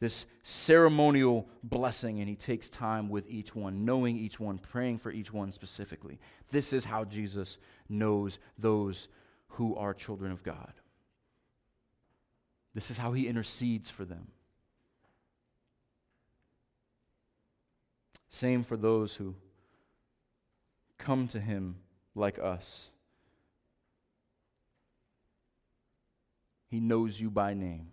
this 0.00 0.26
ceremonial 0.44 1.48
blessing, 1.64 2.20
and 2.20 2.28
he 2.28 2.36
takes 2.36 2.70
time 2.70 3.08
with 3.08 3.28
each 3.28 3.54
one, 3.54 3.84
knowing 3.84 4.16
each 4.16 4.38
one, 4.38 4.58
praying 4.58 4.98
for 4.98 5.10
each 5.10 5.32
one 5.32 5.50
specifically. 5.50 6.20
This 6.50 6.72
is 6.72 6.84
how 6.84 7.04
Jesus 7.04 7.58
knows 7.88 8.38
those 8.56 9.08
who 9.48 9.74
are 9.74 9.92
children 9.92 10.30
of 10.30 10.44
God. 10.44 10.72
This 12.74 12.90
is 12.90 12.98
how 12.98 13.12
he 13.12 13.26
intercedes 13.26 13.90
for 13.90 14.04
them. 14.04 14.28
Same 18.28 18.62
for 18.62 18.76
those 18.76 19.14
who 19.14 19.34
come 20.98 21.28
to 21.28 21.40
him 21.40 21.76
like 22.14 22.38
us. 22.38 22.88
He 26.68 26.80
knows 26.80 27.20
you 27.20 27.30
by 27.30 27.54
name. 27.54 27.88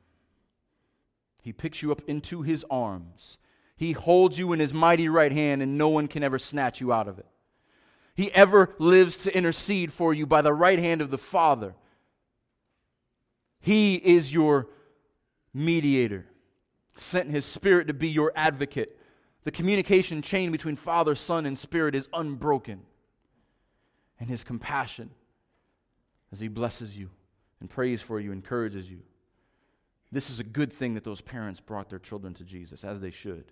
He 1.41 1.53
picks 1.53 1.81
you 1.81 1.91
up 1.91 2.01
into 2.07 2.41
his 2.41 2.65
arms. 2.69 3.37
He 3.77 3.91
holds 3.91 4.39
you 4.39 4.51
in 4.51 4.59
his 4.59 4.73
mighty 4.73 5.07
right 5.07 5.31
hand, 5.31 5.61
and 5.61 5.77
no 5.77 5.89
one 5.89 6.07
can 6.07 6.23
ever 6.23 6.39
snatch 6.39 6.81
you 6.81 6.91
out 6.91 7.07
of 7.07 7.19
it. 7.19 7.27
He 8.15 8.31
ever 8.33 8.73
lives 8.79 9.17
to 9.19 9.35
intercede 9.35 9.93
for 9.93 10.13
you 10.13 10.25
by 10.25 10.41
the 10.41 10.53
right 10.53 10.79
hand 10.79 11.01
of 11.01 11.11
the 11.11 11.17
Father. 11.17 11.75
He 13.59 13.95
is 13.95 14.33
your 14.33 14.67
mediator, 15.53 16.25
sent 16.97 17.29
his 17.29 17.45
Spirit 17.45 17.87
to 17.87 17.93
be 17.93 18.09
your 18.09 18.31
advocate. 18.35 18.97
The 19.43 19.51
communication 19.51 20.21
chain 20.21 20.51
between 20.51 20.75
Father, 20.75 21.13
Son, 21.13 21.45
and 21.45 21.57
Spirit 21.57 21.93
is 21.93 22.09
unbroken. 22.13 22.81
And 24.19 24.29
his 24.29 24.43
compassion 24.43 25.11
as 26.31 26.39
he 26.39 26.47
blesses 26.47 26.97
you 26.97 27.09
and 27.59 27.69
prays 27.69 28.01
for 28.01 28.19
you, 28.19 28.31
encourages 28.31 28.89
you. 28.89 28.99
This 30.11 30.29
is 30.29 30.39
a 30.39 30.43
good 30.43 30.71
thing 30.71 30.93
that 30.93 31.03
those 31.03 31.21
parents 31.21 31.59
brought 31.59 31.89
their 31.89 31.99
children 31.99 32.33
to 32.35 32.43
Jesus, 32.43 32.83
as 32.83 33.01
they 33.01 33.11
should. 33.11 33.45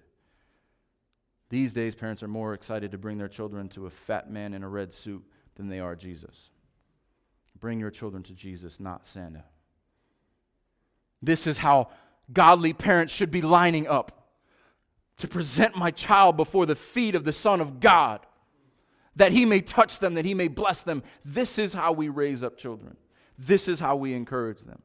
These 1.50 1.74
days, 1.74 1.96
parents 1.96 2.24
are 2.24 2.28
more 2.28 2.54
excited 2.54 2.92
to 2.92 2.98
bring 2.98 3.18
their 3.18 3.28
children 3.28 3.70
to 3.70 3.86
a 3.86 3.90
fat 3.90 4.30
man 4.32 4.54
in 4.54 4.64
a 4.64 4.70
red 4.70 4.94
suit 4.94 5.24
than 5.56 5.68
they 5.68 5.80
are 5.80 5.96
Jesus. 5.96 6.50
Bring 7.60 7.80
your 7.80 7.92
children 7.92 8.24
to 8.24 8.34
Jesus, 8.34 8.80
not 8.80 9.06
Santa. 9.06 9.44
This 11.22 11.48
is 11.48 11.60
how 11.60 11.90
godly 12.32 12.74
parents 12.74 13.14
should 13.14 13.32
be 13.32 13.42
lining 13.42 13.88
up 13.88 14.30
to 15.18 15.28
present 15.28 15.76
my 15.78 15.92
child 15.92 16.36
before 16.36 16.66
the 16.66 16.76
feet 16.76 17.16
of 17.16 17.24
the 17.24 17.32
Son 17.32 17.62
of 17.62 17.80
God, 17.80 18.26
that 19.16 19.32
he 19.32 19.46
may 19.46 19.62
touch 19.62 20.00
them, 20.00 20.16
that 20.16 20.26
he 20.26 20.34
may 20.34 20.48
bless 20.48 20.84
them. 20.84 21.04
This 21.24 21.60
is 21.60 21.74
how 21.74 21.92
we 21.92 22.10
raise 22.10 22.44
up 22.44 22.58
children. 22.58 22.98
This 23.38 23.68
is 23.68 23.80
how 23.80 23.96
we 23.96 24.14
encourage 24.14 24.62
them 24.62 24.82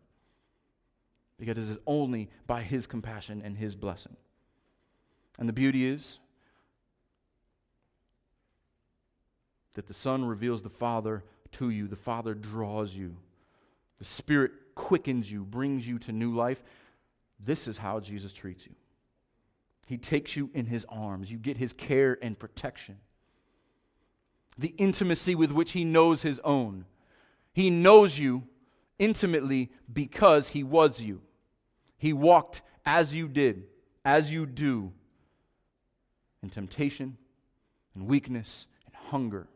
because 1.39 1.68
it 1.68 1.72
is 1.72 1.79
only 1.87 2.29
by 2.47 2.62
His 2.62 2.87
compassion 2.87 3.43
and 3.45 3.57
His 3.57 3.76
blessing. 3.76 4.16
And 5.39 5.49
the 5.49 5.53
beauty 5.53 5.87
is 5.87 6.18
that 9.74 9.87
the 9.87 9.95
Son 9.95 10.24
reveals 10.24 10.62
the 10.62 10.70
Father 10.70 11.22
to 11.53 11.70
you, 11.70 11.87
the 11.87 11.97
Father 11.97 12.35
draws 12.35 12.93
you, 12.95 13.16
the 13.99 14.05
Spirit 14.05 14.51
quickens 14.74 15.31
you, 15.31 15.45
brings 15.45 15.87
you 15.87 15.99
to 16.01 16.12
new 16.12 16.35
life. 16.35 16.62
This 17.39 17.68
is 17.68 17.79
how 17.79 18.01
Jesus 18.01 18.33
treats 18.33 18.66
you. 18.66 18.72
He 19.87 19.97
takes 19.97 20.37
you 20.37 20.51
in 20.55 20.66
His 20.66 20.85
arms, 20.89 21.31
you 21.31 21.39
get 21.39 21.57
His 21.57 21.72
care 21.72 22.18
and 22.20 22.39
protection. 22.39 22.99
The 24.59 24.75
intimacy 24.77 25.35
with 25.35 25.53
which 25.53 25.73
He 25.73 25.85
knows 25.85 26.23
His 26.23 26.41
own. 26.41 26.85
He 27.53 27.71
knows 27.71 28.19
you 28.19 28.45
intimately 28.99 29.71
because 29.93 30.49
He 30.49 30.63
was 30.63 31.01
you. 31.01 31.23
He 31.97 32.13
walked 32.13 32.63
as 32.85 33.15
you 33.15 33.29
did, 33.29 33.65
as 34.05 34.33
you 34.33 34.47
do, 34.47 34.93
in 36.43 36.51
temptation 36.51 37.17
and 37.95 38.07
weakness 38.07 38.67
and 38.87 38.95
hunger, 38.95 39.49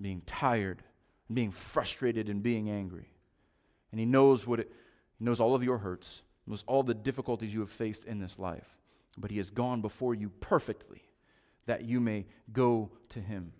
being 0.00 0.22
tired, 0.26 0.82
and 1.28 1.34
being 1.34 1.50
frustrated 1.50 2.28
and 2.28 2.42
being 2.42 2.70
angry. 2.70 3.10
And 3.92 4.00
he 4.00 4.06
knows 4.06 4.46
what 4.46 4.60
it, 4.60 4.72
he 5.18 5.24
knows 5.24 5.40
all 5.40 5.54
of 5.54 5.62
your 5.62 5.78
hurts, 5.78 6.22
knows 6.46 6.64
all 6.66 6.82
the 6.82 6.94
difficulties 6.94 7.52
you 7.52 7.60
have 7.60 7.70
faced 7.70 8.04
in 8.04 8.18
this 8.18 8.38
life. 8.38 8.76
But 9.18 9.30
he 9.30 9.38
has 9.38 9.50
gone 9.50 9.80
before 9.80 10.14
you 10.14 10.30
perfectly 10.40 11.02
that 11.66 11.84
you 11.84 12.00
may 12.00 12.26
go 12.52 12.90
to 13.10 13.20
him 13.20 13.52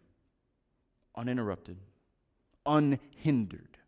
uninterrupted, 1.16 1.78
unhindered, 2.64 3.78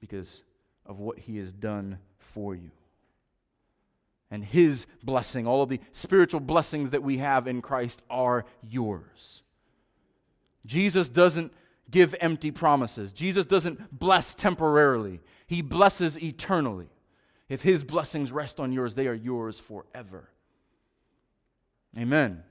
because 0.00 0.42
of 0.84 0.98
what 0.98 1.18
he 1.18 1.38
has 1.38 1.52
done 1.52 1.98
for 2.18 2.54
you. 2.54 2.70
And 4.30 4.44
his 4.44 4.86
blessing, 5.02 5.46
all 5.46 5.62
of 5.62 5.68
the 5.68 5.80
spiritual 5.92 6.40
blessings 6.40 6.90
that 6.90 7.02
we 7.02 7.18
have 7.18 7.46
in 7.46 7.60
Christ 7.60 8.02
are 8.08 8.44
yours. 8.62 9.42
Jesus 10.64 11.08
doesn't 11.08 11.52
give 11.90 12.14
empty 12.20 12.50
promises. 12.50 13.12
Jesus 13.12 13.46
doesn't 13.46 13.98
bless 13.98 14.34
temporarily. 14.34 15.20
He 15.46 15.60
blesses 15.60 16.16
eternally. 16.16 16.88
If 17.48 17.62
his 17.62 17.84
blessings 17.84 18.32
rest 18.32 18.58
on 18.58 18.72
yours, 18.72 18.94
they 18.94 19.06
are 19.06 19.14
yours 19.14 19.60
forever. 19.60 20.30
Amen. 21.98 22.42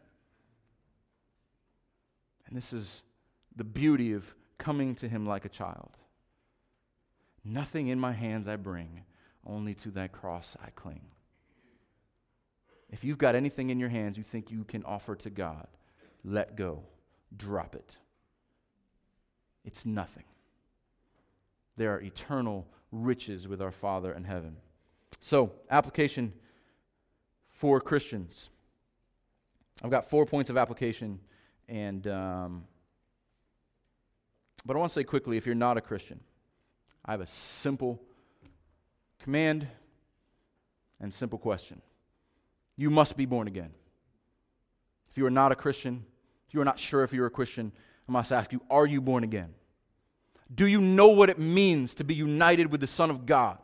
And 2.48 2.56
this 2.56 2.74
is 2.74 3.02
the 3.56 3.64
beauty 3.64 4.14
of 4.14 4.36
coming 4.58 4.96
to 4.96 5.08
him 5.08 5.26
like 5.26 5.46
a 5.46 5.50
child. 5.50 5.98
Nothing 7.44 7.88
in 7.88 8.00
my 8.00 8.14
hands 8.14 8.48
I 8.48 8.56
bring, 8.56 9.02
only 9.46 9.74
to 9.76 9.90
thy 9.90 10.08
cross 10.08 10.56
I 10.64 10.70
cling. 10.70 11.02
If 12.90 13.04
you've 13.04 13.18
got 13.18 13.36
anything 13.36 13.70
in 13.70 13.80
your 13.80 13.90
hands 13.90 14.18
you 14.18 14.24
think 14.24 14.52
you 14.52 14.64
can 14.64 14.84
offer 14.84 15.16
to 15.16 15.30
God, 15.30 15.68
let 16.24 16.56
go. 16.56 16.84
Drop 17.36 17.76
it. 17.76 17.96
It's 19.64 19.86
nothing. 19.86 20.26
There 21.78 21.94
are 21.94 22.02
eternal 22.02 22.68
riches 22.92 23.48
with 23.48 23.62
our 23.62 23.72
Father 23.72 24.14
in 24.14 24.26
heaven. 24.26 24.58
So, 25.20 25.52
application 25.70 26.34
for 27.50 27.80
Christians. 27.80 28.50
I've 29.84 29.92
got 29.92 30.10
four 30.10 30.26
points 30.26 30.50
of 30.50 30.58
application, 30.58 31.20
and 31.68 32.06
um, 32.08 32.64
but 34.66 34.76
I 34.76 34.80
want 34.80 34.92
to 34.92 34.94
say 34.94 35.04
quickly 35.04 35.38
if 35.38 35.46
you're 35.46 35.56
not 35.56 35.78
a 35.78 35.82
Christian, 35.82 36.20
I 37.06 37.12
have 37.12 37.22
a 37.22 37.28
simple 37.28 38.02
command 39.20 39.68
and 41.00 41.14
simple 41.14 41.40
question. 41.40 41.82
You 42.76 42.90
must 42.90 43.18
be 43.18 43.26
born 43.26 43.48
again. 43.48 43.72
If 45.10 45.18
you 45.18 45.26
are 45.26 45.32
not 45.32 45.52
a 45.52 45.56
Christian, 45.56 46.06
if 46.48 46.54
you 46.54 46.62
are 46.62 46.66
not 46.66 46.80
sure 46.80 47.04
if 47.04 47.12
you're 47.12 47.26
a 47.26 47.32
Christian, 47.32 47.72
I 48.08 48.12
must 48.12 48.32
ask 48.32 48.52
you, 48.52 48.62
are 48.70 48.86
you 48.86 49.02
born 49.02 49.24
again? 49.24 49.54
Do 50.54 50.68
you 50.68 50.82
know 50.82 51.08
what 51.08 51.30
it 51.30 51.40
means 51.40 51.94
to 51.96 52.04
be 52.04 52.14
united 52.14 52.72
with 52.72 52.82
the 52.82 52.88
Son 52.88 53.10
of 53.10 53.26
God? 53.26 53.58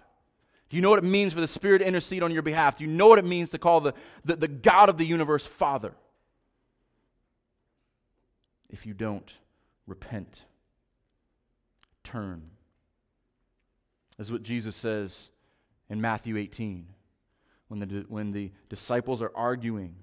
Do 0.70 0.76
you 0.76 0.82
know 0.82 0.90
what 0.90 1.00
it 1.00 1.06
means 1.06 1.34
for 1.34 1.42
the 1.42 1.48
Spirit 1.48 1.80
to 1.80 1.88
intercede 1.88 2.24
on 2.24 2.32
your 2.32 2.42
behalf? 2.42 2.78
Do 2.78 2.84
you 2.84 2.90
know 2.90 3.08
what 3.08 3.20
it 3.20 3.26
means 3.26 3.50
to 3.52 3.58
call 3.58 3.82
the, 3.82 3.94
the, 4.26 4.36
the 4.36 4.48
God 4.48 4.90
of 4.90 4.98
the 4.98 5.06
universe 5.06 5.46
Father? 5.46 5.94
If 8.70 8.86
you 8.86 8.94
don't, 8.94 9.32
repent. 9.86 10.44
Turn. 12.08 12.42
This 14.18 14.28
is 14.28 14.32
what 14.32 14.44
Jesus 14.44 14.78
says 14.78 15.28
in 15.90 16.00
Matthew 16.00 16.38
18 16.38 16.88
when 17.68 17.80
the, 17.82 18.06
when 18.08 18.32
the 18.32 18.52
disciples 18.70 19.22
are 19.22 19.32
arguing 19.36 19.94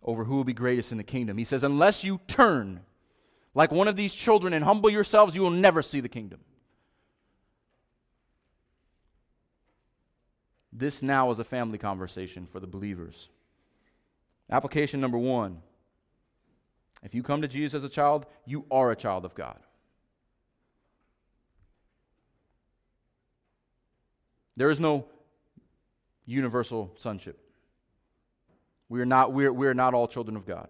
over 0.00 0.22
who 0.22 0.36
will 0.36 0.44
be 0.44 0.52
greatest 0.52 0.92
in 0.92 0.98
the 0.98 1.02
kingdom. 1.02 1.36
He 1.36 1.44
says, 1.44 1.64
Unless 1.64 2.04
you 2.04 2.20
turn 2.28 2.82
like 3.52 3.72
one 3.72 3.88
of 3.88 3.96
these 3.96 4.14
children 4.14 4.52
and 4.52 4.64
humble 4.64 4.90
yourselves, 4.90 5.34
you 5.34 5.42
will 5.42 5.50
never 5.50 5.82
see 5.82 5.98
the 5.98 6.08
kingdom. 6.08 6.38
This 10.72 11.02
now 11.02 11.32
is 11.32 11.40
a 11.40 11.44
family 11.44 11.78
conversation 11.78 12.46
for 12.46 12.60
the 12.60 12.68
believers. 12.68 13.28
Application 14.48 15.00
number 15.00 15.18
one 15.18 15.62
if 17.02 17.12
you 17.12 17.24
come 17.24 17.42
to 17.42 17.48
Jesus 17.48 17.74
as 17.74 17.82
a 17.82 17.88
child, 17.88 18.24
you 18.46 18.66
are 18.70 18.92
a 18.92 18.96
child 18.96 19.24
of 19.24 19.34
God. 19.34 19.58
There 24.56 24.70
is 24.70 24.78
no 24.78 25.06
universal 26.26 26.92
sonship. 26.96 27.38
We 28.88 29.00
are 29.00 29.06
not, 29.06 29.32
we 29.32 29.46
are, 29.46 29.52
we 29.52 29.66
are 29.66 29.74
not 29.74 29.94
all 29.94 30.06
children 30.06 30.36
of 30.36 30.46
God. 30.46 30.68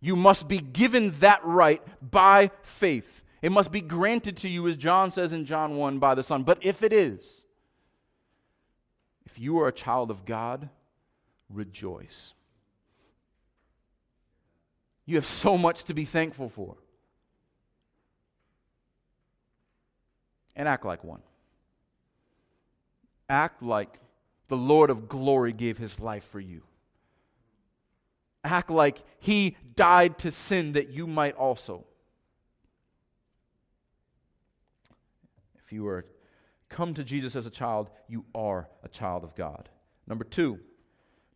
You 0.00 0.16
must 0.16 0.48
be 0.48 0.58
given 0.58 1.12
that 1.20 1.44
right 1.44 1.82
by 2.02 2.50
faith. 2.62 3.22
It 3.40 3.52
must 3.52 3.72
be 3.72 3.80
granted 3.80 4.36
to 4.38 4.48
you, 4.48 4.68
as 4.68 4.76
John 4.76 5.10
says 5.10 5.32
in 5.32 5.44
John 5.44 5.76
1, 5.76 5.98
by 5.98 6.14
the 6.14 6.22
Son. 6.22 6.42
But 6.42 6.58
if 6.60 6.82
it 6.82 6.92
is, 6.92 7.44
if 9.24 9.38
you 9.38 9.58
are 9.60 9.68
a 9.68 9.72
child 9.72 10.10
of 10.10 10.24
God, 10.24 10.68
rejoice. 11.48 12.34
You 15.06 15.16
have 15.16 15.26
so 15.26 15.56
much 15.56 15.84
to 15.84 15.94
be 15.94 16.04
thankful 16.04 16.48
for. 16.48 16.76
And 20.54 20.68
act 20.68 20.84
like 20.84 21.02
one. 21.02 21.22
Act 23.32 23.62
like 23.62 23.98
the 24.48 24.58
Lord 24.58 24.90
of 24.90 25.08
glory 25.08 25.54
gave 25.54 25.78
his 25.78 25.98
life 25.98 26.22
for 26.24 26.38
you. 26.38 26.64
Act 28.44 28.68
like 28.70 29.02
he 29.20 29.56
died 29.74 30.18
to 30.18 30.30
sin 30.30 30.72
that 30.72 30.90
you 30.90 31.06
might 31.06 31.34
also. 31.34 31.86
If 35.64 35.72
you 35.72 35.84
were 35.84 36.04
come 36.68 36.92
to 36.92 37.02
Jesus 37.02 37.34
as 37.34 37.46
a 37.46 37.50
child, 37.50 37.88
you 38.06 38.26
are 38.34 38.68
a 38.84 38.88
child 38.90 39.24
of 39.24 39.34
God. 39.34 39.70
Number 40.06 40.24
two, 40.24 40.58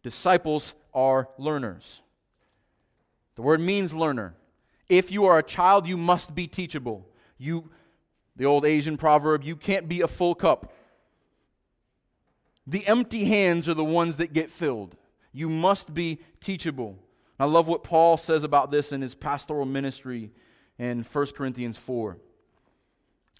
disciples 0.03 0.75
are 0.93 1.31
learners. 1.39 2.03
The 3.37 3.43
word 3.43 3.61
means 3.61 3.95
learner. 3.95 4.35
If 4.91 5.11
you 5.11 5.25
are 5.25 5.39
a 5.39 5.43
child, 5.43 5.89
you 5.89 5.97
must 5.97 6.35
be 6.35 6.47
teachable. 6.47 7.09
You, 7.39 7.71
the 8.37 8.45
old 8.45 8.67
Asian 8.67 8.99
proverb, 8.99 9.45
you 9.45 9.57
can't 9.57 9.89
be 9.89 10.03
a 10.03 10.09
full 10.09 10.35
cup. 10.35 10.75
The 12.67 12.87
empty 12.87 13.25
hands 13.25 13.69
are 13.69 13.75
the 13.75 13.85
ones 13.85 14.17
that 14.17 14.33
get 14.33 14.51
filled. 14.51 14.97
You 15.33 15.49
must 15.49 15.95
be 15.95 16.21
teachable. 16.41 16.99
I 17.39 17.45
love 17.45 17.69
what 17.69 17.85
Paul 17.85 18.17
says 18.17 18.43
about 18.43 18.71
this 18.71 18.93
in 18.93 19.03
his 19.03 19.15
pastoral 19.15 19.67
ministry 19.67 20.33
in 20.79 21.03
1 21.03 21.27
Corinthians 21.29 21.77
4. 21.77 22.17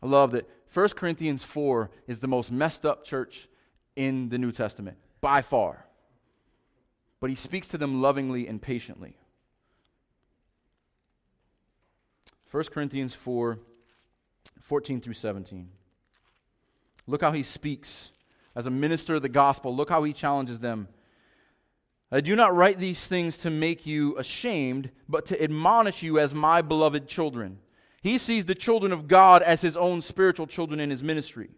I 0.03 0.07
love 0.07 0.33
that 0.33 0.49
1 0.73 0.91
Corinthians 0.91 1.43
4 1.43 1.91
is 2.07 2.19
the 2.19 2.29
most 2.29 2.53
messed 2.53 2.85
up 2.85 3.05
church 3.05 3.49
in 3.97 4.29
the 4.29 4.39
New 4.39 4.53
Testament, 4.53 4.99
by 5.21 5.41
far. 5.41 5.87
But 7.19 7.31
he 7.31 7.37
speaks 7.37 7.67
to 7.69 7.79
them 7.79 8.03
lovingly 8.03 8.47
and 8.47 8.61
patiently. 8.61 9.17
1 12.51 12.65
Corinthians 12.65 13.15
4 13.15 13.59
14 14.61 15.01
through 15.01 15.15
17. 15.15 15.69
Look 17.07 17.21
how 17.21 17.31
he 17.31 17.45
speaks 17.45 18.11
as 18.57 18.67
a 18.67 18.71
minister 18.71 19.17
of 19.17 19.23
the 19.23 19.29
gospel. 19.29 19.77
Look 19.77 19.91
how 19.91 20.03
he 20.03 20.13
challenges 20.13 20.59
them. 20.59 20.89
I 22.11 22.21
do 22.21 22.35
not 22.35 22.55
write 22.55 22.79
these 22.79 23.07
things 23.07 23.37
to 23.39 23.51
make 23.51 23.87
you 23.87 24.17
ashamed, 24.17 24.91
but 25.09 25.27
to 25.27 25.43
admonish 25.43 26.03
you 26.03 26.19
as 26.19 26.35
my 26.35 26.63
beloved 26.63 27.07
children. 27.07 27.59
He 28.03 28.17
sees 28.17 28.47
the 28.47 28.55
children 28.55 28.93
of 28.93 29.09
God 29.09 29.43
as 29.43 29.61
his 29.61 29.77
own 29.77 30.01
spiritual 30.01 30.47
children 30.47 30.81
in 30.81 30.91
his 30.91 31.03
ministry. 31.03 31.51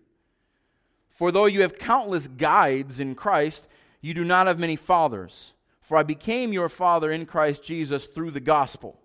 For 1.11 1.31
though 1.31 1.47
you 1.47 1.63
have 1.63 1.79
countless 1.79 2.27
guides 2.27 2.99
in 2.99 3.15
Christ, 3.15 3.67
you 4.01 4.15
do 4.15 4.25
not 4.25 4.47
have 4.47 4.59
many 4.59 4.77
fathers. 4.77 5.53
For 5.81 5.97
I 5.97 6.03
became 6.03 6.53
your 6.53 6.69
father 6.69 7.13
in 7.13 7.27
Christ 7.27 7.63
Jesus 7.63 8.05
through 8.07 8.33
the 8.33 8.41
gospel. 8.41 9.01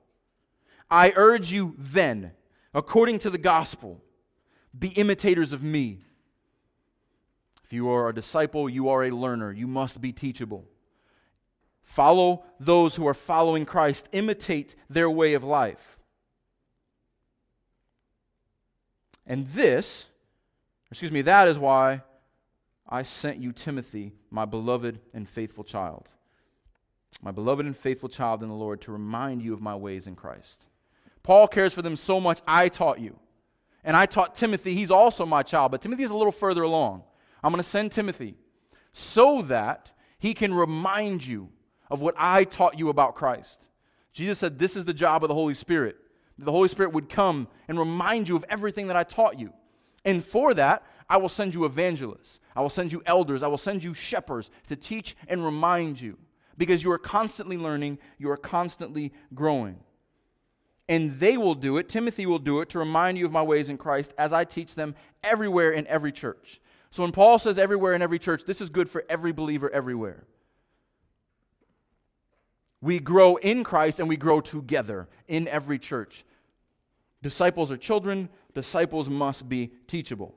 I 0.90 1.14
urge 1.16 1.52
you 1.52 1.76
then, 1.78 2.32
according 2.74 3.20
to 3.20 3.30
the 3.30 3.38
gospel, 3.38 4.02
be 4.78 4.90
imitators 4.90 5.54
of 5.54 5.64
me. 5.64 6.06
If 7.64 7.74
you 7.74 7.90
are 7.90 8.10
a 8.10 8.14
disciple, 8.14 8.70
you 8.70 8.90
are 8.90 9.04
a 9.04 9.12
learner. 9.12 9.52
You 9.52 9.68
must 9.68 10.02
be 10.02 10.12
teachable. 10.12 10.66
Follow 11.84 12.44
those 12.60 12.96
who 12.96 13.08
are 13.08 13.14
following 13.14 13.66
Christ, 13.66 14.10
imitate 14.12 14.76
their 14.90 15.10
way 15.10 15.34
of 15.34 15.44
life. 15.44 15.98
And 19.26 19.48
this, 19.48 20.06
excuse 20.92 21.12
me, 21.12 21.22
that 21.24 21.48
is 21.48 21.58
why 21.58 22.02
I 22.88 23.04
sent 23.04 23.38
you 23.38 23.52
Timothy, 23.52 24.14
my 24.30 24.46
beloved 24.46 25.00
and 25.14 25.28
faithful 25.28 25.64
child. 25.64 26.10
My 27.22 27.32
beloved 27.32 27.66
and 27.66 27.78
faithful 27.78 28.10
child 28.10 28.44
in 28.44 28.50
the 28.50 28.56
Lord, 28.56 28.82
to 28.82 28.92
remind 28.92 29.42
you 29.42 29.54
of 29.54 29.62
my 29.62 29.76
ways 29.76 30.08
in 30.08 30.16
Christ. 30.16 30.66
Paul 31.22 31.48
cares 31.48 31.74
for 31.74 31.82
them 31.82 31.96
so 31.96 32.20
much, 32.20 32.42
I 32.46 32.70
taught 32.70 33.00
you. 33.00 33.18
And 33.84 33.96
I 33.96 34.06
taught 34.06 34.36
Timothy, 34.36 34.74
he's 34.74 34.92
also 34.92 35.26
my 35.26 35.44
child, 35.44 35.72
but 35.72 35.82
Timothy 35.82 36.04
is 36.04 36.12
a 36.12 36.18
little 36.18 36.32
further 36.32 36.64
along. 36.64 37.04
I'm 37.44 37.52
going 37.52 37.62
to 37.62 37.68
send 37.68 37.92
Timothy 37.92 38.36
so 38.94 39.42
that 39.44 39.92
he 40.18 40.34
can 40.34 40.54
remind 40.54 41.26
you 41.26 41.50
of 41.90 42.00
what 42.00 42.16
I 42.18 42.44
taught 42.44 42.80
you 42.80 42.90
about 42.90 43.16
Christ. 43.16 43.66
Jesus 44.14 44.40
said, 44.40 44.60
This 44.60 44.76
is 44.76 44.86
the 44.86 44.94
job 44.94 45.24
of 45.24 45.28
the 45.28 45.34
Holy 45.34 45.56
Spirit 45.56 45.98
the 46.38 46.52
Holy 46.52 46.68
Spirit 46.68 46.94
would 46.94 47.10
come 47.10 47.48
and 47.68 47.78
remind 47.78 48.28
you 48.28 48.36
of 48.36 48.46
everything 48.50 48.88
that 48.88 48.96
I 48.96 49.04
taught 49.04 49.40
you. 49.40 49.54
And 50.06 50.24
for 50.24 50.54
that, 50.54 50.84
I 51.10 51.18
will 51.18 51.30
send 51.30 51.54
you 51.54 51.66
evangelists. 51.66 52.40
I 52.56 52.62
will 52.62 52.70
send 52.70 52.92
you 52.92 53.04
elders. 53.06 53.44
I 53.44 53.48
will 53.48 53.58
send 53.58 53.84
you 53.84 53.94
shepherds 53.94 54.50
to 54.68 54.76
teach 54.76 55.16
and 55.28 55.46
remind 55.46 56.02
you 56.02 56.18
because 56.58 56.84
you 56.84 56.92
are 56.92 57.00
constantly 57.00 57.58
learning, 57.58 58.00
you 58.18 58.30
are 58.30 58.38
constantly 58.38 59.14
growing. 59.34 59.80
And 60.90 61.14
they 61.20 61.38
will 61.38 61.56
do 61.56 61.78
it, 61.78 61.88
Timothy 61.88 62.26
will 62.26 62.40
do 62.40 62.60
it 62.60 62.70
to 62.70 62.80
remind 62.80 63.18
you 63.18 63.26
of 63.26 63.32
my 63.32 63.42
ways 63.42 63.70
in 63.70 63.78
Christ 63.78 64.14
as 64.18 64.34
I 64.34 64.44
teach 64.44 64.76
them 64.76 64.96
everywhere 65.24 65.72
in 65.72 65.88
every 65.88 66.12
church. 66.12 66.60
So 66.94 67.02
when 67.02 67.12
Paul 67.12 67.40
says 67.40 67.58
everywhere 67.58 67.96
in 67.96 68.04
every 68.04 68.20
church, 68.20 68.44
this 68.46 68.62
is 68.62 68.70
good 68.70 68.88
for 68.88 69.04
every 69.10 69.32
believer 69.32 69.68
everywhere. 69.72 70.28
We 72.82 73.00
grow 73.00 73.38
in 73.38 73.64
Christ 73.64 74.00
and 74.00 74.08
we 74.08 74.16
grow 74.16 74.42
together 74.42 75.10
in 75.28 75.48
every 75.48 75.80
church. 75.80 76.24
Disciples 77.24 77.72
are 77.72 77.78
children, 77.78 78.30
disciples 78.54 79.10
must 79.10 79.50
be 79.50 79.72
teachable. 79.88 80.36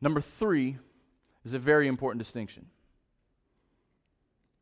Number 0.00 0.20
three 0.20 0.78
is 1.44 1.52
a 1.52 1.58
very 1.58 1.88
important 1.88 2.22
distinction. 2.22 2.66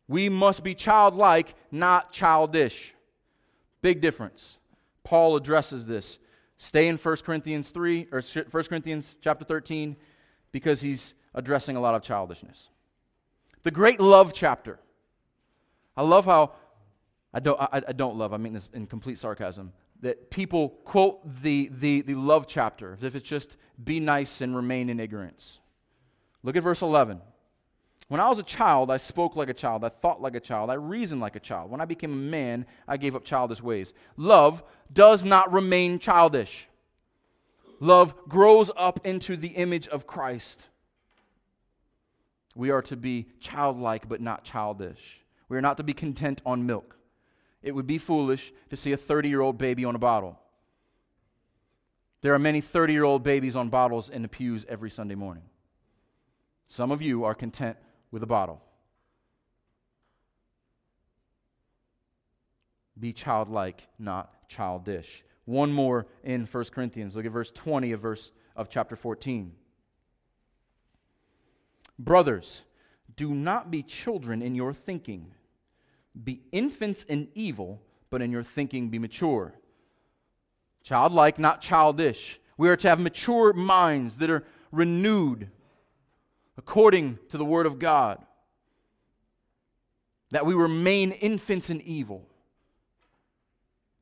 We 0.07 0.31
must 0.31 0.65
be 0.65 0.75
childlike, 0.75 1.55
not 1.71 2.11
childish. 2.11 2.95
Big 3.83 4.01
difference. 4.01 4.57
Paul 5.05 5.37
addresses 5.37 5.85
this. 5.85 6.19
Stay 6.59 6.89
in 6.89 6.97
1 6.97 7.17
Corinthians 7.19 7.71
3 7.71 8.09
or 8.11 8.21
1 8.21 8.65
Corinthians 8.65 9.15
chapter 9.21 9.45
13 9.45 9.97
because 10.51 10.81
he's 10.81 11.15
addressing 11.35 11.77
a 11.77 11.81
lot 11.81 11.95
of 11.95 12.03
childishness. 12.03 12.69
The 13.63 13.71
great 13.71 14.01
love 14.01 14.33
chapter. 14.35 14.81
I 15.97 16.03
love 16.03 16.25
how, 16.25 16.53
I 17.33 17.41
don't, 17.41 17.61
I, 17.61 17.83
I 17.89 17.93
don't 17.93 18.17
love, 18.17 18.33
I 18.33 18.37
mean 18.37 18.55
this 18.55 18.69
in 18.73 18.87
complete 18.87 19.19
sarcasm, 19.19 19.73
that 20.01 20.31
people 20.31 20.71
quote 20.85 21.21
the, 21.43 21.71
the, 21.73 22.03
the 22.03 22.15
love 22.15 22.47
chapter 22.47 22.95
as 22.95 23.05
if 23.05 23.15
it's 23.15 23.29
just 23.29 23.57
be 23.83 24.01
nice 24.01 24.41
and 24.41 24.55
remain 24.55 24.91
in 24.91 25.01
ignorance. 25.01 25.59
Look 26.43 26.57
at 26.57 26.63
verse 26.63 26.83
11. 26.83 27.21
When 28.09 28.21
I 28.23 28.29
was 28.29 28.39
a 28.39 28.43
child, 28.43 28.91
I 28.91 28.97
spoke 28.97 29.37
like 29.37 29.51
a 29.51 29.55
child. 29.55 29.85
I 29.85 29.91
thought 29.91 30.23
like 30.23 30.35
a 30.35 30.41
child. 30.41 30.71
I 30.71 30.75
reasoned 30.75 31.21
like 31.21 31.37
a 31.37 31.41
child. 31.41 31.71
When 31.71 31.83
I 31.83 31.85
became 31.85 32.13
a 32.13 32.17
man, 32.17 32.65
I 32.87 32.97
gave 32.97 33.15
up 33.15 33.25
childish 33.25 33.63
ways. 33.63 33.93
Love 34.17 34.63
does 34.91 35.25
not 35.25 35.53
remain 35.53 35.99
childish. 35.99 36.69
Love 37.81 38.15
grows 38.27 38.71
up 38.77 39.07
into 39.07 39.37
the 39.37 39.49
image 39.49 39.87
of 39.89 40.07
Christ. 40.07 40.69
We 42.57 42.71
are 42.71 42.83
to 42.83 42.97
be 42.97 43.29
childlike, 43.41 44.09
but 44.09 44.23
not 44.23 44.43
childish. 44.43 45.21
We 45.51 45.59
are 45.59 45.63
not 45.63 45.77
to 45.77 45.83
be 45.83 45.93
content 45.93 46.41
on 46.47 46.67
milk. 46.67 46.97
It 47.63 47.73
would 47.73 47.87
be 47.87 47.99
foolish 47.99 48.53
to 48.71 48.77
see 48.77 48.93
a 48.93 48.97
30 48.97 49.29
year 49.29 49.43
old 49.43 49.59
baby 49.59 49.85
on 49.85 49.95
a 49.95 49.99
bottle. 49.99 50.39
There 52.23 52.33
are 52.33 52.39
many 52.39 52.63
30 52.63 52.95
year 52.95 53.05
old 53.05 53.23
babies 53.23 53.55
on 53.55 53.69
bottles 53.69 54.09
in 54.09 54.23
the 54.23 54.29
pews 54.29 54.65
every 54.67 54.91
Sunday 54.91 55.15
morning. 55.15 55.45
Some 56.71 56.91
of 56.91 57.03
you 57.03 57.25
are 57.25 57.35
content 57.35 57.77
with 58.11 58.23
a 58.23 58.27
bottle. 58.27 58.63
Be 62.99 63.13
childlike, 63.13 63.87
not 63.99 64.49
childish. 64.49 65.25
One 65.45 65.73
more 65.73 66.07
in 66.25 66.47
1 66.47 66.65
Corinthians. 66.67 67.15
Look 67.15 67.27
at 67.27 67.33
verse 67.33 67.53
20 67.53 67.93
of 67.93 68.01
verse 68.01 68.33
of 68.57 68.69
chapter 68.69 68.97
14. 68.97 69.53
Brothers, 71.99 72.63
do 73.17 73.35
not 73.35 73.71
be 73.71 73.83
children 73.83 74.43
in 74.43 74.55
your 74.55 74.73
thinking 74.73 75.33
be 76.25 76.43
infants 76.53 77.05
in 77.05 77.29
evil, 77.35 77.81
but 78.11 78.23
in 78.23 78.33
your 78.33 78.43
thinking 78.43 78.89
be 78.89 78.99
mature. 78.99 79.55
Childlike, 80.83 81.39
not 81.39 81.61
childish. 81.61 82.41
We 82.57 82.69
are 82.69 82.77
to 82.77 82.89
have 82.89 83.01
mature 83.01 83.53
minds 83.53 84.17
that 84.19 84.31
are 84.31 84.45
renewed 84.73 85.51
according 86.59 87.19
to 87.31 87.39
the 87.39 87.45
Word 87.45 87.65
of 87.65 87.79
God. 87.79 88.19
That 90.31 90.45
we 90.45 90.53
remain 90.53 91.13
infants 91.13 91.71
in 91.71 91.81
evil, 91.81 92.27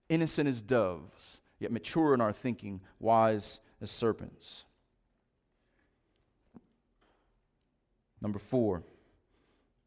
innocent 0.08 0.48
as 0.48 0.60
doves, 0.60 1.38
yet 1.60 1.70
mature 1.70 2.14
in 2.14 2.20
our 2.20 2.32
thinking, 2.32 2.80
wise 2.98 3.60
as 3.80 3.92
serpents. 3.92 4.64
Number 8.20 8.40
four. 8.40 8.82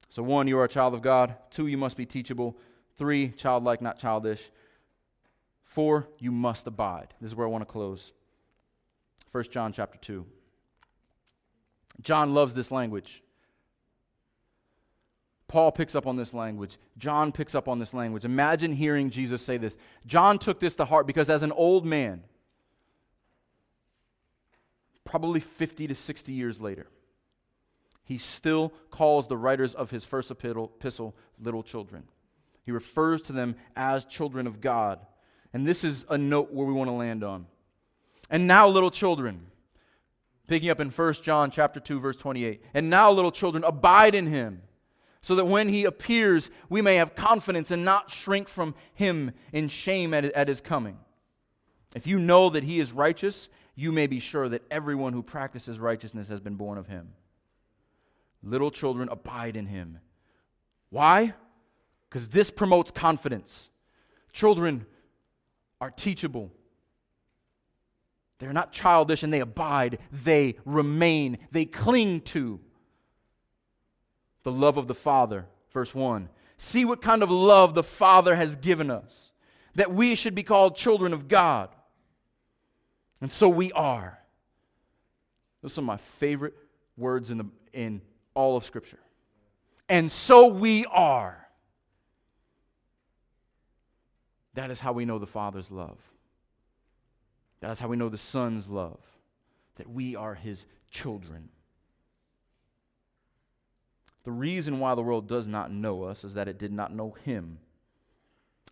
So, 0.08 0.24
one, 0.24 0.48
you 0.48 0.58
are 0.60 0.64
a 0.64 0.70
child 0.70 0.94
of 0.94 1.02
God. 1.02 1.36
Two, 1.52 1.68
you 1.68 1.78
must 1.78 1.98
be 1.98 2.06
teachable. 2.06 2.58
Three, 2.98 3.30
childlike, 3.30 3.82
not 3.82 4.00
childish. 4.00 4.50
Four, 5.66 6.08
you 6.20 6.32
must 6.32 6.66
abide. 6.66 7.14
This 7.20 7.32
is 7.32 7.36
where 7.36 7.48
I 7.48 7.50
want 7.50 7.62
to 7.64 7.72
close. 7.72 8.14
1 9.32 9.44
John 9.52 9.74
chapter 9.74 10.00
2. 10.00 10.26
John 12.02 12.34
loves 12.34 12.54
this 12.54 12.72
language. 12.72 13.24
Paul 15.48 15.72
picks 15.72 15.96
up 15.96 16.06
on 16.06 16.16
this 16.16 16.34
language. 16.34 16.78
John 16.98 17.32
picks 17.32 17.56
up 17.56 17.68
on 17.68 17.80
this 17.80 17.94
language. 17.94 18.24
Imagine 18.24 18.72
hearing 18.72 19.10
Jesus 19.10 19.42
say 19.42 19.58
this. 19.58 19.78
John 20.06 20.38
took 20.38 20.60
this 20.60 20.76
to 20.76 20.86
heart 20.86 21.08
because, 21.08 21.30
as 21.30 21.42
an 21.42 21.52
old 21.52 21.86
man, 21.86 22.24
probably 25.04 25.40
50 25.40 25.88
to 25.88 25.96
60 25.96 26.32
years 26.32 26.62
later, 26.62 26.88
he 28.04 28.20
still 28.20 28.74
calls 28.92 29.28
the 29.28 29.38
writers 29.38 29.74
of 29.74 29.90
his 29.90 30.06
first 30.06 30.30
epistle 30.32 31.16
little 31.40 31.64
children. 31.64 32.04
He 32.64 32.72
refers 32.72 33.22
to 33.24 33.34
them 33.34 33.56
as 33.76 34.06
children 34.06 34.46
of 34.46 34.62
God. 34.62 35.00
And 35.52 35.68
this 35.68 35.84
is 35.84 36.06
a 36.10 36.18
note 36.18 36.54
where 36.54 36.68
we 36.68 36.74
want 36.74 36.90
to 36.90 36.94
land 36.94 37.24
on. 37.24 37.48
And 38.30 38.46
now, 38.46 38.68
little 38.68 38.92
children, 38.92 39.48
picking 40.50 40.70
up 40.70 40.80
in 40.80 40.90
1 40.90 41.14
John 41.22 41.52
chapter 41.52 41.80
2 41.80 42.00
verse 42.00 42.18
28. 42.18 42.62
And 42.74 42.90
now 42.90 43.12
little 43.12 43.32
children 43.32 43.64
abide 43.64 44.16
in 44.16 44.28
him 44.28 44.64
so 45.22 45.36
that 45.36 45.46
when 45.46 45.70
he 45.70 45.86
appears 45.86 46.50
we 46.70 46.82
may 46.82 46.96
have 46.96 47.16
confidence 47.16 47.72
and 47.72 47.86
not 47.86 48.12
shrink 48.12 48.50
from 48.50 48.76
him 48.94 49.32
in 49.54 49.68
shame 49.68 50.14
at, 50.14 50.26
at 50.26 50.48
his 50.48 50.60
coming. 50.60 50.98
If 51.96 52.08
you 52.08 52.18
know 52.18 52.50
that 52.50 52.64
he 52.64 52.80
is 52.80 52.92
righteous, 52.92 53.48
you 53.76 53.92
may 53.92 54.08
be 54.08 54.20
sure 54.20 54.50
that 54.50 54.64
everyone 54.70 55.14
who 55.14 55.24
practices 55.24 55.80
righteousness 55.80 56.28
has 56.28 56.40
been 56.40 56.56
born 56.56 56.78
of 56.78 56.88
him. 56.88 57.14
Little 58.44 58.72
children 58.72 59.08
abide 59.10 59.56
in 59.56 59.68
him. 59.68 60.00
Why? 60.90 61.34
Because 62.10 62.30
this 62.30 62.50
promotes 62.50 62.92
confidence. 62.92 63.70
Children 64.34 64.86
are 65.80 65.92
teachable. 65.92 66.52
They're 68.40 68.54
not 68.54 68.72
childish 68.72 69.22
and 69.22 69.34
they 69.34 69.42
abide, 69.42 70.00
they 70.12 70.56
remain, 70.66 71.38
they 71.52 71.66
cling 71.66 72.22
to 72.22 72.60
the 74.44 74.52
love 74.52 74.78
of 74.78 74.88
the 74.88 74.96
Father. 74.96 75.46
Verse 75.72 75.94
1. 75.94 76.30
See 76.58 76.86
what 76.86 77.02
kind 77.02 77.22
of 77.22 77.30
love 77.30 77.76
the 77.76 77.84
Father 77.84 78.36
has 78.36 78.56
given 78.56 78.90
us, 78.90 79.32
that 79.76 79.94
we 79.94 80.16
should 80.16 80.36
be 80.36 80.44
called 80.44 80.76
children 80.76 81.14
of 81.14 81.28
God. 81.28 81.70
And 83.22 83.32
so 83.32 83.50
we 83.50 83.72
are. 83.74 84.20
Those 85.62 85.72
are 85.72 85.76
some 85.76 85.84
of 85.84 85.88
my 85.88 85.98
favorite 85.98 86.56
words 86.98 87.32
in, 87.32 87.38
the, 87.38 87.46
in 87.74 88.02
all 88.34 88.56
of 88.56 88.64
Scripture. 88.64 89.00
And 89.90 90.10
so 90.10 90.48
we 90.48 90.86
are. 90.86 91.46
That 94.54 94.72
is 94.72 94.80
how 94.80 94.94
we 94.94 95.04
know 95.04 95.20
the 95.20 95.28
Father's 95.28 95.70
love. 95.70 95.98
That 97.62 97.72
is 97.72 97.80
how 97.80 97.88
we 97.88 97.98
know 97.98 98.10
the 98.10 98.18
Son's 98.18 98.68
love, 98.68 99.00
that 99.76 99.90
we 99.90 100.16
are 100.16 100.36
His 100.36 100.66
children. 100.92 101.50
The 104.24 104.32
reason 104.32 104.80
why 104.80 104.96
the 104.96 105.02
world 105.02 105.28
does 105.28 105.48
not 105.48 105.72
know 105.72 106.04
us 106.04 106.24
is 106.24 106.34
that 106.36 106.48
it 106.48 106.58
did 106.58 106.72
not 106.72 106.94
know 106.94 107.16
Him. 107.26 107.60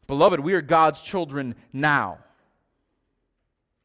Beloved, 0.05 0.39
we 0.39 0.53
are 0.53 0.61
God's 0.61 1.01
children 1.01 1.55
now, 1.73 2.19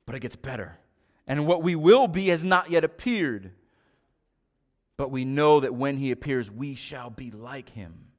but 0.06 0.14
it 0.14 0.20
gets 0.20 0.36
better. 0.36 0.78
And 1.26 1.46
what 1.46 1.62
we 1.62 1.74
will 1.74 2.08
be 2.08 2.28
has 2.28 2.44
not 2.44 2.70
yet 2.70 2.84
appeared. 2.84 3.52
But 4.96 5.10
we 5.10 5.24
know 5.24 5.60
that 5.60 5.74
when 5.74 5.96
He 5.96 6.10
appears, 6.10 6.50
we 6.50 6.74
shall 6.74 7.10
be 7.10 7.30
like 7.30 7.70
Him 7.70 8.12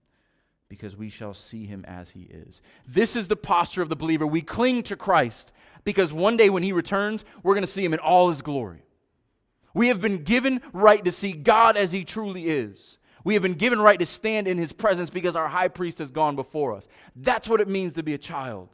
because 0.74 0.98
we 0.98 1.08
shall 1.08 1.36
see 1.36 1.68
him 1.68 1.86
as 1.88 2.10
he 2.10 2.22
is. 2.22 2.60
This 2.88 3.16
is 3.16 3.28
the 3.28 3.36
posture 3.36 3.84
of 3.84 3.90
the 3.90 3.96
believer. 3.96 4.26
We 4.26 4.42
cling 4.42 4.82
to 4.84 4.96
Christ 4.96 5.52
because 5.84 6.14
one 6.14 6.38
day 6.38 6.50
when 6.50 6.64
he 6.64 6.72
returns, 6.72 7.26
we're 7.42 7.54
going 7.54 7.66
to 7.66 7.72
see 7.72 7.84
him 7.84 7.94
in 7.94 8.00
all 8.00 8.30
his 8.30 8.42
glory. 8.42 8.84
We 9.74 9.88
have 9.88 10.02
been 10.02 10.24
given 10.24 10.62
right 10.72 11.04
to 11.04 11.12
see 11.12 11.32
God 11.34 11.78
as 11.78 11.92
he 11.92 12.06
truly 12.06 12.48
is. 12.48 12.98
We 13.24 13.34
have 13.34 13.44
been 13.44 13.54
given 13.54 13.80
right 13.80 14.00
to 14.00 14.06
stand 14.06 14.48
in 14.48 14.58
his 14.58 14.74
presence 14.74 15.10
because 15.10 15.36
our 15.36 15.48
high 15.48 15.70
priest 15.70 16.00
has 16.00 16.12
gone 16.12 16.36
before 16.36 16.74
us. 16.74 16.88
That's 17.16 17.48
what 17.48 17.62
it 17.62 17.68
means 17.68 17.94
to 17.94 18.04
be 18.04 18.14
a 18.14 18.18
child. 18.18 18.70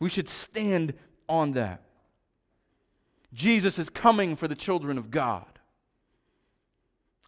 We 0.00 0.10
should 0.10 0.28
stand 0.28 0.94
on 1.28 1.52
that. 1.52 1.82
Jesus 3.32 3.78
is 3.78 3.88
coming 3.88 4.36
for 4.36 4.48
the 4.48 4.54
children 4.54 4.98
of 4.98 5.10
God. 5.10 5.46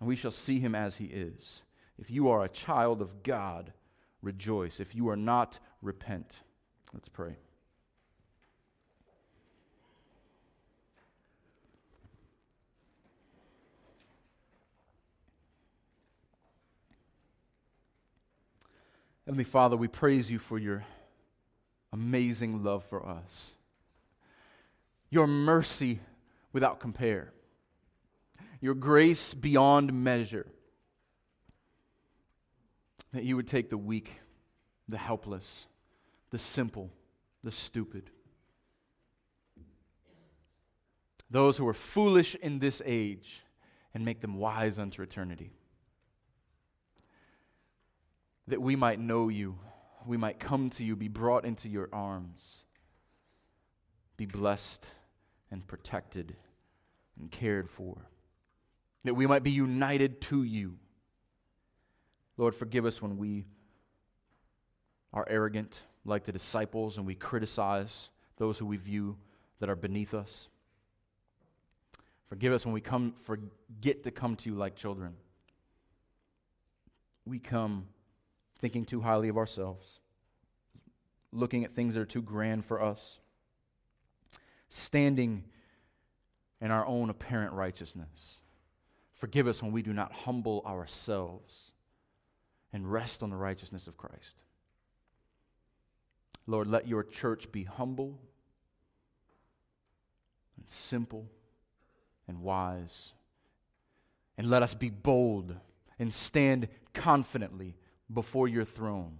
And 0.00 0.08
we 0.08 0.16
shall 0.16 0.30
see 0.30 0.60
him 0.60 0.74
as 0.74 0.96
he 0.96 1.06
is. 1.06 1.62
If 1.98 2.10
you 2.10 2.28
are 2.28 2.44
a 2.44 2.48
child 2.48 3.00
of 3.00 3.22
God, 3.22 3.72
rejoice. 4.22 4.80
If 4.80 4.94
you 4.94 5.08
are 5.08 5.16
not, 5.16 5.58
repent. 5.82 6.32
Let's 6.92 7.08
pray. 7.08 7.36
Heavenly 19.28 19.44
Father, 19.44 19.76
we 19.76 19.88
praise 19.88 20.30
you 20.30 20.38
for 20.38 20.58
your 20.58 20.86
amazing 21.92 22.64
love 22.64 22.82
for 22.86 23.06
us, 23.06 23.50
your 25.10 25.26
mercy 25.26 26.00
without 26.54 26.80
compare, 26.80 27.34
your 28.62 28.72
grace 28.72 29.34
beyond 29.34 29.92
measure. 29.92 30.46
That 33.12 33.24
you 33.24 33.36
would 33.36 33.46
take 33.46 33.68
the 33.68 33.76
weak, 33.76 34.12
the 34.88 34.96
helpless, 34.96 35.66
the 36.30 36.38
simple, 36.38 36.90
the 37.44 37.52
stupid, 37.52 38.08
those 41.30 41.58
who 41.58 41.68
are 41.68 41.74
foolish 41.74 42.34
in 42.34 42.60
this 42.60 42.80
age, 42.82 43.42
and 43.92 44.06
make 44.06 44.22
them 44.22 44.38
wise 44.38 44.78
unto 44.78 45.02
eternity. 45.02 45.57
That 48.48 48.60
we 48.60 48.76
might 48.76 48.98
know 48.98 49.28
you, 49.28 49.58
we 50.06 50.16
might 50.16 50.40
come 50.40 50.70
to 50.70 50.84
you, 50.84 50.96
be 50.96 51.08
brought 51.08 51.44
into 51.44 51.68
your 51.68 51.88
arms, 51.92 52.64
be 54.16 54.26
blessed 54.26 54.86
and 55.50 55.66
protected 55.66 56.36
and 57.18 57.30
cared 57.30 57.70
for. 57.70 58.08
That 59.04 59.14
we 59.14 59.26
might 59.26 59.42
be 59.42 59.50
united 59.50 60.20
to 60.22 60.42
you 60.42 60.78
Lord, 62.38 62.54
forgive 62.54 62.86
us 62.86 63.02
when 63.02 63.18
we 63.18 63.44
are 65.12 65.26
arrogant 65.28 65.82
like 66.04 66.24
the 66.24 66.32
disciples 66.32 66.96
and 66.96 67.04
we 67.04 67.16
criticize 67.16 68.08
those 68.36 68.58
who 68.58 68.66
we 68.66 68.76
view 68.76 69.16
that 69.58 69.68
are 69.68 69.76
beneath 69.76 70.14
us. 70.14 70.48
Forgive 72.28 72.52
us 72.52 72.64
when 72.64 72.72
we 72.72 72.80
come 72.80 73.14
forget 73.24 74.04
to 74.04 74.12
come 74.12 74.36
to 74.36 74.50
you 74.50 74.54
like 74.54 74.76
children. 74.76 75.14
We 77.26 77.40
come 77.40 77.88
thinking 78.58 78.84
too 78.84 79.00
highly 79.00 79.28
of 79.28 79.36
ourselves, 79.36 80.00
looking 81.32 81.64
at 81.64 81.72
things 81.72 81.94
that 81.94 82.00
are 82.00 82.06
too 82.06 82.22
grand 82.22 82.64
for 82.64 82.82
us, 82.82 83.18
standing 84.68 85.44
in 86.60 86.70
our 86.70 86.86
own 86.86 87.10
apparent 87.10 87.52
righteousness. 87.52 88.40
Forgive 89.14 89.46
us 89.46 89.62
when 89.62 89.72
we 89.72 89.82
do 89.82 89.92
not 89.92 90.12
humble 90.12 90.62
ourselves 90.66 91.72
and 92.72 92.90
rest 92.90 93.22
on 93.22 93.30
the 93.30 93.36
righteousness 93.36 93.86
of 93.86 93.96
Christ. 93.96 94.42
Lord, 96.46 96.66
let 96.66 96.88
your 96.88 97.04
church 97.04 97.50
be 97.52 97.64
humble 97.64 98.18
and 100.56 100.68
simple 100.68 101.28
and 102.26 102.42
wise. 102.42 103.12
And 104.36 104.48
let 104.48 104.62
us 104.62 104.74
be 104.74 104.90
bold 104.90 105.56
and 105.98 106.14
stand 106.14 106.68
confidently 106.94 107.76
before 108.12 108.48
your 108.48 108.64
throne 108.64 109.18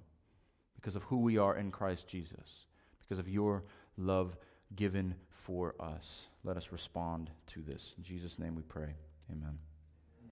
because 0.74 0.96
of 0.96 1.02
who 1.04 1.18
we 1.18 1.38
are 1.38 1.56
in 1.56 1.70
Christ 1.70 2.06
Jesus, 2.06 2.66
because 3.00 3.18
of 3.18 3.28
your 3.28 3.64
love 3.96 4.36
given 4.76 5.14
for 5.30 5.74
us. 5.80 6.26
Let 6.44 6.56
us 6.56 6.68
respond 6.70 7.30
to 7.48 7.62
this. 7.62 7.94
In 7.98 8.04
Jesus' 8.04 8.38
name 8.38 8.54
we 8.54 8.62
pray. 8.62 8.94
Amen. 9.30 9.58